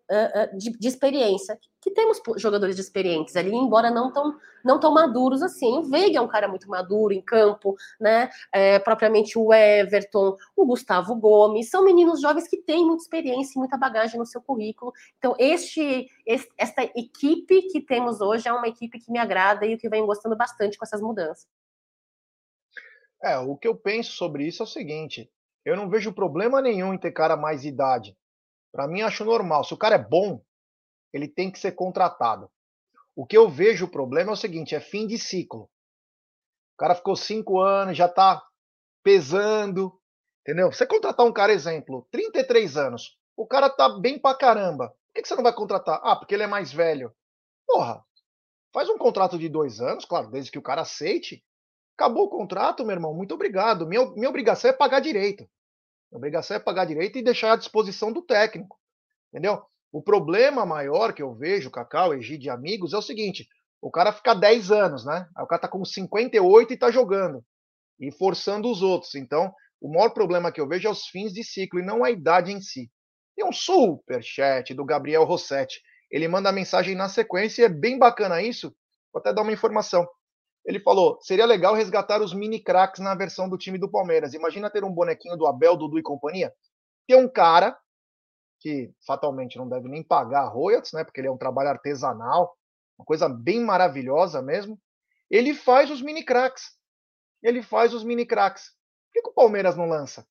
de, 0.56 0.70
de, 0.78 0.88
experiência, 0.88 1.58
que 1.80 1.90
temos 1.90 2.20
jogadores 2.36 2.78
experientes 2.78 3.36
ali, 3.36 3.54
embora 3.54 3.90
não 3.90 4.12
tão, 4.12 4.36
não 4.64 4.78
tão 4.78 4.92
maduros 4.92 5.42
assim. 5.42 5.78
O 5.78 5.82
Veiga 5.84 6.18
é 6.18 6.20
um 6.20 6.28
cara 6.28 6.46
muito 6.46 6.68
maduro 6.68 7.14
em 7.14 7.22
campo, 7.22 7.74
né? 7.98 8.28
É, 8.52 8.78
propriamente 8.78 9.38
o 9.38 9.52
Everton, 9.52 10.36
o 10.54 10.66
Gustavo 10.66 11.14
Gomes, 11.16 11.70
são 11.70 11.84
meninos 11.84 12.20
jovens 12.20 12.46
que 12.46 12.58
têm 12.58 12.84
muita 12.84 13.02
experiência 13.02 13.54
e 13.56 13.58
muita 13.58 13.78
bagagem 13.78 14.18
no 14.18 14.26
seu 14.26 14.42
currículo. 14.42 14.92
Então, 15.18 15.34
este, 15.38 16.08
este, 16.26 16.52
esta 16.58 16.82
equipe 16.82 17.62
que 17.62 17.80
temos 17.80 18.20
hoje 18.20 18.48
é 18.48 18.52
uma 18.52 18.68
equipe 18.68 18.98
que 18.98 19.10
me 19.10 19.18
agrada 19.18 19.64
e 19.64 19.78
que 19.78 19.88
vem 19.88 20.04
gostando 20.04 20.36
bastante 20.36 20.76
com 20.76 20.84
essas 20.84 21.00
mudanças. 21.00 21.46
É, 23.22 23.38
o 23.38 23.56
que 23.56 23.68
eu 23.68 23.76
penso 23.76 24.12
sobre 24.12 24.46
isso 24.46 24.62
é 24.62 24.64
o 24.64 24.68
seguinte: 24.68 25.30
eu 25.64 25.76
não 25.76 25.88
vejo 25.88 26.12
problema 26.12 26.60
nenhum 26.60 26.94
em 26.94 26.98
ter 26.98 27.12
cara 27.12 27.36
mais 27.36 27.64
idade. 27.64 28.16
Para 28.72 28.86
mim, 28.86 29.02
acho 29.02 29.24
normal. 29.24 29.64
Se 29.64 29.74
o 29.74 29.78
cara 29.78 29.96
é 29.96 29.98
bom, 29.98 30.42
ele 31.12 31.28
tem 31.28 31.50
que 31.50 31.58
ser 31.58 31.72
contratado. 31.72 32.50
O 33.14 33.26
que 33.26 33.36
eu 33.36 33.48
vejo 33.48 33.86
o 33.86 33.90
problema 33.90 34.30
é 34.30 34.32
o 34.34 34.36
seguinte: 34.36 34.74
é 34.74 34.80
fim 34.80 35.06
de 35.06 35.18
ciclo. 35.18 35.64
O 36.74 36.78
cara 36.78 36.94
ficou 36.94 37.14
cinco 37.16 37.60
anos, 37.60 37.96
já 37.96 38.06
está 38.06 38.42
pesando, 39.02 40.00
entendeu? 40.42 40.72
Você 40.72 40.86
contratar 40.86 41.26
um 41.26 41.32
cara, 41.32 41.52
exemplo, 41.52 42.06
33 42.10 42.76
anos, 42.76 43.18
o 43.36 43.46
cara 43.46 43.68
tá 43.68 43.88
bem 43.98 44.18
pra 44.18 44.34
caramba. 44.34 44.88
Por 44.88 45.22
que 45.22 45.28
você 45.28 45.34
não 45.34 45.42
vai 45.42 45.52
contratar? 45.52 46.00
Ah, 46.02 46.16
porque 46.16 46.34
ele 46.34 46.44
é 46.44 46.46
mais 46.46 46.72
velho. 46.72 47.12
Porra, 47.66 48.02
faz 48.72 48.88
um 48.88 48.96
contrato 48.96 49.38
de 49.38 49.48
dois 49.48 49.80
anos, 49.80 50.04
claro, 50.04 50.30
desde 50.30 50.50
que 50.50 50.58
o 50.58 50.62
cara 50.62 50.82
aceite, 50.82 51.44
Acabou 52.00 52.24
o 52.24 52.30
contrato, 52.30 52.82
meu 52.82 52.94
irmão, 52.96 53.12
muito 53.12 53.34
obrigado. 53.34 53.86
Minha, 53.86 54.06
minha 54.12 54.30
obrigação 54.30 54.70
é 54.70 54.72
pagar 54.72 55.00
direito. 55.00 55.46
Minha 56.10 56.16
obrigação 56.16 56.56
é 56.56 56.58
pagar 56.58 56.86
direito 56.86 57.18
e 57.18 57.22
deixar 57.22 57.52
à 57.52 57.56
disposição 57.56 58.10
do 58.10 58.22
técnico. 58.22 58.78
Entendeu? 59.28 59.62
O 59.92 60.02
problema 60.02 60.64
maior 60.64 61.12
que 61.12 61.22
eu 61.22 61.34
vejo, 61.34 61.70
Cacau, 61.70 62.14
Egide 62.14 62.46
e 62.46 62.50
amigos, 62.50 62.94
é 62.94 62.96
o 62.96 63.02
seguinte: 63.02 63.46
o 63.82 63.90
cara 63.90 64.14
fica 64.14 64.32
10 64.32 64.70
anos, 64.70 65.04
né? 65.04 65.28
Aí 65.36 65.44
o 65.44 65.46
cara 65.46 65.60
tá 65.60 65.68
com 65.68 65.84
58 65.84 66.72
e 66.72 66.76
tá 66.78 66.90
jogando. 66.90 67.44
E 68.00 68.10
forçando 68.10 68.70
os 68.70 68.80
outros. 68.80 69.14
Então, 69.14 69.52
o 69.78 69.92
maior 69.92 70.08
problema 70.08 70.50
que 70.50 70.58
eu 70.58 70.66
vejo 70.66 70.88
é 70.88 70.90
os 70.90 71.06
fins 71.06 71.34
de 71.34 71.44
ciclo 71.44 71.80
e 71.80 71.84
não 71.84 72.02
a 72.02 72.10
idade 72.10 72.50
em 72.50 72.62
si. 72.62 72.90
Tem 73.36 73.44
um 73.44 73.52
super 73.52 74.22
chat 74.22 74.72
do 74.72 74.86
Gabriel 74.86 75.24
Rossetti. 75.24 75.82
Ele 76.10 76.26
manda 76.28 76.48
a 76.48 76.52
mensagem 76.52 76.94
na 76.94 77.10
sequência 77.10 77.60
e 77.60 77.64
é 77.66 77.68
bem 77.68 77.98
bacana 77.98 78.40
isso. 78.40 78.74
Vou 79.12 79.20
até 79.20 79.34
dar 79.34 79.42
uma 79.42 79.52
informação. 79.52 80.08
Ele 80.70 80.78
falou: 80.78 81.18
seria 81.20 81.44
legal 81.44 81.74
resgatar 81.74 82.22
os 82.22 82.32
mini 82.32 82.60
craques 82.60 83.00
na 83.00 83.12
versão 83.12 83.48
do 83.48 83.58
time 83.58 83.76
do 83.76 83.90
Palmeiras. 83.90 84.34
Imagina 84.34 84.70
ter 84.70 84.84
um 84.84 84.92
bonequinho 84.92 85.36
do 85.36 85.44
Abel, 85.44 85.76
Dudu 85.76 85.98
e 85.98 86.02
companhia. 86.02 86.54
Tem 87.08 87.16
um 87.16 87.28
cara 87.28 87.76
que 88.60 88.94
fatalmente 89.04 89.58
não 89.58 89.68
deve 89.68 89.88
nem 89.88 90.00
pagar 90.00 90.46
royalties, 90.46 90.92
né? 90.92 91.02
Porque 91.02 91.20
ele 91.20 91.26
é 91.26 91.30
um 91.30 91.36
trabalho 91.36 91.70
artesanal, 91.70 92.56
uma 92.96 93.04
coisa 93.04 93.28
bem 93.28 93.64
maravilhosa 93.64 94.40
mesmo. 94.40 94.80
Ele 95.28 95.54
faz 95.54 95.90
os 95.90 96.00
mini 96.00 96.24
craques. 96.24 96.70
Ele 97.42 97.62
faz 97.62 97.92
os 97.92 98.04
mini 98.04 98.24
craques. 98.24 98.66
Por 98.66 99.12
que, 99.14 99.22
que 99.22 99.30
o 99.30 99.34
Palmeiras 99.34 99.76
não 99.76 99.88
lança? 99.88 100.24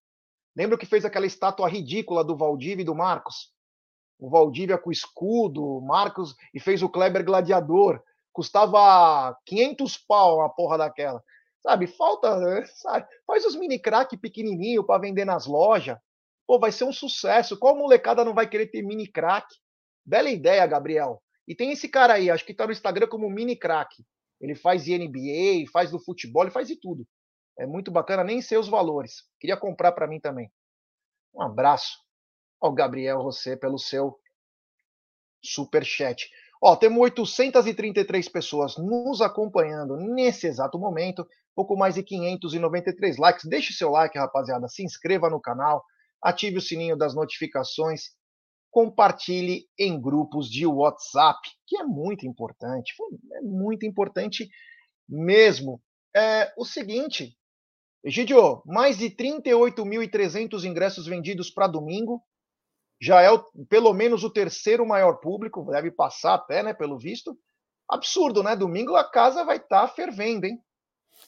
Lembra 0.55 0.77
que 0.77 0.85
fez 0.85 1.03
aquela 1.03 1.25
estátua 1.25 1.67
ridícula 1.67 2.23
do 2.23 2.37
Valdívia 2.37 2.83
e 2.83 2.85
do 2.85 2.95
Marcos? 2.95 3.51
O 4.17 4.29
Valdívia 4.29 4.77
com 4.77 4.89
escudo, 4.89 5.81
Marcos, 5.81 6.33
e 6.53 6.61
fez 6.61 6.81
o 6.81 6.87
Kleber 6.87 7.25
gladiador. 7.25 8.01
Custava 8.39 9.37
500 9.45 9.97
pau 9.97 10.39
a 10.39 10.47
porra 10.47 10.77
daquela. 10.77 11.21
Sabe, 11.61 11.87
falta, 11.87 12.39
né? 12.39 12.65
sabe? 12.73 13.05
Faz 13.27 13.43
os 13.43 13.53
mini 13.53 13.77
crack 13.77 14.15
pequenininho 14.15 14.81
para 14.81 15.01
vender 15.01 15.25
nas 15.25 15.45
lojas. 15.45 15.97
Pô, 16.47 16.57
vai 16.57 16.71
ser 16.71 16.85
um 16.85 16.93
sucesso. 16.93 17.59
Qual 17.59 17.75
molecada 17.75 18.23
não 18.23 18.33
vai 18.33 18.47
querer 18.47 18.67
ter 18.67 18.81
mini 18.81 19.11
crack? 19.11 19.45
Bela 20.05 20.29
ideia, 20.29 20.65
Gabriel. 20.65 21.21
E 21.45 21.53
tem 21.53 21.73
esse 21.73 21.89
cara 21.89 22.13
aí, 22.13 22.31
acho 22.31 22.45
que 22.45 22.53
tá 22.53 22.65
no 22.65 22.71
Instagram 22.71 23.07
como 23.09 23.29
mini 23.29 23.57
crack. 23.57 23.93
Ele 24.39 24.55
faz 24.55 24.87
NBA, 24.87 25.69
faz 25.69 25.91
do 25.91 25.99
futebol, 25.99 26.43
ele 26.43 26.51
faz 26.51 26.65
de 26.65 26.77
tudo. 26.77 27.05
É 27.59 27.67
muito 27.67 27.91
bacana, 27.91 28.23
nem 28.23 28.41
sei 28.41 28.57
os 28.57 28.69
valores. 28.69 29.23
Queria 29.37 29.57
comprar 29.57 29.91
para 29.91 30.07
mim 30.07 30.17
também. 30.21 30.49
Um 31.33 31.41
abraço 31.41 31.97
ao 32.61 32.71
Gabriel 32.71 33.21
você 33.21 33.57
pelo 33.57 33.77
seu 33.77 34.17
super 35.43 35.83
chat. 35.83 36.31
Ó, 36.61 36.75
temos 36.75 36.99
833 36.99 38.27
pessoas 38.27 38.75
nos 38.77 39.21
acompanhando 39.21 39.95
nesse 39.95 40.47
exato 40.47 40.77
momento, 40.77 41.25
pouco 41.55 41.77
mais 41.77 41.95
de 41.95 42.03
593 42.03 43.17
likes. 43.17 43.45
Deixe 43.45 43.73
seu 43.73 43.89
like, 43.89 44.17
rapaziada, 44.17 44.67
se 44.67 44.83
inscreva 44.83 45.29
no 45.29 45.39
canal, 45.39 45.83
ative 46.21 46.57
o 46.57 46.61
sininho 46.61 46.97
das 46.97 47.15
notificações, 47.15 48.09
compartilhe 48.69 49.65
em 49.77 49.99
grupos 49.99 50.49
de 50.49 50.65
WhatsApp, 50.65 51.39
que 51.65 51.77
é 51.77 51.83
muito 51.83 52.27
importante, 52.27 52.93
é 53.33 53.41
muito 53.41 53.85
importante 53.85 54.49
mesmo. 55.07 55.81
É 56.15 56.51
o 56.57 56.65
seguinte, 56.65 57.35
Egidio, 58.03 58.61
mais 58.65 58.97
de 58.97 59.09
38.300 59.09 60.63
ingressos 60.63 61.05
vendidos 61.05 61.49
para 61.49 61.67
domingo, 61.67 62.21
já 62.99 63.21
é 63.21 63.31
o, 63.31 63.43
pelo 63.69 63.93
menos 63.93 64.23
o 64.23 64.29
terceiro 64.29 64.85
maior 64.85 65.19
público, 65.19 65.65
deve 65.71 65.89
passar 65.89 66.33
até, 66.33 66.61
né, 66.61 66.73
pelo 66.73 66.97
visto. 66.97 67.37
Absurdo, 67.87 68.43
né? 68.43 68.55
Domingo 68.55 68.95
a 68.95 69.03
casa 69.03 69.43
vai 69.43 69.57
estar 69.57 69.81
tá 69.81 69.87
fervendo, 69.87 70.45
hein? 70.45 70.61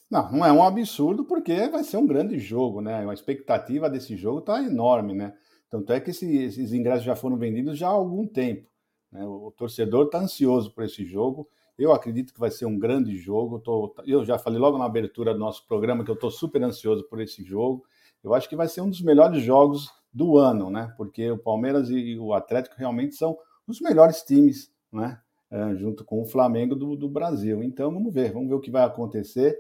Não, 0.10 0.32
não 0.32 0.46
é 0.46 0.52
um 0.52 0.64
absurdo 0.64 1.26
porque 1.26 1.68
vai 1.70 1.84
ser 1.84 1.98
um 1.98 2.06
grande 2.06 2.38
jogo, 2.38 2.82
né? 2.82 3.08
A 3.08 3.14
expectativa 3.14 3.90
desse 3.90 4.16
jogo 4.16 4.40
está 4.40 4.62
enorme, 4.62 5.14
né? 5.14 5.34
Tanto 5.70 5.94
é 5.94 6.00
que 6.00 6.12
esses, 6.12 6.30
esses, 6.30 6.74
ingressos 6.74 7.06
já 7.06 7.16
foram 7.16 7.38
vendidos 7.38 7.78
já 7.78 7.88
há 7.88 7.92
algum 7.92 8.28
tempo. 8.28 8.70
Né? 9.12 9.26
O, 9.26 9.48
o 9.48 9.52
torcedor 9.52 10.06
está 10.06 10.20
ansioso 10.20 10.74
por 10.74 10.84
esse 10.84 11.06
jogo. 11.06 11.48
Eu 11.78 11.94
acredito 11.94 12.34
que 12.34 12.40
vai 12.40 12.52
ser 12.52 12.66
um 12.66 12.78
grande 12.78 13.16
jogo. 13.16 13.58
Tô, 13.60 13.96
eu 14.06 14.26
já 14.26 14.38
falei 14.38 14.60
logo 14.60 14.78
na 14.78 14.86
abertura 14.86 15.34
do 15.34 15.40
nosso 15.40 15.66
programa 15.66 16.04
que 16.04 16.12
eu 16.12 16.16
estou 16.16 16.30
super 16.30 16.62
ansioso 16.62 17.08
por 17.08 17.22
esse 17.22 17.44
jogo. 17.44 17.86
Eu 18.22 18.34
acho 18.34 18.50
que 18.50 18.56
vai 18.56 18.68
ser 18.68 18.82
um 18.82 18.90
dos 18.90 19.02
melhores 19.02 19.42
jogos 19.42 19.90
do 20.14 20.38
ano, 20.38 20.70
né? 20.70 20.94
Porque 20.98 21.30
o 21.32 21.38
Palmeiras 21.38 21.90
e 21.90 22.18
o 22.18 22.34
Atlético 22.34 22.76
realmente 22.78 23.16
são 23.16 23.38
os 23.68 23.80
melhores 23.80 24.22
times, 24.22 24.72
né? 24.92 25.20
É, 25.50 25.76
junto 25.76 26.06
com 26.06 26.22
o 26.22 26.26
Flamengo 26.26 26.76
do, 26.76 26.96
do, 26.96 27.10
Brasil. 27.10 27.62
Então 27.62 27.92
vamos 27.92 28.14
ver, 28.14 28.32
vamos 28.32 28.48
ver 28.48 28.56
o 28.56 28.62
que 28.62 28.72
vai 28.72 28.84
acontecer. 28.84 29.58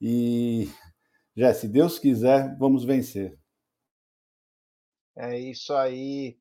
E 0.00 0.68
já, 1.36 1.52
se 1.52 1.68
Deus 1.68 1.98
quiser, 1.98 2.56
vamos 2.58 2.84
vencer. 2.84 3.38
É 5.16 5.38
isso 5.38 5.74
aí. 5.74 6.38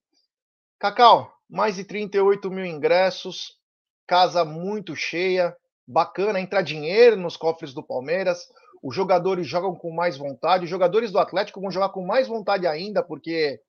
Cacau, 0.79 1.33
mais 1.49 1.75
de 1.75 1.83
38 1.83 2.49
mil 2.49 2.65
ingressos, 2.65 3.59
casa 4.07 4.45
muito 4.45 4.95
cheia, 4.95 5.55
bacana, 5.85 6.39
entra 6.39 6.61
dinheiro 6.61 7.17
nos 7.17 7.37
cofres 7.37 7.73
do 7.73 7.83
Palmeiras 7.83 8.47
os 8.83 8.93
jogadores 8.93 9.47
jogam 9.47 9.73
com 9.73 9.91
mais 9.91 10.17
vontade, 10.17 10.65
os 10.65 10.69
jogadores 10.69 11.09
do 11.09 11.17
Atlético 11.17 11.61
vão 11.61 11.71
jogar 11.71 11.89
com 11.89 12.05
mais 12.05 12.27
vontade 12.27 12.67
ainda, 12.67 13.01
porque 13.01 13.61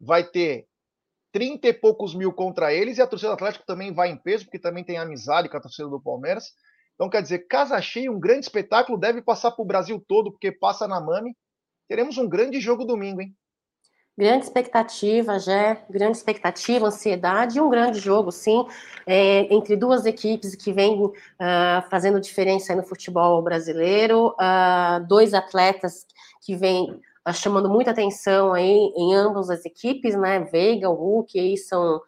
vai 0.00 0.24
ter 0.24 0.66
30 1.30 1.68
e 1.68 1.72
poucos 1.74 2.14
mil 2.14 2.32
contra 2.32 2.72
eles, 2.72 2.96
e 2.96 3.02
a 3.02 3.06
torcida 3.06 3.28
do 3.32 3.34
Atlético 3.34 3.66
também 3.66 3.92
vai 3.92 4.08
em 4.08 4.16
peso, 4.16 4.46
porque 4.46 4.58
também 4.58 4.82
tem 4.82 4.96
amizade 4.96 5.50
com 5.50 5.58
a 5.58 5.60
torcida 5.60 5.86
do 5.90 6.00
Palmeiras. 6.00 6.54
Então, 6.94 7.10
quer 7.10 7.20
dizer, 7.20 7.40
casa 7.40 7.78
cheia, 7.82 8.10
um 8.10 8.18
grande 8.18 8.46
espetáculo, 8.46 8.98
deve 8.98 9.20
passar 9.20 9.50
para 9.50 9.62
o 9.62 9.66
Brasil 9.66 10.02
todo, 10.08 10.32
porque 10.32 10.50
passa 10.50 10.88
na 10.88 10.98
Mami. 10.98 11.36
Teremos 11.86 12.16
um 12.16 12.26
grande 12.26 12.58
jogo 12.58 12.86
domingo, 12.86 13.20
hein? 13.20 13.36
Grande 14.18 14.44
expectativa, 14.44 15.38
já 15.38 15.76
grande 15.90 16.16
expectativa, 16.16 16.86
ansiedade 16.86 17.58
e 17.58 17.60
um 17.60 17.68
grande 17.68 17.98
jogo, 17.98 18.32
sim, 18.32 18.64
é, 19.06 19.40
entre 19.54 19.76
duas 19.76 20.06
equipes 20.06 20.54
que 20.54 20.72
vêm 20.72 20.98
uh, 20.98 21.12
fazendo 21.90 22.18
diferença 22.18 22.74
no 22.74 22.82
futebol 22.82 23.42
brasileiro, 23.42 24.28
uh, 24.28 25.06
dois 25.06 25.34
atletas 25.34 26.06
que 26.40 26.56
vêm 26.56 26.98
uh, 27.28 27.32
chamando 27.34 27.68
muita 27.68 27.90
atenção 27.90 28.54
aí 28.54 28.90
em 28.96 29.14
ambas 29.14 29.50
as 29.50 29.66
equipes, 29.66 30.16
né? 30.16 30.40
Veiga, 30.40 30.88
o 30.88 30.94
Hulk, 30.94 31.38
aí 31.38 31.58
são 31.58 32.00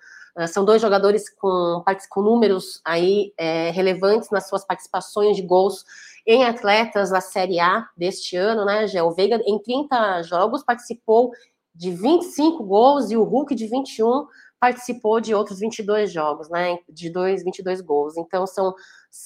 são 0.47 0.65
dois 0.65 0.81
jogadores 0.81 1.29
com, 1.29 1.83
com 2.11 2.23
números 2.23 2.81
aí 2.85 3.33
é, 3.37 3.71
relevantes 3.71 4.31
nas 4.31 4.49
suas 4.49 4.65
participações 4.65 5.35
de 5.37 5.43
gols 5.43 5.85
em 6.25 6.45
atletas 6.45 7.11
da 7.11 7.21
Série 7.21 7.59
A 7.59 7.89
deste 7.97 8.37
ano, 8.37 8.65
né? 8.65 8.87
O 9.03 9.11
Veiga, 9.11 9.43
em 9.45 9.59
30 9.59 10.23
jogos, 10.23 10.63
participou 10.63 11.33
de 11.79 11.93
25 11.93 12.65
gols 12.65 13.11
e 13.11 13.17
o 13.17 13.23
Hulk 13.23 13.55
de 13.55 13.69
21 13.69 14.27
participou 14.61 15.21
de 15.21 15.33
outros 15.33 15.61
22 15.61 16.13
jogos, 16.13 16.51
né, 16.51 16.77
de 16.89 17.09
dois, 17.09 17.45
22 17.45 17.81
gols. 17.81 18.17
Então 18.17 18.45
são 18.45 18.75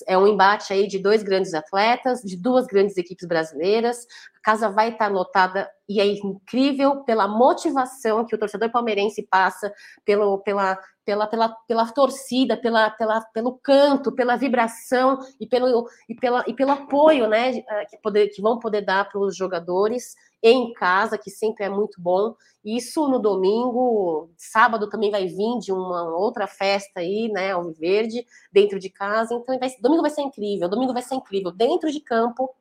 é 0.07 0.17
um 0.17 0.27
embate 0.27 0.73
aí 0.73 0.87
de 0.87 0.99
dois 0.99 1.23
grandes 1.23 1.55
atletas, 1.55 2.21
de 2.21 2.37
duas 2.37 2.67
grandes 2.67 2.97
equipes 2.97 3.27
brasileiras. 3.27 4.07
A 4.39 4.41
casa 4.43 4.69
vai 4.69 4.91
estar 4.91 5.09
lotada 5.09 5.71
e 5.89 6.01
é 6.01 6.07
incrível 6.07 7.05
pela 7.05 7.29
motivação 7.29 8.25
que 8.25 8.35
o 8.35 8.39
torcedor 8.39 8.71
palmeirense 8.71 9.27
passa, 9.29 9.73
pelo, 10.05 10.39
pela, 10.39 10.79
pela, 11.05 11.27
pela, 11.27 11.49
pela 11.67 11.87
torcida, 11.93 12.57
pela, 12.57 12.91
pela, 12.91 13.21
pelo 13.33 13.59
canto, 13.59 14.13
pela 14.13 14.37
vibração 14.37 15.19
e 15.41 15.47
pelo, 15.47 15.87
e 16.09 16.15
pela, 16.15 16.45
e 16.47 16.55
pelo 16.55 16.71
apoio, 16.71 17.29
né, 17.29 17.61
que, 17.89 17.99
poder, 18.03 18.29
que 18.29 18.41
vão 18.41 18.59
poder 18.59 18.83
dar 18.83 19.09
para 19.09 19.21
os 19.21 19.37
jogadores 19.37 20.15
em 20.43 20.73
casa, 20.73 21.19
que 21.19 21.31
sempre 21.31 21.65
é 21.65 21.69
muito 21.69 22.01
bom. 22.01 22.35
Isso 22.65 23.09
no 23.09 23.19
domingo, 23.19 24.31
sábado 24.37 24.89
também 24.89 25.11
vai 25.11 25.27
vir 25.27 25.59
de 25.61 25.73
uma 25.73 26.17
outra 26.17 26.47
festa 26.47 27.01
aí, 27.01 27.29
né, 27.29 27.53
Alviverde, 27.53 28.25
dentro 28.53 28.79
de 28.79 28.89
casa. 28.89 29.35
Então, 29.35 29.59
vai, 29.59 29.69
domingo 29.81 30.03
vai 30.03 30.11
ser 30.11 30.23
incrível, 30.23 30.69
domingo 30.69 30.93
vai 30.93 31.03
ser 31.03 31.15
incrível, 31.15 31.51
dentro 31.51 31.91
de 31.91 32.01
campo, 32.01 32.55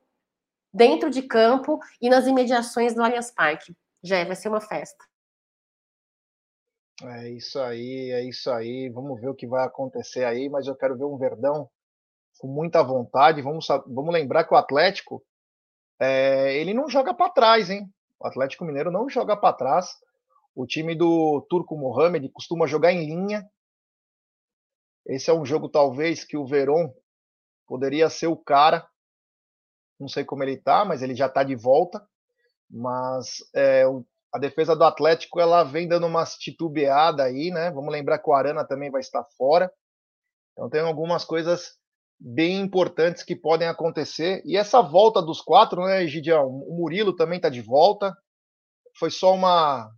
dentro 0.74 1.10
de 1.10 1.22
campo 1.22 1.80
e 2.02 2.10
nas 2.10 2.28
imediações 2.28 2.94
do 2.94 3.04
Allianz 3.04 3.32
Parque. 3.32 3.76
Já 4.04 4.24
vai 4.24 4.36
ser 4.36 4.50
uma 4.50 4.62
festa. 4.62 5.06
É 7.04 7.30
isso 7.30 7.60
aí, 7.60 8.12
é 8.12 8.24
isso 8.24 8.50
aí. 8.52 8.90
Vamos 8.90 9.20
ver 9.20 9.30
o 9.30 9.36
que 9.36 9.48
vai 9.48 9.66
acontecer 9.66 10.24
aí, 10.24 10.50
mas 10.50 10.68
eu 10.68 10.76
quero 10.76 10.98
ver 10.98 11.06
um 11.06 11.18
Verdão 11.18 11.70
com 12.40 12.48
muita 12.48 12.84
vontade. 12.84 13.42
Vamos, 13.42 13.68
vamos 13.88 14.14
lembrar 14.14 14.44
que 14.44 14.54
o 14.54 14.58
Atlético 14.58 15.24
é, 16.00 16.56
ele 16.58 16.74
não 16.74 16.90
joga 16.90 17.14
para 17.14 17.32
trás, 17.32 17.70
hein? 17.70 17.92
O 18.20 18.28
Atlético 18.28 18.66
Mineiro 18.66 18.92
não 18.92 19.10
joga 19.10 19.36
para 19.36 19.54
trás. 19.54 19.98
O 20.56 20.66
time 20.66 20.96
do 20.96 21.46
Turco 21.50 21.76
Mohamed 21.76 22.30
costuma 22.30 22.68
jogar 22.68 22.92
em 22.92 23.06
linha. 23.06 23.50
Esse 25.06 25.30
é 25.30 25.34
um 25.34 25.46
jogo, 25.46 25.70
talvez, 25.70 26.24
que 26.24 26.38
o 26.38 26.46
Verón 26.46 26.92
poderia 27.72 28.10
ser 28.10 28.28
o 28.28 28.36
cara. 28.36 28.86
Não 29.98 30.10
sei 30.10 30.26
como 30.26 30.44
ele 30.44 30.58
tá, 30.58 30.84
mas 30.84 31.02
ele 31.02 31.16
já 31.16 31.30
tá 31.30 31.42
de 31.42 31.56
volta. 31.56 32.06
Mas 32.70 33.38
é, 33.56 33.86
a 34.34 34.38
defesa 34.38 34.76
do 34.76 34.84
Atlético 34.84 35.40
ela 35.40 35.64
vem 35.64 35.88
dando 35.88 36.06
uma 36.06 36.26
titubeada 36.26 37.24
aí, 37.24 37.50
né? 37.50 37.72
Vamos 37.72 37.94
lembrar 37.94 38.20
que 38.20 38.30
o 38.30 38.34
Arana 38.34 38.68
também 38.68 38.92
vai 38.92 39.00
estar 39.00 39.24
fora. 39.38 39.72
Então 40.52 40.70
tem 40.70 40.82
algumas 40.82 41.24
coisas 41.24 41.78
bem 42.20 42.60
importantes 42.60 43.24
que 43.24 43.38
podem 43.38 43.70
acontecer. 43.70 44.42
E 44.46 44.58
essa 44.58 44.82
volta 44.82 45.22
dos 45.22 45.40
quatro, 45.40 45.86
né, 45.86 46.06
Gidião? 46.08 46.48
O 46.50 46.76
Murilo 46.76 47.16
também 47.16 47.38
está 47.38 47.48
de 47.48 47.62
volta. 47.62 48.14
Foi 49.00 49.10
só 49.10 49.34
uma 49.34 49.90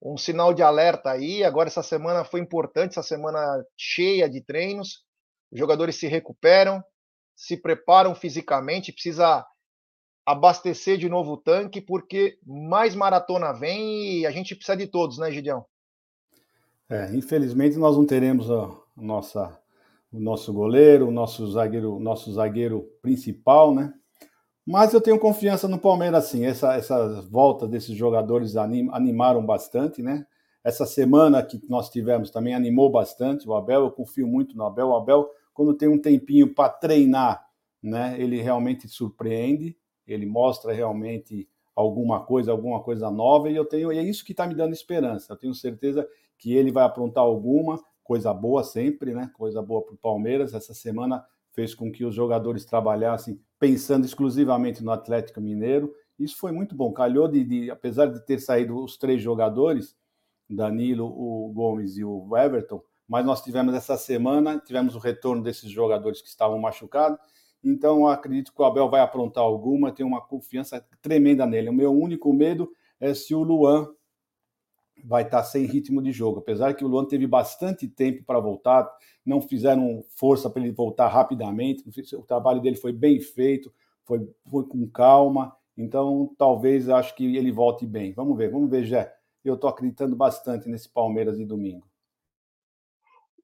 um 0.00 0.16
sinal 0.16 0.54
de 0.54 0.62
alerta 0.62 1.10
aí. 1.10 1.42
Agora 1.42 1.68
essa 1.68 1.82
semana 1.82 2.24
foi 2.24 2.38
importante, 2.38 2.92
essa 2.92 3.02
semana 3.02 3.40
cheia 3.76 4.30
de 4.30 4.40
treinos. 4.40 5.04
Os 5.50 5.58
jogadores 5.58 5.96
se 5.96 6.06
recuperam, 6.06 6.82
se 7.42 7.56
preparam 7.56 8.14
fisicamente, 8.14 8.92
precisa 8.92 9.44
abastecer 10.24 10.96
de 10.96 11.08
novo 11.08 11.32
o 11.32 11.36
tanque, 11.36 11.80
porque 11.80 12.38
mais 12.46 12.94
maratona 12.94 13.52
vem 13.52 14.20
e 14.20 14.26
a 14.26 14.30
gente 14.30 14.54
precisa 14.54 14.76
de 14.76 14.86
todos, 14.86 15.18
né, 15.18 15.28
Gideão? 15.32 15.66
É, 16.88 17.12
infelizmente 17.12 17.76
nós 17.76 17.96
não 17.96 18.06
teremos 18.06 18.48
a 18.48 18.70
nossa, 18.96 19.58
o 20.12 20.20
nosso 20.20 20.52
goleiro, 20.52 21.08
o 21.08 21.10
nosso 21.10 21.50
zagueiro, 21.50 21.98
nosso 21.98 22.32
zagueiro 22.32 22.88
principal, 23.02 23.74
né? 23.74 23.92
Mas 24.64 24.94
eu 24.94 25.00
tenho 25.00 25.18
confiança 25.18 25.66
no 25.66 25.80
Palmeiras, 25.80 26.26
sim. 26.26 26.46
Essa, 26.46 26.74
essas 26.74 27.28
voltas 27.28 27.68
desses 27.68 27.96
jogadores 27.96 28.54
anim, 28.54 28.88
animaram 28.92 29.44
bastante, 29.44 30.00
né? 30.00 30.24
Essa 30.62 30.86
semana 30.86 31.42
que 31.42 31.60
nós 31.68 31.90
tivemos 31.90 32.30
também 32.30 32.54
animou 32.54 32.88
bastante 32.88 33.48
o 33.48 33.54
Abel. 33.54 33.80
Eu 33.80 33.90
confio 33.90 34.28
muito 34.28 34.56
no 34.56 34.64
Abel. 34.64 34.90
O 34.90 34.96
Abel, 34.96 35.28
quando 35.52 35.74
tem 35.74 35.88
um 35.88 36.00
tempinho 36.00 36.54
para 36.54 36.68
treinar, 36.68 37.46
né? 37.82 38.16
Ele 38.18 38.40
realmente 38.40 38.88
surpreende. 38.88 39.76
Ele 40.06 40.26
mostra 40.26 40.72
realmente 40.72 41.48
alguma 41.74 42.24
coisa, 42.24 42.52
alguma 42.52 42.82
coisa 42.82 43.10
nova. 43.10 43.50
E 43.50 43.56
eu 43.56 43.64
tenho, 43.64 43.92
e 43.92 43.98
é 43.98 44.02
isso 44.02 44.24
que 44.24 44.32
está 44.32 44.46
me 44.46 44.54
dando 44.54 44.72
esperança. 44.72 45.32
Eu 45.32 45.36
tenho 45.36 45.54
certeza 45.54 46.08
que 46.38 46.54
ele 46.54 46.70
vai 46.70 46.84
aprontar 46.84 47.22
alguma 47.22 47.80
coisa 48.02 48.32
boa 48.32 48.64
sempre, 48.64 49.14
né? 49.14 49.30
Coisa 49.34 49.62
boa 49.62 49.82
para 49.82 49.94
o 49.94 49.98
Palmeiras. 49.98 50.54
Essa 50.54 50.74
semana 50.74 51.24
fez 51.52 51.74
com 51.74 51.90
que 51.90 52.04
os 52.04 52.14
jogadores 52.14 52.64
trabalhassem 52.64 53.40
pensando 53.58 54.04
exclusivamente 54.04 54.82
no 54.82 54.90
Atlético 54.90 55.40
Mineiro. 55.40 55.94
Isso 56.18 56.36
foi 56.36 56.52
muito 56.52 56.74
bom. 56.74 56.92
Calhou 56.92 57.28
de, 57.28 57.44
de, 57.44 57.70
apesar 57.70 58.06
de 58.06 58.24
ter 58.24 58.38
saído 58.38 58.82
os 58.82 58.96
três 58.96 59.22
jogadores, 59.22 59.96
Danilo, 60.48 61.06
o 61.06 61.52
Gomes 61.52 61.96
e 61.96 62.04
o 62.04 62.36
Everton, 62.36 62.82
mas 63.08 63.24
nós 63.24 63.42
tivemos 63.42 63.74
essa 63.74 63.96
semana, 63.96 64.58
tivemos 64.58 64.94
o 64.94 64.98
retorno 64.98 65.42
desses 65.42 65.70
jogadores 65.70 66.22
que 66.22 66.28
estavam 66.28 66.58
machucados. 66.58 67.18
Então, 67.62 68.06
acredito 68.06 68.52
que 68.52 68.60
o 68.60 68.64
Abel 68.64 68.88
vai 68.90 69.00
aprontar 69.00 69.44
alguma, 69.44 69.92
tenho 69.92 70.08
uma 70.08 70.20
confiança 70.20 70.84
tremenda 71.00 71.46
nele. 71.46 71.68
O 71.68 71.72
meu 71.72 71.92
único 71.92 72.32
medo 72.32 72.70
é 72.98 73.14
se 73.14 73.34
o 73.34 73.42
Luan 73.42 73.88
vai 75.04 75.22
estar 75.22 75.42
sem 75.42 75.64
ritmo 75.64 76.02
de 76.02 76.12
jogo. 76.12 76.40
Apesar 76.40 76.74
que 76.74 76.84
o 76.84 76.88
Luan 76.88 77.04
teve 77.04 77.26
bastante 77.26 77.88
tempo 77.88 78.24
para 78.24 78.40
voltar, 78.40 78.90
não 79.24 79.40
fizeram 79.40 80.04
força 80.16 80.50
para 80.50 80.62
ele 80.62 80.72
voltar 80.72 81.08
rapidamente. 81.08 81.84
O 82.16 82.22
trabalho 82.22 82.60
dele 82.60 82.76
foi 82.76 82.92
bem 82.92 83.20
feito, 83.20 83.72
foi, 84.04 84.28
foi 84.48 84.66
com 84.66 84.88
calma. 84.88 85.54
Então, 85.76 86.34
talvez 86.36 86.88
acho 86.88 87.14
que 87.14 87.36
ele 87.36 87.50
volte 87.50 87.86
bem. 87.86 88.12
Vamos 88.12 88.36
ver, 88.36 88.50
vamos 88.50 88.70
ver, 88.70 88.84
Jé. 88.84 89.12
Eu 89.44 89.54
estou 89.54 89.70
acreditando 89.70 90.14
bastante 90.14 90.68
nesse 90.68 90.88
Palmeiras 90.88 91.36
de 91.36 91.44
domingo. 91.44 91.91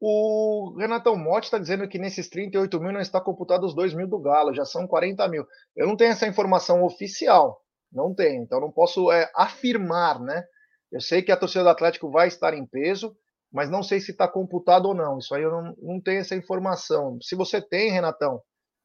O 0.01 0.77
Renatão 0.79 1.17
Motti 1.17 1.47
está 1.47 1.59
dizendo 1.59 1.89
que 1.89 1.99
nesses 1.99 2.29
38 2.29 2.81
mil 2.81 2.93
não 2.93 3.01
está 3.01 3.21
computado 3.21 3.65
os 3.65 3.75
2 3.75 3.95
mil 3.95 4.07
do 4.07 4.21
Galo, 4.21 4.55
já 4.55 4.65
são 4.65 4.87
40 4.87 5.27
mil. 5.29 5.45
Eu 5.77 5.87
não 5.87 5.97
tenho 5.97 6.13
essa 6.13 6.27
informação 6.27 6.85
oficial, 6.85 7.61
não 7.93 8.15
tenho, 8.15 8.43
então 8.43 8.61
não 8.61 8.71
posso 8.71 9.11
é, 9.11 9.29
afirmar, 9.35 10.21
né? 10.21 10.45
Eu 10.91 11.01
sei 11.01 11.23
que 11.23 11.33
a 11.33 11.37
torcida 11.37 11.65
do 11.65 11.71
Atlético 11.71 12.11
vai 12.11 12.29
estar 12.29 12.55
em 12.55 12.65
peso, 12.65 13.15
mas 13.53 13.71
não 13.71 13.83
sei 13.83 14.01
se 14.01 14.13
está 14.13 14.29
computado 14.29 14.87
ou 14.87 14.95
não. 14.95 15.19
Isso 15.19 15.35
aí 15.35 15.43
eu 15.43 15.51
não, 15.51 15.75
não 15.83 16.01
tenho 16.01 16.21
essa 16.21 16.37
informação. 16.37 17.19
Se 17.21 17.35
você 17.35 17.61
tem, 17.61 17.91
Renatão, 17.91 18.41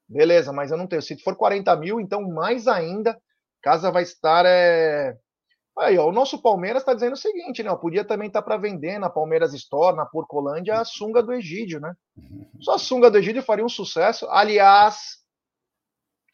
beleza, 0.08 0.52
mas 0.52 0.72
eu 0.72 0.78
não 0.78 0.88
tenho. 0.88 1.02
Se 1.02 1.18
for 1.22 1.36
40 1.36 1.76
mil, 1.78 2.00
então 2.00 2.22
mais 2.22 2.68
ainda, 2.68 3.18
casa 3.62 3.92
vai 3.92 4.04
estar. 4.04 4.46
É... 4.46 5.16
Aí, 5.78 5.98
ó, 5.98 6.08
o 6.08 6.12
nosso 6.12 6.42
Palmeiras 6.42 6.82
está 6.82 6.94
dizendo 6.94 7.14
o 7.14 7.18
seguinte, 7.18 7.64
né? 7.64 7.72
Ó, 7.72 7.76
podia 7.76 8.06
também 8.06 8.28
estar 8.28 8.42
tá 8.42 8.46
para 8.46 8.58
vender 8.58 9.00
na 9.00 9.10
Palmeiras 9.10 9.54
Store, 9.54 9.96
na 9.96 10.06
Porcolândia, 10.06 10.80
a 10.80 10.86
sunga 10.86 11.24
do 11.24 11.34
Egídio, 11.34 11.80
né? 11.80 11.96
Só 12.60 12.76
a 12.76 12.80
sunga 12.80 13.10
do 13.10 13.18
Egídio 13.18 13.42
faria 13.42 13.66
um 13.66 13.70
sucesso. 13.70 14.28
Aliás, 14.30 15.18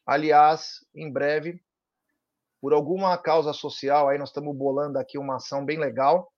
aliás, 0.05 0.85
em 0.93 1.11
breve, 1.11 1.61
por 2.61 2.73
alguma 2.73 3.17
causa 3.17 3.53
social, 3.53 4.09
aí 4.09 4.17
nós 4.17 4.29
estamos 4.29 4.55
bolando 4.55 4.99
aqui 4.99 5.17
uma 5.17 5.37
ação 5.37 5.63
bem 5.63 5.79
legal 5.79 6.29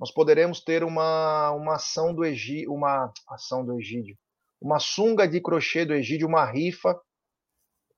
nós 0.00 0.10
poderemos 0.10 0.64
ter 0.64 0.82
uma, 0.82 1.50
uma 1.50 1.74
ação 1.74 2.14
do 2.14 2.24
Egídio, 2.24 2.72
uma 2.72 3.12
ação 3.28 3.62
do 3.62 3.78
Egídio, 3.78 4.16
uma 4.58 4.80
sunga 4.80 5.28
de 5.28 5.42
crochê 5.42 5.84
do 5.84 5.92
Egídio, 5.92 6.26
uma 6.26 6.50
rifa 6.50 6.98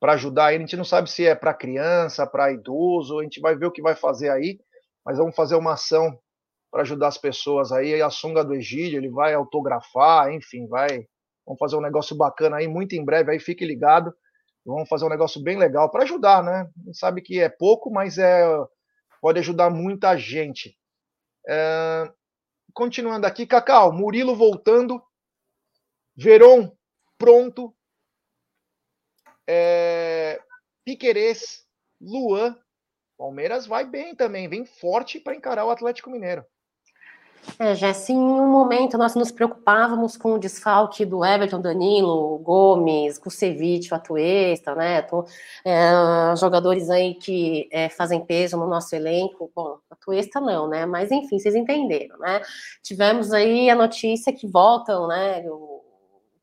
para 0.02 0.14
ajudar 0.14 0.52
ele. 0.52 0.64
A 0.64 0.66
gente 0.66 0.76
não 0.76 0.84
sabe 0.84 1.08
se 1.08 1.24
é 1.24 1.32
para 1.32 1.54
criança, 1.54 2.26
para 2.26 2.50
idoso, 2.50 3.20
a 3.20 3.22
gente 3.22 3.40
vai 3.40 3.54
ver 3.54 3.66
o 3.66 3.70
que 3.70 3.80
vai 3.80 3.94
fazer 3.94 4.30
aí, 4.30 4.58
mas 5.06 5.16
vamos 5.16 5.36
fazer 5.36 5.54
uma 5.54 5.74
ação 5.74 6.18
para 6.72 6.82
ajudar 6.82 7.06
as 7.06 7.16
pessoas 7.16 7.70
aí. 7.70 8.02
A 8.02 8.10
sunga 8.10 8.44
do 8.44 8.52
Egídio, 8.52 8.98
ele 8.98 9.08
vai 9.08 9.32
autografar, 9.32 10.32
enfim, 10.32 10.66
vai. 10.66 11.06
Vamos 11.46 11.60
fazer 11.60 11.76
um 11.76 11.80
negócio 11.80 12.16
bacana 12.16 12.56
aí 12.56 12.66
muito 12.66 12.96
em 12.96 13.04
breve, 13.04 13.30
aí 13.30 13.38
fique 13.38 13.64
ligado. 13.64 14.12
Vamos 14.66 14.88
fazer 14.88 15.04
um 15.04 15.08
negócio 15.08 15.40
bem 15.40 15.56
legal 15.56 15.88
para 15.88 16.02
ajudar, 16.02 16.42
né? 16.42 16.68
A 16.82 16.86
gente 16.86 16.98
sabe 16.98 17.22
que 17.22 17.38
é 17.38 17.48
pouco, 17.48 17.88
mas 17.88 18.18
é 18.18 18.44
pode 19.20 19.38
ajudar 19.38 19.70
muita 19.70 20.16
gente. 20.16 20.76
É, 21.48 22.10
continuando 22.74 23.24
aqui, 23.24 23.46
Cacau, 23.46 23.92
Murilo 23.92 24.34
voltando, 24.34 25.00
Veron 26.16 26.72
pronto, 27.16 27.72
é, 29.46 30.40
Piquerez, 30.84 31.64
Luan, 32.00 32.56
Palmeiras 33.16 33.66
vai 33.66 33.84
bem 33.84 34.14
também, 34.14 34.48
vem 34.48 34.64
forte 34.64 35.20
para 35.20 35.34
encarar 35.34 35.64
o 35.64 35.70
Atlético 35.70 36.10
Mineiro. 36.10 36.44
É, 37.58 37.74
Jess, 37.74 38.08
em 38.08 38.16
um 38.16 38.46
momento 38.46 38.96
nós 38.96 39.14
nos 39.14 39.32
preocupávamos 39.32 40.16
com 40.16 40.34
o 40.34 40.38
desfalque 40.38 41.04
do 41.04 41.24
Everton, 41.24 41.60
Danilo, 41.60 42.38
Gomes, 42.38 43.18
Kusevich, 43.18 43.92
o 43.92 43.96
Atuesta, 43.96 44.74
né? 44.74 45.02
Tô, 45.02 45.24
é, 45.64 46.36
jogadores 46.36 46.88
aí 46.88 47.14
que 47.14 47.68
é, 47.72 47.88
fazem 47.88 48.24
peso 48.24 48.56
no 48.56 48.68
nosso 48.68 48.94
elenco. 48.94 49.50
Bom, 49.54 49.78
Atuesta 49.90 50.40
não, 50.40 50.68
né? 50.68 50.86
Mas 50.86 51.10
enfim, 51.10 51.38
vocês 51.38 51.54
entenderam, 51.54 52.16
né? 52.18 52.40
Tivemos 52.82 53.32
aí 53.32 53.68
a 53.68 53.74
notícia 53.74 54.32
que 54.32 54.46
voltam, 54.46 55.08
né? 55.08 55.44
O 55.48 55.71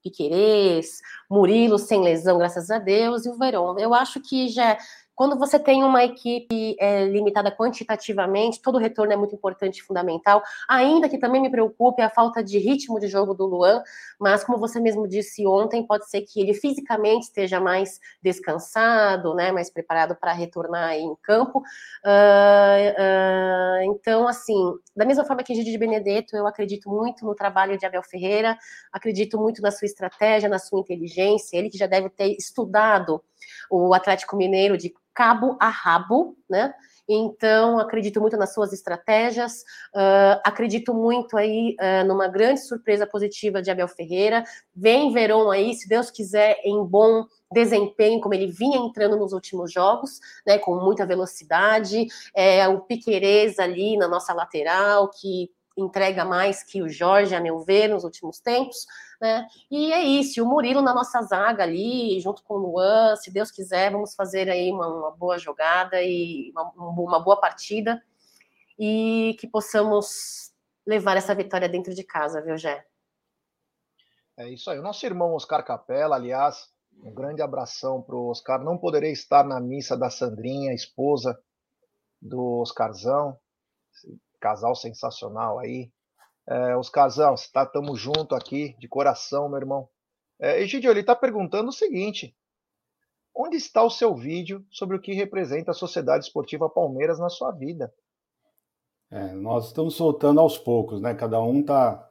Piquerez, 0.02 1.00
Murilo 1.30 1.78
sem 1.78 2.02
lesão, 2.02 2.38
graças 2.38 2.70
a 2.70 2.80
Deus, 2.80 3.26
e 3.26 3.30
o 3.30 3.38
Verón. 3.38 3.78
Eu 3.78 3.94
acho 3.94 4.20
que 4.22 4.48
já 4.48 4.78
quando 5.20 5.38
você 5.38 5.60
tem 5.60 5.84
uma 5.84 6.02
equipe 6.02 6.78
é, 6.80 7.04
limitada 7.04 7.52
quantitativamente, 7.52 8.62
todo 8.62 8.78
retorno 8.78 9.12
é 9.12 9.18
muito 9.18 9.36
importante 9.36 9.80
e 9.80 9.84
fundamental, 9.84 10.42
ainda 10.66 11.10
que 11.10 11.18
também 11.18 11.42
me 11.42 11.52
preocupe 11.52 12.02
a 12.02 12.10
falta 12.10 12.42
de 12.42 12.58
ritmo 12.58 12.98
de 13.02 13.10
jogo 13.10 13.34
do 13.34 13.46
Luan, 13.46 13.84
mas 14.18 14.46
como 14.46 14.58
você 14.58 14.80
mesmo 14.80 15.06
disse 15.06 15.46
ontem, 15.46 15.86
pode 15.86 16.10
ser 16.10 16.22
que 16.22 16.40
ele 16.40 16.54
fisicamente 16.54 17.24
esteja 17.24 17.60
mais 17.60 18.00
descansado, 18.24 19.36
né, 19.36 19.52
mais 19.52 19.70
preparado 19.70 20.16
para 20.16 20.32
retornar 20.32 20.94
em 20.94 21.14
campo. 21.22 21.60
Uh, 21.60 22.92
uh, 22.96 23.94
então, 23.94 24.26
assim, 24.26 24.56
da 24.96 25.04
mesma 25.04 25.26
forma 25.26 25.44
que 25.44 25.54
Gigi 25.54 25.70
de 25.70 25.78
Benedetto, 25.78 26.38
eu 26.38 26.48
acredito 26.48 26.90
muito 26.90 27.26
no 27.26 27.36
trabalho 27.36 27.78
de 27.78 27.86
Abel 27.86 28.04
Ferreira, 28.04 28.58
acredito 28.90 29.38
muito 29.38 29.62
na 29.62 29.70
sua 29.70 29.86
estratégia, 29.86 30.48
na 30.48 30.60
sua 30.60 30.80
inteligência, 30.80 31.58
ele 31.58 31.70
que 31.70 31.78
já 31.78 31.88
deve 31.88 32.10
ter 32.10 32.38
estudado 32.38 33.22
o 33.70 33.94
Atlético 33.94 34.38
Mineiro 34.38 34.78
de 34.78 34.94
cabo 35.14 35.58
a 35.60 35.68
rabo, 35.68 36.38
né? 36.50 36.74
Então, 37.12 37.80
acredito 37.80 38.22
muito 38.22 38.38
nas 38.38 38.54
suas 38.54 38.72
estratégias, 38.72 39.64
uh, 39.96 40.40
acredito 40.46 40.94
muito 40.94 41.36
aí 41.36 41.76
uh, 41.80 42.08
numa 42.08 42.28
grande 42.28 42.62
surpresa 42.62 43.08
positiva 43.08 43.64
de 43.64 43.72
Abel 43.72 43.88
Ferreira. 43.88 44.44
Vem 44.76 45.12
Verão 45.12 45.50
aí, 45.50 45.74
se 45.74 45.90
Deus 45.90 46.12
quiser, 46.12 46.60
em 46.64 46.86
bom 46.86 47.26
desempenho, 47.52 48.22
como 48.22 48.36
ele 48.36 48.46
vinha 48.46 48.78
entrando 48.78 49.18
nos 49.18 49.34
últimos 49.34 49.74
jogos, 49.74 50.20
né, 50.46 50.60
com 50.60 50.76
muita 50.76 51.04
velocidade. 51.04 52.06
É, 52.36 52.68
o 52.68 52.82
Piquerez 52.82 53.58
ali 53.58 53.98
na 53.98 54.08
nossa 54.08 54.34
lateral, 54.34 55.10
que 55.10 55.50
entrega 55.76 56.24
mais 56.24 56.64
que 56.64 56.82
o 56.82 56.90
Jorge, 56.90 57.34
a 57.34 57.42
meu 57.42 57.60
ver, 57.60 57.88
nos 57.88 58.04
últimos 58.04 58.40
tempos, 58.40 58.86
né? 59.20 59.48
E 59.70 59.92
é 59.92 60.02
isso, 60.02 60.42
o 60.44 60.46
Murilo 60.46 60.82
na 60.82 60.94
nossa 60.94 61.22
zaga 61.22 61.64
ali, 61.64 62.20
junto 62.20 62.44
com 62.44 62.56
o 62.56 62.58
Luan, 62.58 63.16
se 63.16 63.32
Deus 63.32 63.52
quiser, 63.52 63.92
vamos 63.92 64.16
fazer 64.16 64.50
aí 64.50 64.72
uma, 64.72 64.88
uma 64.88 65.12
boa 65.12 65.38
jogada 65.38 66.02
e 66.02 66.52
uma, 66.52 66.72
uma, 66.76 67.20
boa 67.20 67.40
partida 67.40 68.02
e 68.78 69.36
que 69.40 69.48
possamos 69.48 70.52
levar 70.86 71.18
essa 71.18 71.36
vitória 71.36 71.68
dentro 71.68 71.94
de 71.94 72.04
casa, 72.04 72.42
viu, 72.42 72.58
Gé? 72.58 72.86
É 74.38 74.48
isso 74.48 74.70
aí. 74.70 74.80
O 74.80 74.84
nosso 74.84 75.06
irmão 75.06 75.34
Oscar 75.34 75.66
Capela, 75.66 76.16
aliás, 76.16 76.70
um 77.04 77.14
grande 77.14 77.42
abração 77.42 78.02
para 78.02 78.16
o 78.16 78.30
Oscar. 78.30 78.64
Não 78.64 78.78
poderei 78.78 79.12
estar 79.12 79.44
na 79.44 79.60
missa 79.60 79.98
da 79.98 80.10
Sandrinha, 80.10 80.74
esposa 80.74 81.38
do 82.22 82.62
Oscarzão 82.62 83.38
casal 84.40 84.76
sensacional 84.76 85.60
aí. 85.60 85.92
É, 86.50 86.76
Oscarzão, 86.76 87.36
tá, 87.54 87.64
tamo 87.64 87.96
junto 87.96 88.34
aqui, 88.34 88.76
de 88.80 88.88
coração, 88.88 89.48
meu 89.48 89.60
irmão. 89.60 89.88
É, 90.40 90.60
Egidio, 90.60 90.90
ele 90.90 91.02
está 91.02 91.16
perguntando 91.16 91.70
o 91.70 91.74
seguinte: 91.74 92.36
onde 93.36 93.56
está 93.56 93.84
o 93.84 93.90
seu 93.92 94.16
vídeo 94.16 94.66
sobre 94.72 94.98
o 94.98 95.00
que 95.00 95.14
representa 95.14 95.70
a 95.70 95.76
Sociedade 95.76 96.26
Esportiva 96.26 96.68
Palmeiras 96.68 97.20
na 97.20 97.30
sua 97.30 97.52
vida? 97.52 97.94
É, 99.12 99.34
nós 99.34 99.68
estamos 99.68 99.96
soltando 99.96 100.40
aos 100.40 100.58
poucos, 100.58 101.00
né? 101.00 101.14
Cada 101.14 101.40
um 101.40 101.62
tá, 101.62 102.10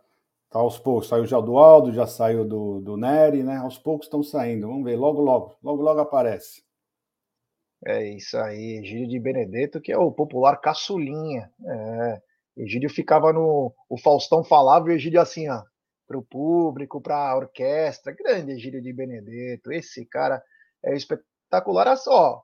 tá 0.49 0.61
aos 0.61 0.79
poucos. 0.79 1.09
Saiu 1.09 1.27
já 1.27 1.41
do 1.41 1.59
Aldo, 1.59 1.93
já 1.93 2.07
saiu 2.07 2.45
do, 2.45 2.81
do 2.81 2.97
Nery, 2.97 3.43
né? 3.43 3.57
Aos 3.57 3.77
poucos 3.77 4.07
estão 4.07 4.23
saindo. 4.23 4.69
Vamos 4.69 4.85
ver, 4.85 4.97
logo, 4.97 5.21
logo, 5.21 5.57
logo, 5.61 5.83
logo 5.83 6.01
aparece. 6.01 6.63
É 7.85 8.05
isso 8.09 8.37
aí, 8.37 8.85
Gírio 8.85 9.09
de 9.09 9.19
Benedetto, 9.19 9.81
que 9.81 9.91
é 9.91 9.99
o 9.99 10.13
popular 10.13 10.61
caçulinha. 10.61 11.53
É, 11.65 12.23
Egídio 12.63 12.91
ficava 12.91 13.33
no. 13.33 13.75
O 13.89 13.99
Faustão 13.99 14.43
falava 14.45 14.89
e 14.89 14.93
o 14.93 14.95
Egídio 14.95 15.21
assim, 15.21 15.49
ó, 15.49 15.63
para 16.07 16.19
o 16.19 16.23
público, 16.23 17.01
para 17.01 17.31
a 17.31 17.37
orquestra. 17.37 18.13
Grande 18.13 18.53
Egídio 18.53 18.83
de 18.83 18.93
Benedetto. 18.93 19.73
Esse 19.73 20.05
cara 20.07 20.43
é 20.85 20.95
espetacular. 20.95 21.87
Olha 21.87 21.97
só, 21.97 22.43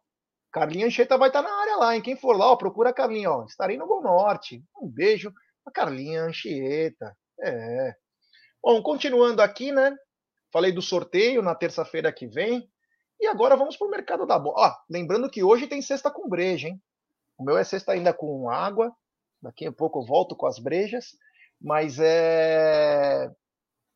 Carlinha 0.53 0.87
Ancheta 0.87 1.19
vai 1.19 1.29
estar 1.29 1.43
tá 1.43 1.49
na 1.49 1.61
área 1.61 1.77
lá, 1.77 1.97
hein? 1.97 2.03
Quem 2.03 2.17
for 2.17 2.37
lá, 2.37 2.53
ó, 2.53 2.57
procura 2.57 2.91
a 2.91 2.95
Carlinha, 2.95 3.31
ó. 3.31 3.45
Estarei 3.45 3.77
no 3.77 3.87
Gol 3.87 4.03
Norte. 4.03 4.63
Um 4.81 4.89
beijo 4.89 5.33
a 5.67 5.71
Carlinha 5.71 6.23
Anchieta. 6.23 7.17
É. 7.41 7.95
Bom, 8.63 8.81
continuando 8.83 9.43
aqui, 9.43 9.73
né? 9.73 9.95
Falei 10.53 10.71
do 10.71 10.81
sorteio 10.81 11.43
na 11.43 11.55
terça-feira 11.55 12.13
que 12.13 12.27
vem. 12.27 12.69
E 13.21 13.27
agora 13.27 13.57
vamos 13.57 13.77
para 13.77 13.87
o 13.87 13.91
mercado 13.91 14.27
da 14.27 14.39
bola. 14.39 14.69
Ah, 14.69 14.85
lembrando 14.89 15.31
que 15.31 15.43
hoje 15.43 15.67
tem 15.67 15.83
cesta 15.83 16.11
com 16.11 16.29
breja, 16.29 16.69
hein? 16.69 16.81
O 17.37 17.45
meu 17.45 17.59
é 17.59 17.65
cesta 17.65 17.93
ainda 17.93 18.13
com 18.13 18.49
água. 18.49 18.95
Daqui 19.45 19.67
a 19.67 19.73
pouco 19.73 20.01
eu 20.01 20.07
volto 20.07 20.35
com 20.35 20.47
as 20.47 20.59
brejas. 20.59 21.19
Mas 21.61 21.99
é. 22.01 23.31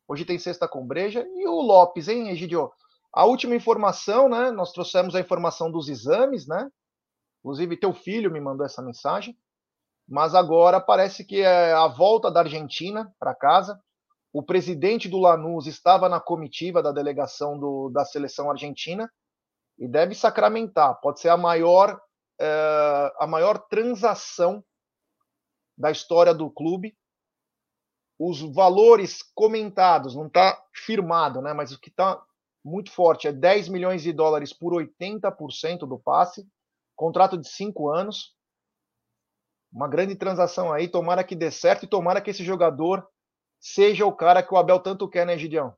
Hoje 0.07 0.23
tem 0.23 0.37
cesta 0.37 0.67
com 0.67 0.85
breja. 0.85 1.27
E 1.35 1.47
o 1.47 1.59
Lopes, 1.61 2.07
hein, 2.07 2.29
Egidio? 2.29 2.71
A 3.11 3.25
última 3.25 3.55
informação, 3.55 4.29
né? 4.29 4.51
Nós 4.51 4.71
trouxemos 4.71 5.15
a 5.15 5.19
informação 5.19 5.71
dos 5.71 5.89
exames, 5.89 6.47
né? 6.47 6.69
Inclusive, 7.39 7.77
teu 7.77 7.93
filho 7.93 8.31
me 8.31 8.39
mandou 8.39 8.63
essa 8.63 8.81
mensagem. 8.81 9.35
Mas 10.07 10.35
agora 10.35 10.79
parece 10.79 11.25
que 11.25 11.41
é 11.41 11.73
a 11.73 11.87
volta 11.87 12.31
da 12.31 12.41
Argentina 12.41 13.11
para 13.19 13.33
casa. 13.33 13.79
O 14.31 14.43
presidente 14.43 15.09
do 15.09 15.17
Lanús 15.17 15.65
estava 15.65 16.07
na 16.07 16.19
comitiva 16.19 16.83
da 16.83 16.91
delegação 16.91 17.57
do, 17.57 17.89
da 17.89 18.05
seleção 18.05 18.51
argentina 18.51 19.11
e 19.79 19.87
deve 19.87 20.13
sacramentar. 20.13 20.99
Pode 21.01 21.19
ser 21.19 21.29
a 21.29 21.37
maior, 21.37 21.99
é, 22.39 23.13
a 23.19 23.25
maior 23.25 23.57
transação 23.57 24.63
da 25.79 25.89
história 25.89 26.33
do 26.33 26.51
clube. 26.51 26.95
Os 28.19 28.41
valores 28.53 29.23
comentados, 29.33 30.13
não 30.13 30.27
está 30.27 30.61
firmado, 30.73 31.41
né? 31.41 31.53
mas 31.53 31.71
o 31.71 31.79
que 31.79 31.89
está 31.89 32.21
muito 32.63 32.91
forte 32.91 33.27
é 33.27 33.31
10 33.31 33.69
milhões 33.69 34.03
de 34.03 34.11
dólares 34.11 34.51
por 34.51 34.73
80% 34.73 35.87
do 35.87 35.97
passe, 35.97 36.45
contrato 36.95 37.37
de 37.37 37.47
cinco 37.47 37.89
anos 37.89 38.37
uma 39.71 39.87
grande 39.87 40.15
transação 40.15 40.73
aí, 40.73 40.87
tomara 40.87 41.23
que 41.23 41.35
dê 41.35 41.51
certo 41.51 41.83
e 41.83 41.87
tomara 41.87 42.21
que 42.21 42.31
esse 42.31 42.43
jogador 42.43 43.07
seja 43.59 44.05
o 44.05 44.11
cara 44.11 44.41
que 44.41 44.53
o 44.53 44.57
Abel 44.57 44.79
tanto 44.79 45.07
quer, 45.07 45.25
né, 45.25 45.37
Gideão? 45.37 45.73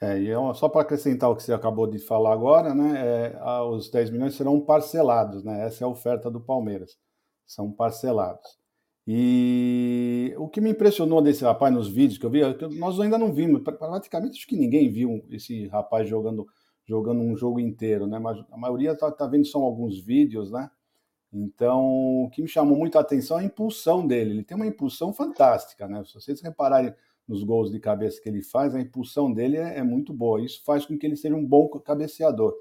É, 0.00 0.18
e 0.20 0.30
é 0.30 0.54
só 0.54 0.68
para 0.68 0.82
acrescentar 0.82 1.28
o 1.28 1.34
que 1.34 1.42
você 1.42 1.52
acabou 1.52 1.86
de 1.86 1.98
falar 1.98 2.32
agora, 2.32 2.74
né? 2.74 3.32
É, 3.32 3.40
os 3.62 3.90
10 3.90 4.10
milhões 4.10 4.36
serão 4.36 4.60
parcelados, 4.60 5.42
né? 5.42 5.66
Essa 5.66 5.84
é 5.84 5.86
a 5.86 5.88
oferta 5.90 6.30
do 6.30 6.40
Palmeiras. 6.40 6.96
São 7.44 7.72
parcelados. 7.72 8.57
E 9.10 10.34
o 10.36 10.46
que 10.46 10.60
me 10.60 10.68
impressionou 10.68 11.22
desse 11.22 11.42
rapaz 11.42 11.72
nos 11.72 11.88
vídeos 11.88 12.18
que 12.18 12.26
eu 12.26 12.30
vi, 12.30 12.42
é 12.42 12.54
nós 12.76 13.00
ainda 13.00 13.16
não 13.16 13.32
vimos, 13.32 13.62
praticamente 13.62 14.36
acho 14.36 14.46
que 14.46 14.54
ninguém 14.54 14.90
viu 14.90 15.24
esse 15.30 15.66
rapaz 15.68 16.06
jogando, 16.06 16.46
jogando 16.84 17.22
um 17.22 17.34
jogo 17.34 17.58
inteiro, 17.58 18.06
né? 18.06 18.18
Mas 18.18 18.38
a 18.52 18.58
maioria 18.58 18.92
está 18.92 19.10
tá 19.10 19.26
vendo 19.26 19.46
só 19.46 19.60
alguns 19.60 19.98
vídeos, 19.98 20.50
né? 20.50 20.70
Então, 21.32 22.24
o 22.24 22.30
que 22.30 22.42
me 22.42 22.48
chamou 22.48 22.76
muito 22.76 22.98
a 22.98 23.00
atenção 23.00 23.38
é 23.38 23.40
a 23.40 23.44
impulsão 23.44 24.06
dele. 24.06 24.32
Ele 24.32 24.44
tem 24.44 24.54
uma 24.54 24.66
impulsão 24.66 25.10
fantástica, 25.10 25.88
né? 25.88 26.04
Se 26.04 26.12
vocês 26.12 26.42
repararem 26.42 26.92
nos 27.26 27.42
gols 27.42 27.70
de 27.70 27.80
cabeça 27.80 28.20
que 28.20 28.28
ele 28.28 28.42
faz, 28.42 28.74
a 28.74 28.80
impulsão 28.80 29.32
dele 29.32 29.56
é, 29.56 29.78
é 29.78 29.82
muito 29.82 30.12
boa. 30.12 30.44
Isso 30.44 30.62
faz 30.66 30.84
com 30.84 30.98
que 30.98 31.06
ele 31.06 31.16
seja 31.16 31.34
um 31.34 31.46
bom 31.46 31.66
cabeceador. 31.68 32.54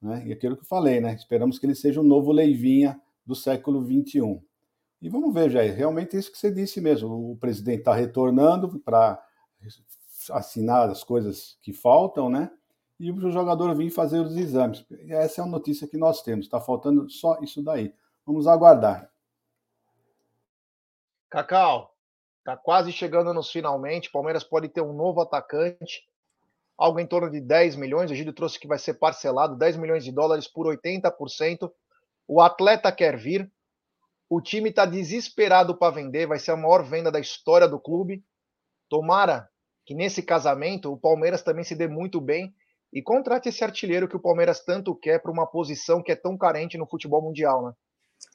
Né? 0.00 0.24
E 0.26 0.32
aquilo 0.32 0.56
que 0.56 0.62
eu 0.62 0.66
falei, 0.66 1.02
né? 1.02 1.14
Esperamos 1.14 1.58
que 1.58 1.66
ele 1.66 1.74
seja 1.74 2.00
o 2.00 2.04
novo 2.04 2.32
Leivinha 2.32 2.98
do 3.26 3.34
século 3.34 3.84
XXI. 3.84 4.40
E 5.02 5.08
vamos 5.08 5.34
ver, 5.34 5.50
Jair, 5.50 5.74
realmente 5.74 6.14
é 6.14 6.20
isso 6.20 6.30
que 6.30 6.38
você 6.38 6.48
disse 6.48 6.80
mesmo. 6.80 7.32
O 7.32 7.36
presidente 7.36 7.80
está 7.80 7.92
retornando 7.92 8.78
para 8.78 9.20
assinar 10.30 10.88
as 10.88 11.02
coisas 11.02 11.58
que 11.60 11.72
faltam, 11.72 12.30
né? 12.30 12.48
E 13.00 13.10
o 13.10 13.30
jogador 13.32 13.74
vir 13.74 13.90
fazer 13.90 14.20
os 14.20 14.36
exames. 14.36 14.86
Essa 15.08 15.40
é 15.40 15.44
a 15.44 15.48
notícia 15.48 15.88
que 15.88 15.96
nós 15.96 16.22
temos. 16.22 16.46
Está 16.46 16.60
faltando 16.60 17.10
só 17.10 17.36
isso 17.42 17.60
daí. 17.64 17.92
Vamos 18.24 18.46
aguardar. 18.46 19.10
Cacau, 21.28 21.96
está 22.38 22.56
quase 22.56 22.92
chegando 22.92 23.34
nos 23.34 23.50
finalmente. 23.50 24.08
Palmeiras 24.08 24.44
pode 24.44 24.68
ter 24.68 24.82
um 24.82 24.92
novo 24.92 25.20
atacante, 25.20 26.06
algo 26.78 27.00
em 27.00 27.06
torno 27.08 27.28
de 27.28 27.40
10 27.40 27.74
milhões. 27.74 28.08
O 28.12 28.14
Gílio 28.14 28.32
trouxe 28.32 28.56
que 28.56 28.68
vai 28.68 28.78
ser 28.78 28.94
parcelado 28.94 29.56
10 29.56 29.78
milhões 29.78 30.04
de 30.04 30.12
dólares 30.12 30.46
por 30.46 30.66
80%. 30.66 31.72
O 32.28 32.40
atleta 32.40 32.92
quer 32.92 33.16
vir. 33.16 33.50
O 34.34 34.40
time 34.40 34.70
está 34.70 34.86
desesperado 34.86 35.76
para 35.76 35.92
vender. 35.92 36.26
Vai 36.26 36.38
ser 36.38 36.52
a 36.52 36.56
maior 36.56 36.82
venda 36.82 37.12
da 37.12 37.20
história 37.20 37.68
do 37.68 37.78
clube. 37.78 38.24
Tomara 38.88 39.46
que 39.84 39.94
nesse 39.94 40.22
casamento 40.22 40.90
o 40.90 40.96
Palmeiras 40.96 41.42
também 41.42 41.62
se 41.62 41.74
dê 41.74 41.86
muito 41.86 42.18
bem 42.18 42.50
e 42.90 43.02
contrate 43.02 43.50
esse 43.50 43.62
artilheiro 43.62 44.08
que 44.08 44.16
o 44.16 44.20
Palmeiras 44.20 44.64
tanto 44.64 44.94
quer 44.94 45.20
para 45.20 45.30
uma 45.30 45.46
posição 45.46 46.02
que 46.02 46.10
é 46.10 46.16
tão 46.16 46.38
carente 46.38 46.78
no 46.78 46.86
futebol 46.86 47.20
mundial, 47.20 47.62
né? 47.62 47.72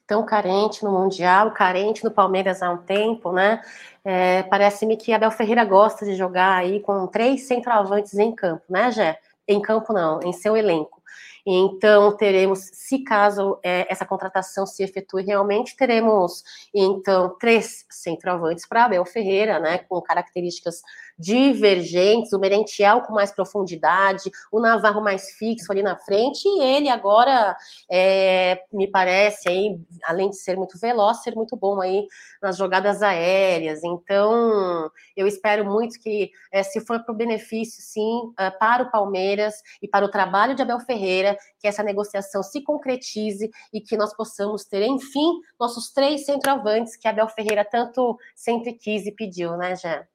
tão 0.06 0.24
carente 0.24 0.84
no 0.84 0.92
Mundial, 0.92 1.50
carente 1.50 2.04
no 2.04 2.10
Palmeiras 2.10 2.62
há 2.62 2.70
um 2.70 2.78
tempo, 2.78 3.32
né? 3.32 3.60
É, 4.04 4.42
Parece-me 4.44 4.96
que 4.96 5.12
Abel 5.12 5.30
Ferreira 5.30 5.64
gosta 5.64 6.04
de 6.06 6.14
jogar 6.14 6.58
aí 6.58 6.80
com 6.80 7.08
três 7.08 7.48
centroavantes 7.48 8.14
em 8.14 8.32
campo, 8.32 8.62
né, 8.70 8.90
Gé? 8.92 9.18
Em 9.46 9.60
campo 9.60 9.92
não, 9.92 10.20
em 10.22 10.32
seu 10.32 10.56
elenco. 10.56 11.02
Então, 11.50 12.14
teremos, 12.14 12.58
se 12.74 12.98
caso 12.98 13.58
é, 13.62 13.90
essa 13.90 14.04
contratação 14.04 14.66
se 14.66 14.82
efetue 14.82 15.22
realmente, 15.22 15.74
teremos, 15.74 16.44
então, 16.74 17.34
três 17.38 17.86
centroavantes 17.88 18.68
para 18.68 18.84
Abel 18.84 19.02
Ferreira, 19.06 19.58
né, 19.58 19.78
com 19.78 19.98
características 20.02 20.82
divergentes, 21.18 22.32
o 22.32 22.38
Merentiel 22.38 23.00
com 23.02 23.12
mais 23.12 23.32
profundidade, 23.32 24.30
o 24.52 24.60
Navarro 24.60 25.02
mais 25.02 25.32
fixo 25.32 25.72
ali 25.72 25.82
na 25.82 25.96
frente, 25.96 26.46
e 26.46 26.62
ele 26.62 26.88
agora, 26.88 27.56
é, 27.90 28.62
me 28.72 28.86
parece, 28.86 29.48
aí, 29.48 29.80
além 30.04 30.30
de 30.30 30.36
ser 30.36 30.56
muito 30.56 30.78
veloz, 30.78 31.22
ser 31.22 31.34
muito 31.34 31.56
bom 31.56 31.80
aí 31.80 32.06
nas 32.40 32.56
jogadas 32.56 33.02
aéreas. 33.02 33.82
Então, 33.82 34.90
eu 35.16 35.26
espero 35.26 35.64
muito 35.64 35.98
que, 35.98 36.30
é, 36.52 36.62
se 36.62 36.80
for 36.80 37.02
para 37.02 37.12
o 37.12 37.16
benefício, 37.16 37.82
sim, 37.82 38.32
é, 38.38 38.50
para 38.50 38.84
o 38.84 38.90
Palmeiras 38.90 39.54
e 39.82 39.88
para 39.88 40.04
o 40.04 40.10
trabalho 40.10 40.54
de 40.54 40.62
Abel 40.62 40.80
Ferreira, 40.80 41.36
que 41.58 41.66
essa 41.66 41.82
negociação 41.82 42.42
se 42.42 42.62
concretize 42.62 43.50
e 43.72 43.80
que 43.80 43.96
nós 43.96 44.14
possamos 44.14 44.64
ter, 44.64 44.82
enfim, 44.82 45.40
nossos 45.58 45.90
três 45.90 46.24
centroavantes 46.24 46.96
que 46.96 47.08
Abel 47.08 47.28
Ferreira 47.28 47.64
tanto 47.64 48.18
sempre 48.34 48.72
quis 48.72 49.06
e 49.06 49.12
pediu, 49.12 49.56
né, 49.56 49.74
Jé? 49.74 50.06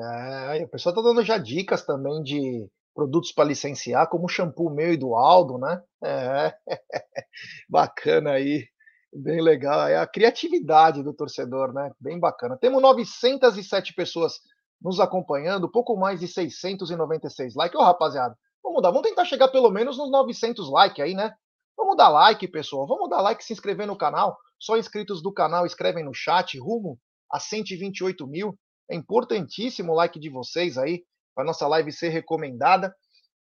É, 0.00 0.64
o 0.64 0.68
pessoal 0.68 0.94
tá 0.94 1.02
dando 1.02 1.22
já 1.24 1.38
dicas 1.38 1.84
também 1.84 2.22
de 2.22 2.68
produtos 2.94 3.32
para 3.32 3.44
licenciar, 3.44 4.08
como 4.08 4.24
o 4.24 4.28
shampoo 4.28 4.70
meu 4.70 4.92
e 4.92 4.96
do 4.96 5.14
Aldo, 5.14 5.58
né? 5.58 5.82
É, 6.04 6.54
bacana 7.68 8.32
aí, 8.32 8.66
bem 9.12 9.40
legal. 9.40 9.88
É 9.88 9.96
a 9.96 10.06
criatividade 10.06 11.02
do 11.02 11.14
torcedor, 11.14 11.72
né? 11.72 11.92
Bem 12.00 12.18
bacana. 12.18 12.56
Temos 12.56 12.82
907 12.82 13.94
pessoas 13.94 14.40
nos 14.80 15.00
acompanhando, 15.00 15.70
pouco 15.70 15.96
mais 15.96 16.20
de 16.20 16.28
696 16.28 17.54
likes. 17.54 17.78
Ô, 17.78 17.82
rapaziada, 17.82 18.36
vamos 18.62 18.82
dar, 18.82 18.90
vamos 18.90 19.08
tentar 19.08 19.24
chegar 19.24 19.48
pelo 19.48 19.70
menos 19.70 19.96
nos 19.96 20.10
900 20.10 20.70
likes 20.70 21.04
aí, 21.04 21.14
né? 21.14 21.34
Vamos 21.76 21.96
dar 21.96 22.08
like, 22.08 22.46
pessoal. 22.48 22.86
Vamos 22.86 23.08
dar 23.08 23.20
like, 23.20 23.44
se 23.44 23.52
inscrever 23.52 23.86
no 23.86 23.96
canal. 23.96 24.36
Só 24.58 24.76
inscritos 24.76 25.22
do 25.22 25.32
canal 25.32 25.64
escrevem 25.64 26.04
no 26.04 26.12
chat, 26.12 26.58
rumo 26.58 26.98
a 27.30 27.38
128 27.38 28.26
mil. 28.26 28.58
É 28.90 28.96
importantíssimo 28.96 29.92
o 29.92 29.94
like 29.94 30.18
de 30.18 30.28
vocês 30.28 30.78
aí, 30.78 31.04
para 31.34 31.44
nossa 31.44 31.66
live 31.68 31.92
ser 31.92 32.08
recomendada. 32.08 32.94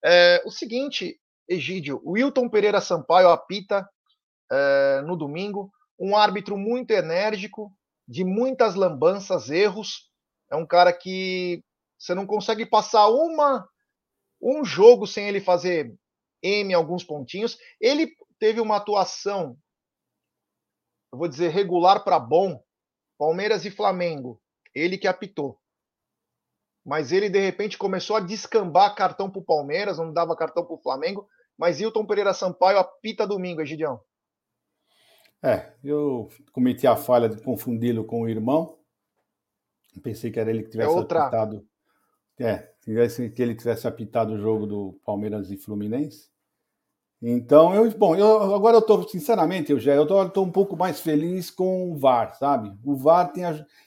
É, 0.04 0.42
o 0.46 0.52
seguinte, 0.52 1.20
Egídio, 1.48 2.02
Wilton 2.06 2.50
Pereira 2.50 2.82
Sampaio 2.82 3.30
apita 3.30 3.88
é, 4.52 5.02
no 5.06 5.16
domingo, 5.16 5.72
um 6.00 6.16
árbitro 6.16 6.58
muito 6.58 6.92
enérgico, 6.92 7.72
de 8.08 8.24
muitas 8.24 8.76
lambanças, 8.76 9.50
erros. 9.50 10.12
É 10.52 10.56
um 10.56 10.66
cara 10.66 10.92
que 10.92 11.64
você 11.98 12.14
não 12.14 12.26
consegue 12.26 12.66
passar 12.66 13.08
uma 13.08 13.68
um 14.42 14.64
jogo 14.64 15.08
sem 15.08 15.28
ele 15.28 15.40
fazer 15.40 15.96
M 16.44 16.74
alguns 16.74 17.04
pontinhos. 17.04 17.58
Ele 17.80 18.12
teve 18.38 18.60
uma 18.60 18.78
atuação, 18.78 19.58
eu 21.12 21.18
vou 21.18 21.28
dizer, 21.28 21.50
regular 21.50 22.04
para 22.04 22.20
bom. 22.20 22.62
Palmeiras 23.18 23.64
e 23.66 23.72
Flamengo 23.72 24.42
ele 24.76 24.98
que 24.98 25.08
apitou. 25.08 25.58
Mas 26.86 27.12
ele, 27.12 27.30
de 27.30 27.40
repente, 27.40 27.78
começou 27.78 28.16
a 28.16 28.20
descambar 28.20 28.94
cartão 28.94 29.30
para 29.30 29.40
o 29.40 29.46
Palmeiras, 29.46 29.98
não 29.98 30.14
dava 30.14 30.36
cartão 30.36 30.64
para 30.64 30.76
o 30.76 30.82
Flamengo. 30.82 31.28
Mas 31.58 31.80
Hilton 31.80 32.06
Pereira 32.06 32.34
Sampaio 32.34 32.78
apita 32.78 33.26
domingo, 33.26 33.62
Egidião. 33.62 34.00
É, 35.42 35.74
eu 35.84 36.30
cometi 36.52 36.86
a 36.86 36.96
falha 36.96 37.30
de 37.30 37.42
confundi-lo 37.42 38.04
com 38.04 38.22
o 38.22 38.30
irmão. 38.30 38.78
Pensei 40.04 40.32
que 40.32 40.40
era 40.40 40.50
ele 40.50 40.64
que 40.64 40.70
tivesse 40.70 40.92
é 40.92 40.94
outra... 40.94 41.24
apitado. 41.24 41.68
É, 42.38 42.58
tivesse, 42.82 43.30
que 43.30 43.42
ele 43.42 43.56
tivesse 43.56 43.88
apitado 43.88 44.34
o 44.34 44.38
jogo 44.38 44.68
do 44.68 45.00
Palmeiras 45.06 45.50
e 45.50 45.58
Fluminense. 45.58 46.30
Então, 47.28 47.74
eu, 47.74 47.90
bom, 47.98 48.16
eu, 48.16 48.54
agora 48.54 48.76
eu 48.76 48.82
estou, 48.82 49.02
sinceramente, 49.10 49.72
eu 49.72 49.80
já 49.80 49.96
eu 49.96 50.04
estou 50.04 50.46
um 50.46 50.52
pouco 50.52 50.78
mais 50.78 51.00
feliz 51.00 51.50
com 51.50 51.92
o 51.92 51.98
VAR, 51.98 52.36
sabe? 52.36 52.72
O 52.84 52.96
VAR 52.96 53.32
tem, 53.32 53.44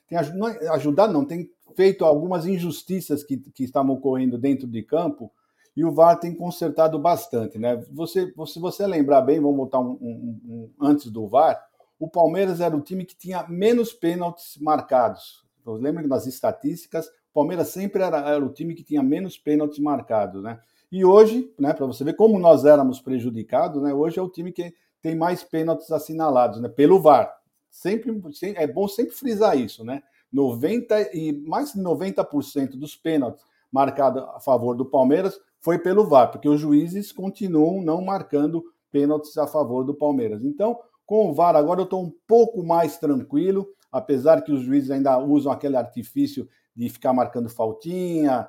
tem 0.09 0.19
é 0.19 0.69
ajudado, 0.71 1.13
não, 1.13 1.25
tem 1.25 1.49
feito 1.77 2.05
algumas 2.05 2.47
injustiças 2.47 3.23
que, 3.23 3.37
que 3.37 3.63
estavam 3.63 3.95
ocorrendo 3.95 4.37
dentro 4.37 4.67
de 4.67 4.83
campo 4.83 5.31
e 5.77 5.85
o 5.85 5.93
VAR 5.93 6.19
tem 6.19 6.35
consertado 6.35 6.99
bastante, 6.99 7.61
né? 7.61 7.81
Você, 7.93 8.35
se 8.45 8.59
você 8.59 8.85
lembrar 8.89 9.23
bem, 9.23 9.39
vamos 9.39 9.57
voltar 9.57 9.79
um, 9.79 9.93
um, 10.01 10.41
um, 10.45 10.71
antes 10.81 11.09
do 11.09 11.29
VAR, 11.29 11.65
o 11.97 12.09
Palmeiras 12.09 12.61
era 12.61 12.77
o 12.77 12.81
time 12.81 13.05
que 13.05 13.17
tinha 13.17 13.47
menos 13.47 13.93
pênaltis 13.93 14.59
marcados. 14.61 15.45
Então, 15.61 15.75
lembra 15.75 16.03
que 16.03 16.09
nas 16.09 16.27
estatísticas, 16.27 17.07
o 17.07 17.35
Palmeiras 17.35 17.69
sempre 17.69 18.03
era, 18.03 18.19
era 18.19 18.45
o 18.45 18.53
time 18.53 18.75
que 18.75 18.83
tinha 18.83 19.01
menos 19.01 19.39
pênaltis 19.39 19.79
marcados, 19.79 20.43
né? 20.43 20.59
E 20.91 21.05
hoje, 21.05 21.53
né, 21.59 21.75
para 21.75 21.87
você 21.87 22.03
ver 22.03 22.15
como 22.15 22.39
nós 22.39 22.65
éramos 22.65 23.01
prejudicados, 23.01 23.83
né, 23.83 23.93
hoje 23.93 24.19
é 24.19 24.23
o 24.23 24.29
time 24.29 24.53
que 24.53 24.73
tem 25.03 25.15
mais 25.15 25.45
pênaltis 25.45 25.91
assinalados, 25.91 26.61
né, 26.61 26.69
pelo 26.69 27.01
VAR. 27.01 27.33
Sempre 27.71 28.11
é 28.57 28.67
bom 28.67 28.89
sempre 28.89 29.15
frisar 29.15 29.57
isso, 29.59 29.85
né? 29.85 30.03
90 30.33 31.15
e 31.15 31.33
mais 31.47 31.73
de 31.73 31.81
90% 31.81 32.77
dos 32.77 32.97
pênaltis 32.97 33.45
marcados 33.71 34.23
a 34.35 34.41
favor 34.41 34.75
do 34.75 34.85
Palmeiras 34.85 35.39
foi 35.61 35.79
pelo 35.79 36.07
VAR, 36.07 36.31
porque 36.31 36.49
os 36.49 36.61
juízes 36.61 37.13
continuam 37.13 37.83
não 37.83 38.03
marcando 38.03 38.65
pênaltis 38.91 39.37
a 39.37 39.47
favor 39.47 39.85
do 39.85 39.95
Palmeiras. 39.95 40.45
Então, 40.45 40.79
com 41.05 41.31
o 41.31 41.35
VAR 41.35 41.57
agora 41.57 41.81
eu 41.81 41.85
estou 41.85 42.03
um 42.03 42.13
pouco 42.27 42.63
mais 42.63 42.99
tranquilo, 42.99 43.69
apesar 43.93 44.43
que 44.43 44.53
os 44.53 44.63
juízes 44.63 44.91
ainda 44.91 45.19
usam 45.19 45.53
aquele 45.53 45.77
artifício 45.77 46.49
de 46.75 46.89
ficar 46.89 47.13
marcando 47.13 47.49
faltinha, 47.49 48.49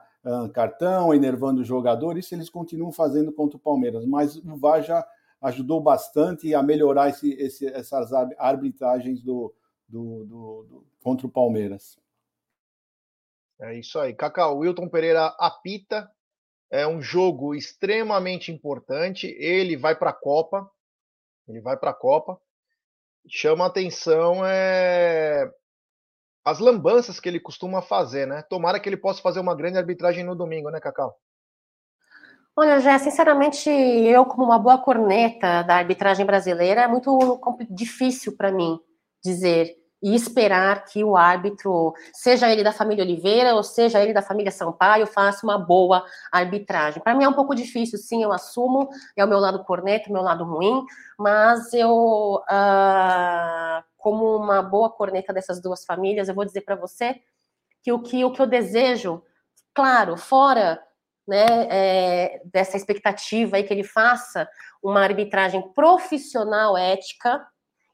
cartão, 0.54 1.14
enervando 1.14 1.62
o 1.62 1.66
jogador, 1.66 2.18
isso 2.18 2.36
eles 2.36 2.50
continuam 2.50 2.92
fazendo 2.92 3.32
contra 3.32 3.58
o 3.58 3.60
Palmeiras, 3.60 4.06
mas 4.06 4.36
o 4.36 4.58
VAR 4.58 4.82
já 4.84 5.08
ajudou 5.42 5.82
bastante 5.82 6.54
a 6.54 6.62
melhorar 6.62 7.10
esse, 7.10 7.32
esse, 7.34 7.68
essas 7.68 8.12
arbitragens 8.38 9.22
do, 9.22 9.54
do, 9.88 10.26
do, 10.26 10.64
do, 10.64 10.88
contra 11.02 11.26
o 11.26 11.32
Palmeiras. 11.32 11.98
É 13.62 13.78
isso 13.78 14.00
aí. 14.00 14.14
Cacau, 14.14 14.60
Wilton 14.60 14.88
Pereira 14.88 15.28
apita. 15.38 16.10
É 16.72 16.88
um 16.88 17.02
jogo 17.02 17.56
extremamente 17.56 18.52
importante. 18.52 19.28
Ele 19.40 19.76
vai 19.76 19.96
para 19.96 20.12
a 20.12 20.14
Copa. 20.14 20.70
Ele 21.48 21.60
vai 21.60 21.76
para 21.76 21.90
a 21.90 21.96
Copa. 21.96 22.40
Chama 23.28 23.66
atenção 23.66 24.46
é 24.46 25.52
as 26.50 26.60
lambanças 26.60 27.20
que 27.20 27.30
ele 27.30 27.40
costuma 27.40 27.82
fazer, 27.82 28.26
né? 28.26 28.44
Tomara 28.50 28.80
que 28.80 28.90
ele 28.90 28.98
possa 28.98 29.22
fazer 29.22 29.40
uma 29.40 29.56
grande 29.56 29.78
arbitragem 29.78 30.24
no 30.24 30.36
domingo, 30.36 30.70
né, 30.70 30.80
Cacau? 30.80 31.16
Olha, 32.56 32.80
já 32.80 33.00
sinceramente, 33.00 33.70
eu 33.70 34.26
como 34.26 34.44
uma 34.44 34.60
boa 34.60 34.78
corneta 34.78 35.64
da 35.64 35.76
arbitragem 35.76 36.26
brasileira, 36.26 36.82
é 36.82 36.88
muito 36.88 37.40
difícil 37.70 38.36
para 38.36 38.52
mim 38.52 38.78
dizer 39.24 39.80
e 40.02 40.16
esperar 40.16 40.86
que 40.86 41.04
o 41.04 41.16
árbitro, 41.16 41.94
seja 42.14 42.50
ele 42.50 42.64
da 42.64 42.72
família 42.72 43.04
Oliveira 43.04 43.54
ou 43.54 43.64
seja 43.64 44.02
ele 44.02 44.14
da 44.14 44.22
família 44.22 44.52
Sampaio, 44.52 45.06
faça 45.06 45.46
uma 45.46 45.58
boa 45.58 46.06
arbitragem. 46.32 47.02
Para 47.02 47.14
mim 47.14 47.26
é 47.26 47.30
um 47.30 47.34
pouco 47.34 47.54
difícil, 47.54 48.00
sim, 48.00 48.24
eu 48.24 48.32
assumo, 48.32 48.90
é 49.16 49.24
o 49.24 49.28
meu 49.28 49.40
lado 49.40 49.64
corneta, 49.64 50.10
o 50.10 50.14
meu 50.14 50.22
lado 50.22 50.44
ruim, 50.44 50.86
mas 51.18 51.74
eu, 51.74 52.42
uh, 52.44 53.84
como 54.00 54.36
uma 54.36 54.64
boa 54.64 54.90
corneta 54.90 55.32
dessas 55.32 55.62
duas 55.62 55.86
famílias, 55.86 56.28
eu 56.28 56.34
vou 56.34 56.46
dizer 56.46 56.62
para 56.62 56.76
você 56.76 57.22
que 57.84 57.92
o, 57.92 58.02
que 58.02 58.26
o 58.26 58.32
que 58.32 58.42
eu 58.42 58.48
desejo, 58.48 59.22
claro, 59.74 60.18
fora 60.18 60.82
né, 61.28 61.46
é, 61.70 62.42
dessa 62.46 62.76
expectativa 62.76 63.58
aí 63.58 63.64
que 63.64 63.74
ele 63.74 63.84
faça 63.84 64.50
uma 64.82 65.04
arbitragem 65.04 65.62
profissional, 65.74 66.76
ética, 66.76 67.46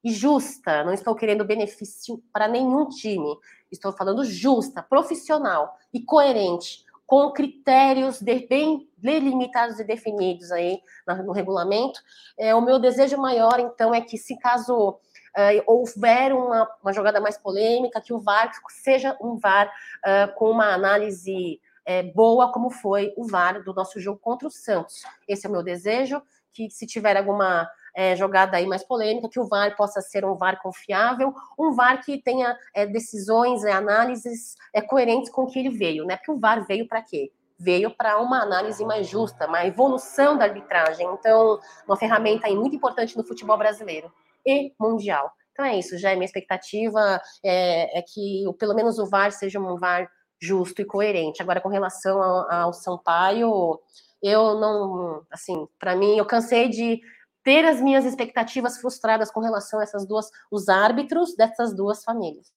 e 0.06 0.12
justa. 0.12 0.84
Não 0.84 0.94
estou 0.94 1.16
querendo 1.16 1.44
benefício 1.44 2.24
para 2.32 2.48
nenhum 2.48 2.88
time. 2.88 3.36
Estou 3.72 3.92
falando 3.92 4.24
justa, 4.24 4.84
profissional 4.84 5.76
e 5.92 6.00
coerente, 6.00 6.86
com 7.08 7.32
critérios 7.32 8.22
de, 8.22 8.48
bem 8.48 8.88
delimitados 8.96 9.80
e 9.80 9.84
definidos 9.84 10.52
aí 10.52 10.80
no 11.26 11.34
regulamento. 11.34 12.00
É, 12.38 12.54
o 12.54 12.62
meu 12.62 12.78
desejo 12.78 13.18
maior, 13.18 13.60
então, 13.60 13.96
é 13.96 14.00
que 14.00 14.16
se 14.16 14.38
caso 14.38 15.00
Uh, 15.38 15.62
houver 15.68 16.34
uma, 16.34 16.70
uma, 16.82 16.94
jogada 16.94 17.20
mais 17.20 17.38
polêmica, 17.38 18.00
que 18.00 18.14
o 18.14 18.20
VAR 18.20 18.52
seja 18.70 19.18
um 19.22 19.38
VAR 19.38 19.68
uh, 19.68 20.34
com 20.36 20.50
uma 20.50 20.74
análise 20.74 21.60
uh, 21.88 22.14
boa, 22.14 22.52
como 22.54 22.70
foi 22.70 23.14
o 23.18 23.28
VAR 23.28 23.62
do 23.62 23.74
nosso 23.74 24.00
jogo 24.00 24.18
contra 24.20 24.48
o 24.48 24.52
Santos. 24.52 25.04
Esse 25.28 25.46
é 25.46 25.50
o 25.50 25.52
meu 25.52 25.62
desejo, 25.62 26.22
que 26.54 26.70
se 26.70 26.88
tiver 26.88 27.18
alguma 27.18 27.70
é, 27.96 28.16
jogada 28.16 28.58
aí 28.58 28.68
mais 28.68 28.84
polêmica, 28.84 29.30
que 29.30 29.40
o 29.40 29.48
VAR 29.48 29.76
possa 29.76 30.02
ser 30.02 30.26
um 30.26 30.36
VAR 30.36 30.62
confiável, 30.62 31.34
um 31.58 31.72
VAR 31.74 32.04
que 32.04 32.22
tenha 32.22 32.58
é, 32.74 32.86
decisões 32.86 33.64
e 33.64 33.70
análises 33.70 34.56
é, 34.74 34.82
coerentes 34.82 35.32
com 35.32 35.44
o 35.44 35.48
que 35.48 35.60
ele 35.60 35.70
veio, 35.70 36.06
né? 36.06 36.18
Porque 36.18 36.32
o 36.32 36.40
VAR 36.40 36.66
veio 36.68 36.88
para 36.88 37.02
quê? 37.02 37.32
Veio 37.58 37.90
para 37.90 38.20
uma 38.20 38.42
análise 38.42 38.84
mais 38.84 39.08
justa, 39.08 39.48
uma 39.48 39.66
evolução 39.66 40.38
da 40.38 40.44
arbitragem. 40.44 41.08
Então, 41.14 41.58
uma 41.88 41.96
ferramenta 41.96 42.48
aí 42.48 42.56
muito 42.56 42.76
importante 42.76 43.18
no 43.18 43.24
futebol 43.24 43.58
brasileiro 43.58 44.12
e 44.46 44.74
mundial. 44.80 45.32
Então 45.52 45.66
é 45.66 45.78
isso, 45.78 45.98
já 45.98 46.12
é 46.12 46.16
minha 46.16 46.26
expectativa 46.26 47.22
é, 47.44 48.00
é 48.00 48.02
que 48.02 48.44
pelo 48.60 48.76
menos 48.76 49.00
o 49.00 49.06
VAR 49.06 49.32
seja 49.32 49.60
um 49.60 49.78
VAR 49.78 50.10
justo 50.40 50.82
e 50.82 50.86
coerente. 50.86 51.42
Agora, 51.42 51.62
com 51.62 51.70
relação 51.70 52.22
ao, 52.22 52.52
ao 52.52 52.74
Sampaio, 52.74 53.80
eu 54.22 54.60
não, 54.60 55.26
assim, 55.32 55.68
para 55.80 55.96
mim, 55.96 56.18
eu 56.18 56.26
cansei 56.26 56.70
de 56.70 57.00
ter 57.44 57.64
as 57.64 57.80
minhas 57.80 58.06
expectativas 58.06 58.80
frustradas 58.80 59.32
com 59.32 59.40
relação 59.40 59.80
a 59.80 59.84
essas 59.84 60.06
duas, 60.06 60.30
os 60.52 60.68
árbitros 60.68 61.36
dessas 61.36 61.76
duas 61.76 62.04
famílias. 62.04 62.52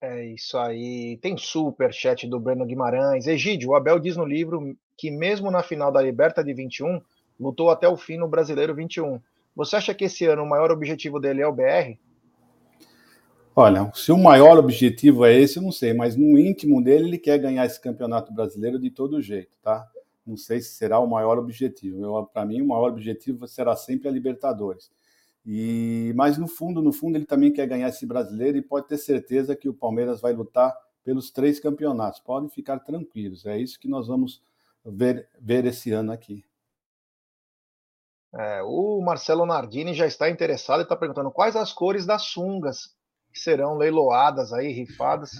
É 0.00 0.26
isso 0.26 0.58
aí. 0.58 1.16
Tem 1.22 1.36
super 1.38 1.92
chat 1.92 2.26
do 2.28 2.38
Breno 2.38 2.66
Guimarães. 2.66 3.26
Egídio, 3.26 3.70
o 3.70 3.74
Abel 3.74 3.98
diz 3.98 4.16
no 4.16 4.26
livro 4.26 4.76
que 4.96 5.10
mesmo 5.10 5.50
na 5.50 5.62
final 5.62 5.90
da 5.90 6.02
Liberta 6.02 6.44
de 6.44 6.52
21, 6.52 7.00
lutou 7.40 7.70
até 7.70 7.88
o 7.88 7.96
fim 7.96 8.18
no 8.18 8.28
Brasileiro 8.28 8.74
21. 8.74 9.18
Você 9.54 9.76
acha 9.76 9.94
que 9.94 10.04
esse 10.04 10.24
ano 10.24 10.42
o 10.42 10.48
maior 10.48 10.70
objetivo 10.70 11.20
dele 11.20 11.42
é 11.42 11.46
o 11.46 11.52
BR? 11.52 11.98
Olha, 13.56 13.90
se 13.94 14.10
o 14.10 14.18
maior 14.18 14.58
objetivo 14.58 15.24
é 15.24 15.38
esse, 15.38 15.58
eu 15.58 15.62
não 15.62 15.70
sei, 15.70 15.94
mas 15.94 16.16
no 16.16 16.38
íntimo 16.38 16.82
dele 16.82 17.08
ele 17.08 17.18
quer 17.18 17.38
ganhar 17.38 17.64
esse 17.64 17.80
campeonato 17.80 18.32
brasileiro 18.32 18.80
de 18.80 18.90
todo 18.90 19.22
jeito, 19.22 19.56
tá? 19.62 19.88
não 20.26 20.36
sei 20.36 20.60
se 20.60 20.74
será 20.74 20.98
o 20.98 21.06
maior 21.06 21.38
objetivo. 21.38 22.26
Para 22.32 22.46
mim, 22.46 22.62
o 22.62 22.68
maior 22.68 22.90
objetivo 22.90 23.46
será 23.46 23.76
sempre 23.76 24.08
a 24.08 24.10
Libertadores. 24.10 24.90
E 25.44 26.12
mas 26.16 26.38
no 26.38 26.48
fundo, 26.48 26.80
no 26.80 26.92
fundo, 26.92 27.18
ele 27.18 27.26
também 27.26 27.52
quer 27.52 27.66
ganhar 27.66 27.88
esse 27.88 28.06
brasileiro 28.06 28.56
e 28.56 28.62
pode 28.62 28.88
ter 28.88 28.96
certeza 28.96 29.54
que 29.54 29.68
o 29.68 29.74
Palmeiras 29.74 30.20
vai 30.20 30.32
lutar 30.32 30.74
pelos 31.04 31.30
três 31.30 31.60
campeonatos. 31.60 32.20
Podem 32.20 32.48
ficar 32.48 32.78
tranquilos. 32.78 33.44
É 33.44 33.58
isso 33.58 33.78
que 33.78 33.88
nós 33.88 34.06
vamos 34.06 34.42
ver, 34.84 35.28
ver 35.38 35.66
esse 35.66 35.92
ano 35.92 36.12
aqui. 36.12 36.44
É, 38.36 38.62
o 38.64 39.00
Marcelo 39.00 39.46
Nardini 39.46 39.94
já 39.94 40.06
está 40.06 40.28
interessado 40.28 40.80
e 40.80 40.82
está 40.82 40.96
perguntando 40.96 41.30
quais 41.30 41.54
as 41.54 41.72
cores 41.72 42.04
das 42.04 42.22
sungas 42.22 42.94
que 43.32 43.38
serão 43.38 43.76
leiloadas 43.76 44.52
aí, 44.52 44.72
rifadas. 44.72 45.30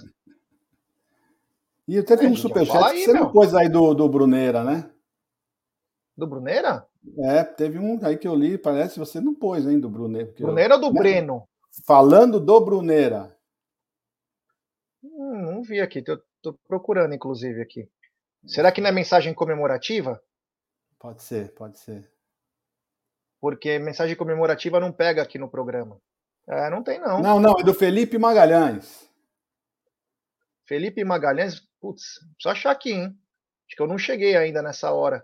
E 1.87 1.99
até 1.99 2.15
tem 2.15 2.29
um 2.29 2.35
superchat 2.35 2.93
que 2.93 3.05
você 3.05 3.13
não 3.13 3.31
pôs 3.31 3.53
aí 3.53 3.69
do, 3.69 3.93
do 3.93 4.07
Bruneira, 4.07 4.63
né? 4.63 4.89
Do 6.17 6.25
Bruneira? 6.25 6.87
É, 7.19 7.43
teve 7.43 7.77
um 7.77 7.99
aí 8.03 8.17
que 8.17 8.27
eu 8.27 8.33
li, 8.33 8.57
parece 8.57 8.93
que 8.93 8.99
você 8.99 9.19
não 9.19 9.35
pôs 9.35 9.67
ainda 9.67 9.81
do 9.81 9.89
Bruneira. 9.89 10.33
Bruneira 10.39 10.73
eu... 10.73 10.77
ou 10.77 10.81
do 10.81 10.93
né? 10.93 10.99
Breno? 10.99 11.47
Falando 11.85 12.39
do 12.39 12.59
Bruneira. 12.61 13.37
Hum, 15.03 15.41
não 15.41 15.61
vi 15.61 15.81
aqui, 15.81 16.01
tô, 16.01 16.17
tô, 16.41 16.53
procurando 16.67 17.13
inclusive 17.13 17.61
aqui. 17.61 17.89
Será 18.45 18.71
que 18.71 18.79
não 18.79 18.89
é 18.89 18.91
mensagem 18.91 19.33
comemorativa? 19.33 20.21
Pode 20.97 21.21
ser, 21.21 21.53
pode 21.53 21.77
ser. 21.77 22.14
Porque 23.45 23.77
mensagem 23.77 24.15
comemorativa 24.15 24.79
não 24.79 24.91
pega 24.91 25.21
aqui 25.21 25.37
no 25.37 25.47
programa. 25.47 26.01
É, 26.49 26.67
não 26.67 26.81
tem 26.81 26.99
não. 26.99 27.21
Não, 27.21 27.39
não, 27.39 27.59
é 27.59 27.63
do 27.63 27.75
Felipe 27.75 28.17
Magalhães. 28.17 29.07
Felipe 30.67 31.03
Magalhães, 31.03 31.61
putz, 31.79 32.21
só 32.41 32.49
achar 32.49 32.71
aqui, 32.71 32.91
hein? 32.91 33.15
Acho 33.67 33.75
que 33.75 33.83
eu 33.83 33.87
não 33.87 33.99
cheguei 33.99 34.35
ainda 34.35 34.63
nessa 34.63 34.91
hora. 34.91 35.23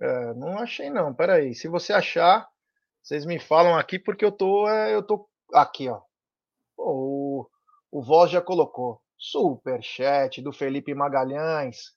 É, 0.00 0.34
não 0.34 0.58
achei 0.58 0.90
não, 0.90 1.14
peraí. 1.14 1.54
Se 1.54 1.68
você 1.68 1.92
achar, 1.92 2.48
vocês 3.00 3.24
me 3.24 3.38
falam 3.38 3.78
aqui 3.78 3.96
porque 3.96 4.24
eu 4.24 4.32
tô, 4.32 4.68
é, 4.68 4.92
eu 4.92 5.04
tô 5.04 5.30
aqui, 5.54 5.88
ó. 5.88 6.02
o, 6.76 7.48
o 7.92 8.02
Voz 8.02 8.28
já 8.28 8.40
colocou. 8.40 9.00
Super 9.16 9.80
chat 9.84 10.42
do 10.42 10.52
Felipe 10.52 10.92
Magalhães. 10.96 11.92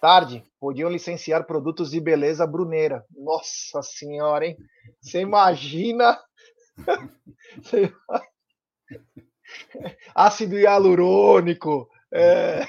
Tarde, 0.00 0.44
podiam 0.60 0.90
licenciar 0.90 1.46
produtos 1.46 1.90
de 1.90 2.00
beleza 2.00 2.46
bruneira. 2.46 3.04
Nossa 3.16 3.82
senhora, 3.82 4.46
hein? 4.46 4.56
Você 5.00 5.20
imagina? 5.20 6.18
Você... 7.62 7.92
ácido 10.14 10.58
hialurônico. 10.58 11.88
É... 12.12 12.64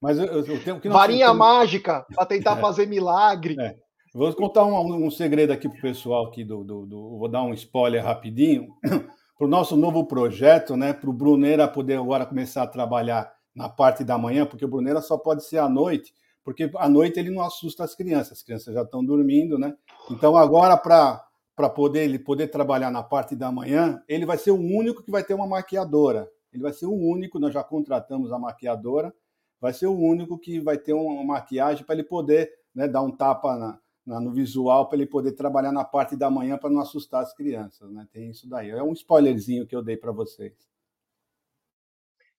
Mas 0.00 0.18
eu, 0.18 0.26
eu 0.26 0.64
tenho 0.64 0.80
que 0.80 0.88
Varinha 0.88 1.34
mágica 1.34 2.06
para 2.14 2.26
tentar 2.26 2.56
é. 2.58 2.60
fazer 2.60 2.86
milagre. 2.86 3.56
É. 3.58 3.74
Vou 4.14 4.32
contar 4.34 4.64
um, 4.64 5.06
um 5.06 5.10
segredo 5.10 5.52
aqui 5.52 5.68
para 5.68 5.78
o 5.78 5.82
pessoal 5.82 6.26
aqui 6.26 6.44
do, 6.44 6.64
do, 6.64 6.86
do, 6.86 7.18
Vou 7.18 7.28
dar 7.28 7.42
um 7.42 7.52
spoiler 7.52 8.04
rapidinho. 8.04 8.68
Para 9.38 9.46
o 9.46 9.50
nosso 9.50 9.76
novo 9.76 10.04
projeto, 10.04 10.76
né? 10.76 10.92
Para 10.92 11.08
o 11.08 11.12
Bruneira 11.12 11.68
poder 11.68 11.96
agora 11.96 12.26
começar 12.26 12.64
a 12.64 12.66
trabalhar 12.66 13.32
na 13.58 13.68
parte 13.68 14.04
da 14.04 14.16
manhã, 14.16 14.46
porque 14.46 14.64
o 14.64 14.68
Bruneira 14.68 15.02
só 15.02 15.18
pode 15.18 15.44
ser 15.44 15.58
à 15.58 15.68
noite, 15.68 16.14
porque 16.44 16.70
à 16.76 16.88
noite 16.88 17.18
ele 17.18 17.28
não 17.28 17.42
assusta 17.42 17.82
as 17.82 17.92
crianças, 17.92 18.38
as 18.38 18.42
crianças 18.42 18.72
já 18.72 18.82
estão 18.82 19.04
dormindo, 19.04 19.58
né? 19.58 19.74
Então 20.10 20.36
agora 20.36 20.76
para 20.76 21.24
para 21.56 21.68
poder 21.68 22.04
ele 22.04 22.20
poder 22.20 22.46
trabalhar 22.46 22.88
na 22.88 23.02
parte 23.02 23.34
da 23.34 23.50
manhã, 23.50 24.00
ele 24.06 24.24
vai 24.24 24.38
ser 24.38 24.52
o 24.52 24.60
único 24.60 25.02
que 25.02 25.10
vai 25.10 25.24
ter 25.24 25.34
uma 25.34 25.44
maquiadora. 25.44 26.30
Ele 26.52 26.62
vai 26.62 26.72
ser 26.72 26.86
o 26.86 26.94
único, 26.94 27.40
nós 27.40 27.52
já 27.52 27.64
contratamos 27.64 28.30
a 28.30 28.38
maquiadora, 28.38 29.12
vai 29.60 29.72
ser 29.72 29.88
o 29.88 29.98
único 29.98 30.38
que 30.38 30.60
vai 30.60 30.78
ter 30.78 30.92
uma 30.92 31.24
maquiagem 31.24 31.84
para 31.84 31.96
ele 31.96 32.04
poder 32.04 32.48
né, 32.72 32.86
dar 32.86 33.02
um 33.02 33.10
tapa 33.10 33.56
na, 33.56 33.76
na, 34.06 34.20
no 34.20 34.30
visual, 34.30 34.88
para 34.88 34.98
ele 34.98 35.06
poder 35.06 35.32
trabalhar 35.32 35.72
na 35.72 35.82
parte 35.82 36.14
da 36.14 36.30
manhã 36.30 36.56
para 36.56 36.70
não 36.70 36.80
assustar 36.80 37.24
as 37.24 37.34
crianças. 37.34 37.90
Né? 37.90 38.06
Tem 38.12 38.30
isso 38.30 38.48
daí. 38.48 38.70
É 38.70 38.80
um 38.80 38.92
spoilerzinho 38.92 39.66
que 39.66 39.74
eu 39.74 39.82
dei 39.82 39.96
para 39.96 40.12
vocês. 40.12 40.52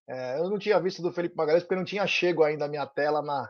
É, 0.09 0.39
eu 0.39 0.49
não 0.49 0.57
tinha 0.57 0.79
visto 0.79 1.03
do 1.03 1.13
Felipe 1.13 1.37
Magalhães 1.37 1.61
porque 1.61 1.75
não 1.75 1.85
tinha 1.85 2.07
chego 2.07 2.43
ainda 2.43 2.65
a 2.65 2.67
minha 2.67 2.87
tela 2.87 3.21
na, 3.21 3.47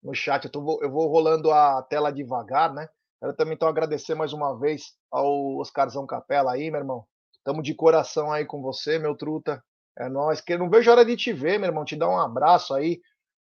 no 0.00 0.14
chat. 0.14 0.44
Eu, 0.44 0.50
tô, 0.52 0.80
eu 0.80 0.90
vou 0.90 1.08
rolando 1.08 1.50
a 1.50 1.82
tela 1.82 2.12
devagar, 2.12 2.72
né? 2.72 2.88
Quero 3.18 3.34
também 3.34 3.54
então 3.54 3.66
agradecer 3.66 4.14
mais 4.14 4.32
uma 4.32 4.56
vez 4.56 4.92
ao 5.10 5.56
Oscarzão 5.56 6.06
Capela 6.06 6.52
aí, 6.52 6.70
meu 6.70 6.78
irmão. 6.78 7.04
Estamos 7.38 7.64
de 7.64 7.74
coração 7.74 8.30
aí 8.30 8.44
com 8.44 8.62
você, 8.62 9.00
meu 9.00 9.16
truta. 9.16 9.60
É 9.98 10.08
nós 10.08 10.40
que 10.40 10.56
não 10.56 10.70
vejo 10.70 10.88
a 10.90 10.94
hora 10.94 11.04
de 11.04 11.16
te 11.16 11.32
ver, 11.32 11.58
meu 11.58 11.68
irmão. 11.68 11.84
Te 11.84 11.96
dar 11.96 12.08
um 12.08 12.18
abraço 12.18 12.72
aí, 12.72 13.00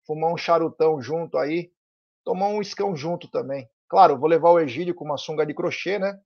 fumar 0.06 0.32
um 0.32 0.38
charutão 0.38 1.02
junto 1.02 1.40
aí, 1.40 1.72
tomar 2.24 2.50
um 2.50 2.62
escão 2.62 2.96
junto 2.96 3.28
também. 3.28 3.68
Claro, 3.90 4.20
vou 4.20 4.30
levar 4.30 4.52
o 4.52 4.60
Egídio 4.60 4.94
com 4.94 5.06
uma 5.06 5.18
sunga 5.18 5.46
de 5.48 5.54
crochê, 5.56 5.98
né? 5.98 6.20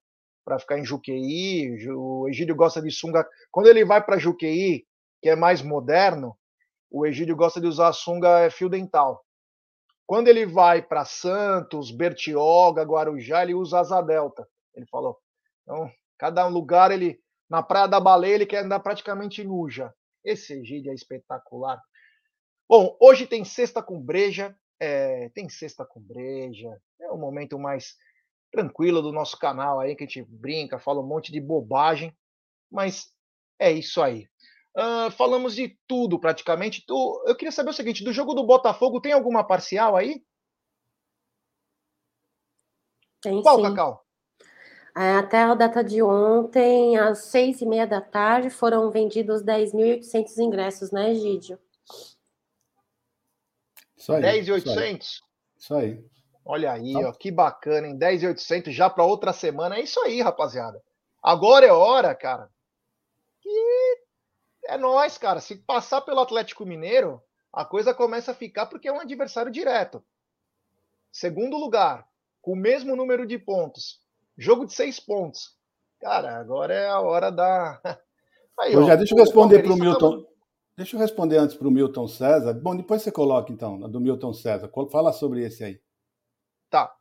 Para 0.43 0.59
ficar 0.59 0.77
em 0.77 0.85
Juqueí. 0.85 1.87
O 1.95 2.27
Egídio 2.27 2.55
gosta 2.55 2.81
de 2.81 2.91
sunga. 2.91 3.25
Quando 3.51 3.67
ele 3.67 3.85
vai 3.85 4.03
para 4.03 4.17
Juqueí, 4.17 4.83
que 5.25 5.29
é 5.29 5.35
mais 5.35 5.63
moderno, 5.63 6.37
o 6.87 7.03
Egídio 7.03 7.35
gosta 7.35 7.59
de 7.59 7.65
usar 7.65 7.91
sunga 7.93 8.41
é 8.41 8.51
fio 8.51 8.69
dental. 8.69 9.25
Quando 10.05 10.27
ele 10.27 10.45
vai 10.45 10.83
para 10.83 11.03
Santos, 11.03 11.89
Bertioga, 11.89 12.83
Guarujá, 12.83 13.41
ele 13.41 13.55
usa 13.55 13.79
asa 13.79 14.03
delta. 14.03 14.47
Ele 14.75 14.85
falou. 14.85 15.17
Então, 15.63 15.91
cada 16.19 16.45
lugar 16.45 16.91
ele 16.91 17.19
na 17.49 17.63
Praia 17.63 17.87
da 17.87 17.99
Baleia 17.99 18.35
ele 18.35 18.45
quer 18.45 18.63
andar 18.63 18.79
praticamente 18.81 19.43
nuja. 19.43 19.91
Esse 20.23 20.53
Egídio 20.53 20.91
é 20.91 20.93
espetacular. 20.93 21.81
Bom, 22.69 22.95
hoje 23.01 23.25
tem 23.25 23.43
sexta 23.43 23.81
com 23.81 23.99
breja, 23.99 24.55
é, 24.79 25.29
tem 25.29 25.49
sexta 25.49 25.83
com 25.83 25.99
breja. 25.99 26.69
É 27.01 27.09
o 27.09 27.17
momento 27.17 27.57
mais 27.57 27.95
tranquilo 28.51 29.01
do 29.01 29.11
nosso 29.11 29.39
canal 29.39 29.79
aí 29.79 29.95
que 29.95 30.03
a 30.03 30.05
gente 30.05 30.21
brinca, 30.21 30.77
fala 30.77 31.01
um 31.01 31.07
monte 31.07 31.31
de 31.31 31.41
bobagem, 31.41 32.15
mas 32.71 33.11
é 33.57 33.71
isso 33.71 34.03
aí. 34.03 34.27
Uh, 34.75 35.09
falamos 35.11 35.55
de 35.55 35.77
tudo 35.87 36.19
praticamente. 36.19 36.85
Tu, 36.85 37.23
eu 37.25 37.35
queria 37.35 37.51
saber 37.51 37.69
o 37.69 37.73
seguinte: 37.73 38.03
do 38.03 38.11
jogo 38.11 38.33
do 38.33 38.45
Botafogo 38.45 38.99
tem 38.99 39.13
alguma 39.13 39.43
parcial 39.43 39.95
aí? 39.95 40.21
Tem 43.21 43.41
Qual, 43.41 43.57
sim. 43.57 43.63
Cacau? 43.63 44.05
É, 44.97 45.15
até 45.15 45.41
a 45.41 45.53
data 45.55 45.83
de 45.83 46.01
ontem, 46.01 46.97
às 46.97 47.19
seis 47.25 47.61
e 47.61 47.65
meia 47.65 47.87
da 47.87 47.99
tarde, 47.99 48.49
foram 48.49 48.89
vendidos 48.91 49.43
10.800 49.43 50.37
ingressos, 50.37 50.91
né, 50.91 51.11
Egídio? 51.11 51.59
Isso 53.97 54.13
aí. 54.13 54.21
10.800? 54.21 55.21
Isso 55.57 55.73
aí. 55.73 56.05
Olha 56.45 56.71
aí, 56.71 56.93
Tá. 56.93 57.09
ó, 57.09 57.11
que 57.11 57.31
bacana, 57.31 57.87
hein? 57.87 57.97
10.800 57.97 58.71
já 58.71 58.89
para 58.89 59.03
outra 59.03 59.33
semana. 59.33 59.77
É 59.77 59.81
isso 59.81 59.99
aí, 60.01 60.21
rapaziada. 60.21 60.81
Agora 61.21 61.65
é 61.65 61.71
hora, 61.71 62.13
cara. 62.13 62.49
Que 63.41 64.04
é 64.67 64.77
nós, 64.77 65.17
cara. 65.17 65.39
Se 65.39 65.55
passar 65.55 66.01
pelo 66.01 66.19
Atlético 66.19 66.65
Mineiro, 66.65 67.21
a 67.51 67.63
coisa 67.63 67.93
começa 67.93 68.31
a 68.31 68.35
ficar 68.35 68.65
porque 68.65 68.87
é 68.87 68.91
um 68.91 68.99
adversário 68.99 69.51
direto. 69.51 70.03
Segundo 71.11 71.57
lugar, 71.57 72.07
com 72.41 72.53
o 72.53 72.55
mesmo 72.57 72.95
número 72.95 73.25
de 73.25 73.37
pontos. 73.37 74.01
Jogo 74.37 74.65
de 74.65 74.73
seis 74.73 74.99
pontos. 74.99 75.55
Cara, 75.99 76.37
agora 76.37 76.73
é 76.73 76.87
a 76.87 76.99
hora 76.99 77.31
da. 77.31 77.79
Aí, 78.59 78.75
Ô, 78.75 78.83
ó, 78.83 78.87
já 78.87 78.95
deixa 78.95 79.15
eu 79.15 79.19
responder 79.19 79.63
para 79.63 79.73
o 79.73 79.77
tá 79.77 79.83
Milton. 79.83 80.25
Deixa 80.77 80.95
eu 80.95 80.99
responder 80.99 81.37
antes 81.37 81.55
para 81.55 81.67
o 81.67 81.71
Milton 81.71 82.07
César. 82.07 82.53
Bom, 82.53 82.75
depois 82.75 83.01
você 83.01 83.11
coloca 83.11 83.51
então, 83.51 83.83
a 83.83 83.87
do 83.87 84.01
Milton 84.01 84.33
César. 84.33 84.69
Fala 84.91 85.13
sobre 85.13 85.43
esse 85.45 85.63
aí. 85.63 85.79
Tá. 86.69 86.93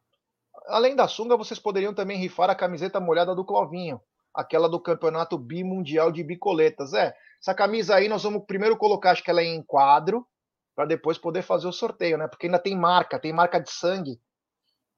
Além 0.67 0.95
da 0.95 1.09
sunga, 1.09 1.37
vocês 1.37 1.59
poderiam 1.59 1.93
também 1.93 2.17
rifar 2.17 2.49
a 2.49 2.55
camiseta 2.55 3.01
molhada 3.01 3.35
do 3.35 3.45
Clovinho, 3.45 4.01
aquela 4.33 4.69
do 4.69 4.81
campeonato 4.81 5.37
bimundial 5.37 6.13
de 6.13 6.23
bicoletas. 6.23 6.95
É, 6.95 7.15
essa 7.45 7.55
camisa 7.55 7.95
aí 7.95 8.09
nós 8.09 8.23
vamos 8.23 8.47
primeiro 8.47 8.75
colocar, 8.75 9.11
acho 9.11 9.23
que 9.23 9.31
ela 9.31 9.43
é 9.43 9.45
em 9.45 9.63
quadro, 9.63 10.27
para 10.75 10.87
depois 10.87 11.19
poder 11.19 11.43
fazer 11.43 11.69
o 11.69 11.73
sorteio, 11.73 12.17
né? 12.17 12.27
Porque 12.27 12.47
ainda 12.47 12.59
tem 12.59 12.75
marca, 12.75 13.21
tem 13.21 13.35
marca 13.35 13.61
de 13.61 13.71
sangue. 13.71 14.19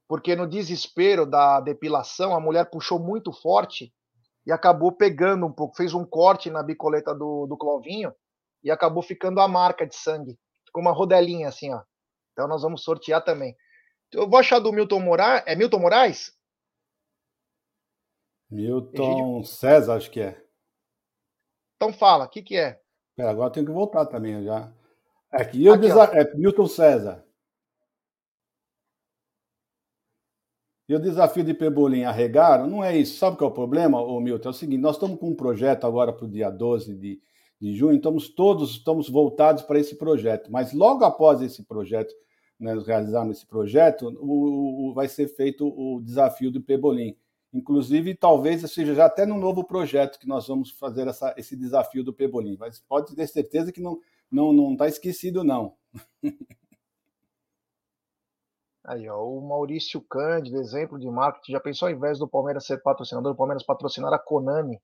Porque 0.07 0.37
no 0.37 0.47
desespero 0.47 1.27
da 1.27 1.61
depilação, 1.61 2.37
a 2.37 2.41
mulher 2.41 2.71
puxou 2.71 3.01
muito 3.01 3.33
forte 3.33 3.93
e 4.47 4.53
acabou 4.53 4.93
pegando 4.93 5.45
um 5.45 5.53
pouco, 5.53 5.77
fez 5.77 5.93
um 5.93 6.05
corte 6.05 6.49
na 6.49 6.63
bicoleta 6.63 7.13
do, 7.13 7.49
do 7.49 7.57
Clovinho 7.57 8.15
e 8.63 8.71
acabou 8.71 9.03
ficando 9.03 9.41
a 9.41 9.49
marca 9.49 9.85
de 9.85 9.97
sangue. 9.97 10.39
Ficou 10.65 10.83
uma 10.83 10.93
rodelinha 10.93 11.49
assim, 11.49 11.75
ó. 11.75 11.83
Então 12.33 12.47
nós 12.47 12.63
vamos 12.63 12.85
sortear 12.85 13.25
também. 13.25 13.57
Eu 14.13 14.31
vou 14.31 14.39
achar 14.39 14.61
do 14.61 14.73
Milton 14.73 15.01
Moraes. 15.01 15.43
É 15.47 15.57
Milton 15.57 15.81
Moraes? 15.81 16.33
Milton 18.49 19.43
César, 19.43 19.97
acho 19.97 20.13
que 20.13 20.21
é. 20.21 20.46
Então 21.77 21.93
fala, 21.93 22.25
o 22.25 22.29
que, 22.29 22.43
que 22.43 22.57
é? 22.57 22.81
Pera, 23.17 23.31
agora 23.31 23.49
eu 23.49 23.53
tenho 23.53 23.67
que 23.67 23.73
voltar 23.73 24.07
também 24.07 24.43
já. 24.43 24.73
Aqui, 25.31 25.65
eu 25.65 25.75
Aqui, 25.75 25.87
é 26.15 26.35
Milton 26.35 26.67
César. 26.67 27.25
E 30.89 30.95
o 30.95 31.01
desafio 31.01 31.43
de 31.43 31.53
Pebolim 31.53 32.05
arregaram? 32.05 32.69
Não 32.69 32.83
é 32.83 32.97
isso. 32.97 33.19
Sabe 33.19 33.35
o 33.35 33.39
que 33.39 33.45
é 33.45 33.47
o 33.47 33.51
problema, 33.51 34.01
ô 34.01 34.21
Milton? 34.21 34.49
É 34.49 34.51
o 34.51 34.55
seguinte, 34.55 34.81
nós 34.81 34.97
estamos 34.97 35.19
com 35.19 35.31
um 35.31 35.35
projeto 35.35 35.85
agora 35.87 36.13
para 36.13 36.25
o 36.25 36.31
dia 36.31 36.49
12 36.49 36.95
de, 36.95 37.21
de 37.61 37.75
junho, 37.75 37.97
estamos 37.97 38.29
todos 38.29 38.71
estamos 38.71 39.09
voltados 39.09 39.63
para 39.65 39.79
esse 39.81 39.97
projeto. 39.97 40.51
Mas 40.51 40.73
logo 40.73 41.05
após 41.05 41.43
esse 41.43 41.65
projeto, 41.65 42.15
né, 42.59 42.73
nós 42.73 42.87
realizarmos 42.87 43.39
esse 43.39 43.47
projeto, 43.47 44.07
o, 44.21 44.91
o- 44.91 44.95
vai 44.95 45.09
ser 45.09 45.27
feito 45.29 45.67
o 45.67 46.01
desafio 46.01 46.51
do 46.53 46.61
Pebolim. 46.63 47.17
Inclusive, 47.53 48.15
talvez 48.15 48.61
seja 48.71 48.95
já 48.95 49.07
até 49.07 49.25
no 49.25 49.39
novo 49.39 49.65
projeto 49.65 50.19
que 50.19 50.27
nós 50.29 50.47
vamos 50.47 50.71
fazer 50.73 51.07
essa, 51.09 51.35
esse 51.37 51.57
desafio 51.57 52.05
do 52.05 52.13
Pebolim. 52.13 52.57
Mas 52.59 52.81
pode 52.81 53.15
ter 53.15 53.27
certeza 53.27 53.73
que 53.73 53.81
não 53.81 53.99
não 54.31 54.53
não 54.53 54.73
está 54.73 54.89
esquecido, 54.89 55.45
não. 55.45 55.77
Aí, 58.87 59.09
ó, 59.09 59.21
o 59.21 59.41
Maurício 59.41 60.01
Cândido, 60.01 60.61
exemplo 60.61 60.97
de 60.97 61.09
marketing, 61.09 61.53
já 61.53 61.61
pensou 61.61 61.89
ao 61.89 61.95
invés 61.95 62.21
do 62.21 62.29
Palmeiras 62.29 62.67
ser 62.67 62.81
patrocinador, 62.83 63.33
o 63.33 63.37
Palmeiras 63.37 63.65
patrocinar 63.65 64.13
a 64.13 64.19
Konami? 64.19 64.81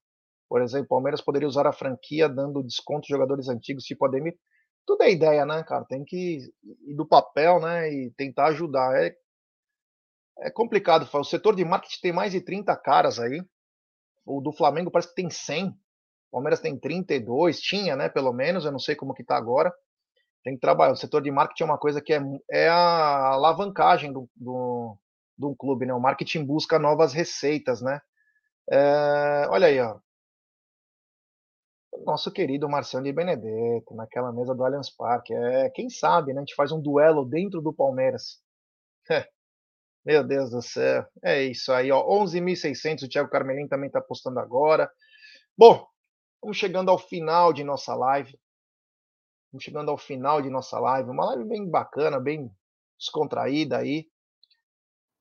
Por 0.49 0.61
exemplo, 0.61 0.87
o 0.87 0.89
Palmeiras 0.89 1.21
poderia 1.21 1.47
usar 1.47 1.69
a 1.69 1.73
franquia 1.73 2.29
dando 2.29 2.65
desconto 2.65 3.03
de 3.03 3.09
jogadores 3.09 3.49
antigos, 3.49 3.85
tipo 3.85 4.05
Ademir. 4.05 4.37
Tudo 4.85 5.05
é 5.05 5.13
ideia, 5.13 5.47
né, 5.47 5.63
cara? 5.63 5.85
Tem 5.85 6.05
que 6.05 6.41
ir 6.85 6.95
do 6.97 7.07
papel, 7.07 7.61
né, 7.61 7.89
e 7.93 8.11
tentar 8.17 8.47
ajudar. 8.49 9.01
É, 9.01 9.15
é 10.47 10.51
complicado. 10.51 11.09
O 11.13 11.25
setor 11.25 11.57
de 11.57 11.65
marketing 11.65 12.01
tem 12.01 12.13
mais 12.13 12.33
de 12.33 12.41
30 12.41 12.77
caras 12.77 13.19
aí. 13.19 13.43
O 14.25 14.41
do 14.41 14.53
Flamengo 14.53 14.91
parece 14.91 15.09
que 15.09 15.15
tem 15.15 15.31
100. 15.31 15.69
O 15.69 15.75
Palmeiras 16.33 16.61
tem 16.61 16.79
32, 16.79 17.61
tinha, 17.61 17.97
né, 17.97 18.09
pelo 18.09 18.33
menos. 18.33 18.65
Eu 18.65 18.73
não 18.73 18.79
sei 18.79 18.95
como 18.95 19.15
que 19.15 19.25
tá 19.25 19.37
agora 19.37 19.73
tem 20.43 20.55
que 20.55 20.61
trabalhar. 20.61 20.93
O 20.93 20.97
setor 20.97 21.23
de 21.23 21.31
marketing 21.31 21.63
é 21.63 21.67
uma 21.67 21.79
coisa 21.79 22.01
que 22.01 22.13
é, 22.13 22.21
é 22.51 22.69
a 22.69 23.29
alavancagem 23.33 24.13
do, 24.13 24.29
do, 24.35 24.97
do 25.39 25.55
clube, 25.57 25.87
né? 25.87 25.95
O 25.95 26.01
marketing 26.01 26.45
busca 26.45 26.79
novas 26.79 27.13
receitas, 27.13 27.81
né? 27.81 28.01
É, 28.71 29.47
olha 29.51 29.69
aí, 29.69 29.81
ó. 29.81 29.99
Nosso 32.05 32.33
querido 32.33 32.69
Marciano 32.69 33.05
de 33.05 33.13
Benedetto, 33.13 33.95
naquela 33.95 34.33
mesa 34.33 34.55
do 34.55 34.65
Allianz 34.65 34.91
Parque. 34.91 35.33
É, 35.35 35.71
quem 35.71 35.89
sabe, 35.89 36.33
né? 36.33 36.41
A 36.41 36.45
gente 36.45 36.55
faz 36.55 36.73
um 36.73 36.81
duelo 36.81 37.25
dentro 37.25 37.61
do 37.61 37.73
Palmeiras. 37.73 38.41
Meu 40.05 40.25
Deus 40.25 40.51
do 40.51 40.61
céu. 40.61 41.07
É 41.23 41.43
isso 41.45 41.73
aí, 41.73 41.93
ó. 41.93 42.05
11.600. 42.09 43.05
O 43.05 43.09
Thiago 43.09 43.31
Carmelin 43.31 43.69
também 43.69 43.87
está 43.87 44.01
postando 44.01 44.41
agora. 44.41 44.91
Bom, 45.57 45.87
vamos 46.41 46.57
chegando 46.57 46.91
ao 46.91 46.99
final 46.99 47.53
de 47.53 47.63
nossa 47.63 47.95
live. 47.95 48.37
Vamos 49.53 49.65
chegando 49.65 49.91
ao 49.91 49.99
final 49.99 50.43
de 50.43 50.51
nossa 50.51 50.79
live. 50.81 51.11
Uma 51.11 51.27
live 51.27 51.45
bem 51.45 51.69
bacana, 51.69 52.19
bem 52.19 52.51
descontraída 52.99 53.79
aí. 53.79 54.09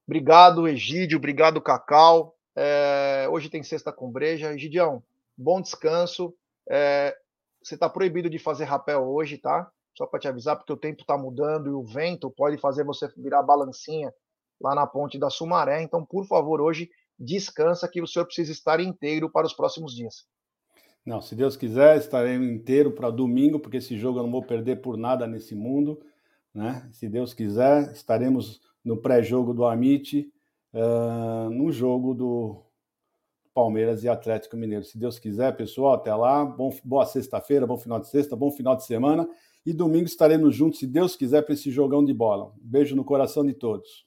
Obrigado, 0.07 0.67
Egídio. 0.67 1.19
Obrigado, 1.19 1.61
Cacau. 1.61 2.35
É, 2.55 3.27
hoje 3.29 3.49
tem 3.49 3.61
sexta 3.61 3.93
com 3.93 4.11
breja. 4.11 4.53
Egidião, 4.53 5.03
bom 5.37 5.61
descanso. 5.61 6.33
É, 6.67 7.15
você 7.61 7.75
está 7.75 7.87
proibido 7.87 8.31
de 8.31 8.39
fazer 8.39 8.63
rapel 8.63 9.07
hoje, 9.07 9.37
tá? 9.37 9.71
Só 9.95 10.07
para 10.07 10.19
te 10.19 10.27
avisar, 10.27 10.55
porque 10.55 10.73
o 10.73 10.77
tempo 10.77 11.01
está 11.01 11.15
mudando 11.17 11.67
e 11.67 11.73
o 11.73 11.83
vento 11.83 12.31
pode 12.31 12.57
fazer 12.57 12.83
você 12.83 13.07
virar 13.15 13.43
balancinha 13.43 14.11
lá 14.61 14.75
na 14.75 14.87
ponte 14.87 15.17
da 15.17 15.29
Sumaré. 15.29 15.81
Então, 15.81 16.05
por 16.05 16.25
favor, 16.25 16.61
hoje 16.61 16.89
descansa 17.17 17.87
que 17.87 18.01
o 18.01 18.07
senhor 18.07 18.25
precisa 18.25 18.51
estar 18.51 18.79
inteiro 18.79 19.29
para 19.29 19.45
os 19.45 19.53
próximos 19.53 19.95
dias. 19.95 20.25
Não, 21.05 21.19
se 21.19 21.35
Deus 21.35 21.57
quiser, 21.57 21.97
estarei 21.97 22.35
inteiro 22.35 22.91
para 22.91 23.09
domingo, 23.09 23.59
porque 23.59 23.77
esse 23.77 23.97
jogo 23.97 24.19
eu 24.19 24.23
não 24.23 24.31
vou 24.31 24.43
perder 24.43 24.81
por 24.81 24.97
nada 24.97 25.25
nesse 25.25 25.55
mundo. 25.55 25.99
Né? 26.53 26.87
Se 26.91 27.09
Deus 27.09 27.33
quiser, 27.33 27.91
estaremos 27.91 28.61
no 28.83 28.97
pré-jogo 28.97 29.53
do 29.53 29.65
Amit, 29.65 30.31
uh, 30.73 31.49
no 31.49 31.71
jogo 31.71 32.13
do 32.13 32.63
Palmeiras 33.53 34.03
e 34.03 34.09
Atlético 34.09 34.55
Mineiro. 34.55 34.83
Se 34.83 34.97
Deus 34.97 35.17
quiser, 35.17 35.55
pessoal, 35.55 35.93
até 35.93 36.13
lá. 36.13 36.45
Bom, 36.45 36.75
boa 36.83 37.05
sexta-feira, 37.05 37.65
bom 37.65 37.77
final 37.77 37.99
de 37.99 38.07
sexta, 38.07 38.35
bom 38.35 38.51
final 38.51 38.75
de 38.75 38.85
semana. 38.85 39.27
E 39.65 39.73
domingo 39.73 40.05
estaremos 40.05 40.55
juntos, 40.55 40.79
se 40.79 40.87
Deus 40.87 41.15
quiser, 41.15 41.43
para 41.43 41.53
esse 41.53 41.69
jogão 41.71 42.03
de 42.03 42.13
bola. 42.13 42.45
Um 42.45 42.67
beijo 42.67 42.95
no 42.95 43.03
coração 43.03 43.45
de 43.45 43.53
todos. 43.53 44.05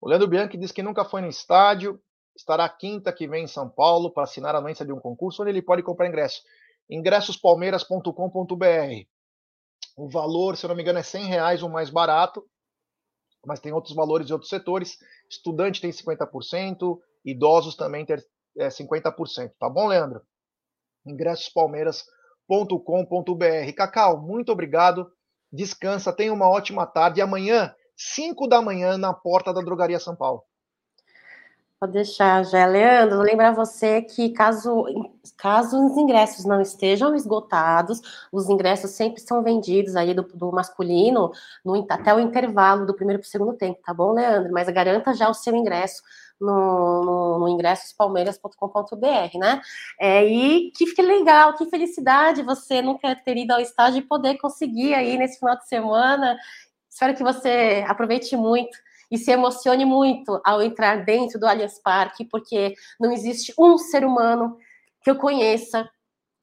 O 0.00 0.08
Leandro 0.08 0.28
Bianchi 0.28 0.56
diz 0.56 0.72
que 0.72 0.82
nunca 0.82 1.04
foi 1.04 1.20
no 1.20 1.28
estádio, 1.28 2.00
estará 2.36 2.68
quinta 2.68 3.12
que 3.12 3.26
vem 3.26 3.44
em 3.44 3.48
São 3.48 3.68
Paulo 3.68 4.12
para 4.12 4.22
assinar 4.22 4.54
a 4.54 4.58
anuência 4.58 4.86
de 4.86 4.92
um 4.92 5.00
concurso 5.00 5.42
onde 5.42 5.50
ele 5.50 5.62
pode 5.62 5.82
comprar 5.82 6.06
ingresso. 6.06 6.40
ingressospalmeiras.com.br. 6.88 9.06
O 9.96 10.08
valor, 10.08 10.56
se 10.56 10.64
eu 10.64 10.68
não 10.68 10.76
me 10.76 10.82
engano, 10.82 11.00
é 11.00 11.02
100 11.02 11.24
reais 11.24 11.62
o 11.62 11.68
mais 11.68 11.90
barato, 11.90 12.46
mas 13.44 13.58
tem 13.58 13.72
outros 13.72 13.94
valores 13.94 14.26
de 14.26 14.32
outros 14.32 14.48
setores. 14.48 14.96
Estudante 15.28 15.80
tem 15.80 15.90
50%, 15.90 16.98
idosos 17.24 17.74
também 17.74 18.06
tem 18.06 18.16
é, 18.56 18.68
50%. 18.68 19.52
Tá 19.58 19.68
bom, 19.68 19.88
Leandro? 19.88 20.22
ingressospalmeiras.com.br. 21.04 23.72
Cacau, 23.76 24.20
muito 24.20 24.52
obrigado. 24.52 25.10
Descansa, 25.52 26.12
tenha 26.12 26.32
uma 26.32 26.48
ótima 26.48 26.86
tarde. 26.86 27.18
E 27.18 27.22
amanhã, 27.22 27.74
5 27.98 28.46
da 28.46 28.62
manhã, 28.62 28.96
na 28.96 29.12
porta 29.12 29.52
da 29.52 29.60
Drogaria 29.60 29.98
São 29.98 30.14
Paulo. 30.14 30.44
Pode 31.80 31.92
deixar, 31.92 32.44
já. 32.44 32.66
Leandro, 32.66 33.20
lembrar 33.20 33.52
você 33.52 34.02
que 34.02 34.30
caso, 34.30 34.84
caso 35.36 35.86
os 35.86 35.96
ingressos 35.96 36.44
não 36.44 36.60
estejam 36.60 37.14
esgotados, 37.14 38.00
os 38.32 38.48
ingressos 38.48 38.90
sempre 38.90 39.20
são 39.20 39.44
vendidos 39.44 39.94
aí 39.94 40.12
do, 40.12 40.22
do 40.22 40.50
masculino 40.50 41.30
no, 41.64 41.86
até 41.88 42.12
o 42.12 42.18
intervalo 42.18 42.84
do 42.84 42.94
primeiro 42.94 43.20
para 43.20 43.28
o 43.28 43.30
segundo 43.30 43.52
tempo, 43.54 43.80
tá 43.84 43.94
bom, 43.94 44.12
Leandro? 44.12 44.52
Mas 44.52 44.68
garanta 44.70 45.14
já 45.14 45.28
o 45.28 45.34
seu 45.34 45.54
ingresso 45.54 46.02
no, 46.40 47.04
no, 47.04 47.38
no 47.38 47.48
ingressospalmeiras.com.br, 47.48 49.38
né? 49.38 49.60
É, 50.00 50.24
e 50.24 50.72
que, 50.72 50.94
que 50.94 51.02
legal, 51.02 51.54
que 51.54 51.66
felicidade 51.66 52.42
você 52.42 52.82
nunca 52.82 53.14
ter 53.14 53.36
ido 53.36 53.52
ao 53.52 53.60
estádio 53.60 53.98
e 53.98 54.02
poder 54.02 54.36
conseguir 54.38 54.94
aí 54.94 55.16
nesse 55.16 55.38
final 55.38 55.56
de 55.56 55.68
semana. 55.68 56.36
Espero 56.98 57.14
que 57.14 57.22
você 57.22 57.84
aproveite 57.86 58.36
muito 58.36 58.76
e 59.08 59.16
se 59.16 59.30
emocione 59.30 59.84
muito 59.84 60.40
ao 60.44 60.60
entrar 60.60 61.04
dentro 61.04 61.38
do 61.38 61.46
Allianz 61.46 61.80
Parque, 61.80 62.24
porque 62.24 62.74
não 62.98 63.12
existe 63.12 63.54
um 63.56 63.78
ser 63.78 64.04
humano 64.04 64.58
que 65.00 65.08
eu 65.08 65.14
conheça 65.14 65.88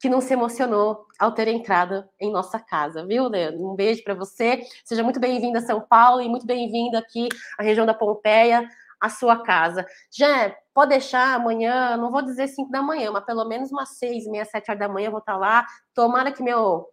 que 0.00 0.08
não 0.08 0.22
se 0.22 0.32
emocionou 0.32 1.04
ao 1.18 1.32
ter 1.32 1.46
entrado 1.48 2.08
em 2.18 2.32
nossa 2.32 2.58
casa, 2.58 3.04
viu, 3.04 3.28
Leandro? 3.28 3.70
Um 3.70 3.76
beijo 3.76 4.02
para 4.02 4.14
você. 4.14 4.62
Seja 4.82 5.02
muito 5.02 5.20
bem-vindo 5.20 5.58
a 5.58 5.60
São 5.60 5.78
Paulo 5.78 6.22
e 6.22 6.28
muito 6.28 6.46
bem-vindo 6.46 6.96
aqui 6.96 7.28
à 7.58 7.62
região 7.62 7.84
da 7.84 7.92
Pompeia, 7.92 8.66
a 8.98 9.10
sua 9.10 9.42
casa. 9.42 9.84
Já 10.10 10.56
pode 10.72 10.88
deixar 10.88 11.34
amanhã, 11.34 11.98
não 11.98 12.10
vou 12.10 12.22
dizer 12.22 12.48
5 12.48 12.70
da 12.70 12.80
manhã, 12.80 13.12
mas 13.12 13.26
pelo 13.26 13.44
menos 13.44 13.70
umas 13.70 13.98
6, 13.98 14.26
meia, 14.26 14.46
7 14.46 14.70
horas 14.70 14.80
da 14.80 14.88
manhã 14.88 15.08
eu 15.08 15.12
vou 15.12 15.20
estar 15.20 15.36
lá. 15.36 15.66
Tomara 15.92 16.32
que 16.32 16.42
meu 16.42 16.88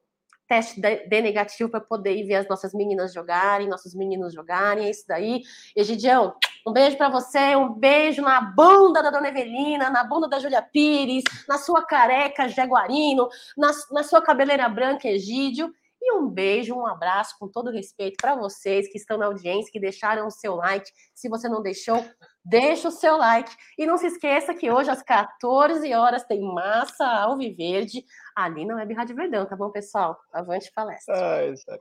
teste 0.48 0.80
de 0.82 1.22
negativo 1.22 1.70
para 1.70 1.82
poder 1.82 2.16
ir 2.16 2.26
ver 2.26 2.36
as 2.36 2.48
nossas 2.48 2.74
meninas 2.74 3.14
jogarem, 3.14 3.68
nossos 3.68 3.96
meninos 3.96 4.34
jogarem, 4.34 4.86
é 4.86 4.90
isso 4.90 5.06
daí. 5.08 5.42
Egidião, 5.76 6.36
um 6.68 6.72
beijo 6.72 6.98
para 6.98 7.10
você, 7.10 7.56
um 7.56 7.74
beijo 7.74 8.22
na 8.22 8.40
bunda 8.40 9.02
da 9.02 9.10
Dona 9.10 9.30
Evelina, 9.30 9.90
na 9.90 10.04
bunda 10.04 10.28
da 10.28 10.40
Júlia 10.40 10.62
Pires, 10.62 11.24
na 11.48 11.58
sua 11.58 11.84
careca 11.84 12.48
Jaguarino, 12.48 13.28
na, 13.58 13.72
na 13.92 14.04
sua 14.04 14.22
cabeleira 14.22 14.68
branca 14.70 15.08
Egídio. 15.08 15.74
E 16.06 16.14
um 16.14 16.28
beijo, 16.28 16.76
um 16.76 16.86
abraço 16.86 17.36
com 17.40 17.48
todo 17.48 17.72
respeito 17.72 18.18
para 18.22 18.36
vocês 18.36 18.92
que 18.92 18.98
estão 18.98 19.18
na 19.18 19.28
audiência, 19.28 19.72
que 19.72 19.80
deixaram 19.80 20.28
o 20.28 20.32
seu 20.32 20.56
like. 20.56 20.92
Se 21.16 21.30
você 21.30 21.48
não 21.48 21.62
deixou, 21.62 22.04
deixa 22.44 22.88
o 22.88 22.92
seu 22.92 23.18
like. 23.18 23.56
E 23.78 23.86
não 23.86 23.98
se 23.98 24.08
esqueça 24.08 24.54
que 24.54 24.70
hoje 24.70 24.90
às 24.90 25.02
14 25.02 25.94
horas 25.94 26.24
tem 26.26 26.42
Massa 26.42 27.06
Alviverde 27.06 28.04
ali 28.36 28.66
na 28.66 28.76
Web 28.76 28.94
Rádio 28.94 29.16
Verdão, 29.16 29.46
tá 29.46 29.56
bom, 29.56 29.70
pessoal? 29.70 30.20
Avante 30.32 30.72
palestra. 30.74 31.16
Ai, 31.16 31.50
essa, 31.52 31.80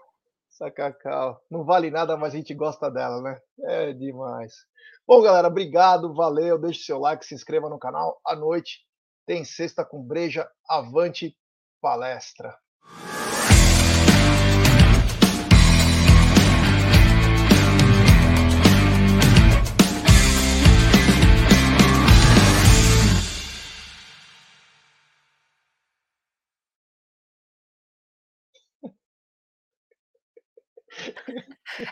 essa 0.50 0.70
Cacau. 0.70 1.40
Não 1.50 1.64
vale 1.64 1.90
nada, 1.90 2.16
mas 2.16 2.34
a 2.34 2.36
gente 2.36 2.54
gosta 2.54 2.90
dela, 2.90 3.20
né? 3.20 3.40
É 3.64 3.92
demais. 3.92 4.54
Bom, 5.06 5.20
galera, 5.22 5.48
obrigado, 5.48 6.14
valeu. 6.14 6.58
Deixe 6.58 6.84
seu 6.84 6.98
like, 6.98 7.26
se 7.26 7.34
inscreva 7.34 7.68
no 7.68 7.78
canal. 7.78 8.20
À 8.24 8.36
noite 8.36 8.80
tem 9.26 9.44
Sexta 9.44 9.84
com 9.84 10.02
Breja. 10.02 10.48
Avante 10.68 11.36
palestra. 11.80 12.56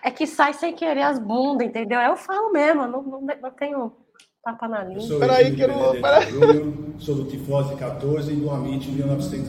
É 0.02 0.10
que 0.10 0.26
sai 0.26 0.52
sem 0.52 0.74
querer 0.74 1.02
as 1.02 1.18
bundas, 1.18 1.66
entendeu? 1.66 2.00
Eu 2.00 2.16
falo 2.16 2.52
mesmo, 2.52 2.86
não, 2.86 3.02
não, 3.02 3.20
não 3.20 3.50
tenho 3.50 3.92
tapa 4.42 4.68
na 4.68 4.84
língua. 4.84 5.18
Peraí, 5.18 5.54
que 5.54 5.62
eu 5.62 5.68
não. 5.68 5.92
Peraí. 5.92 6.26
Sou 6.98 7.14
do 7.14 7.24
Tifose 7.24 7.76
14 7.76 8.32
e 8.32 8.36
do 8.36 8.50
Amit 8.50 8.90
1900. 8.90 9.30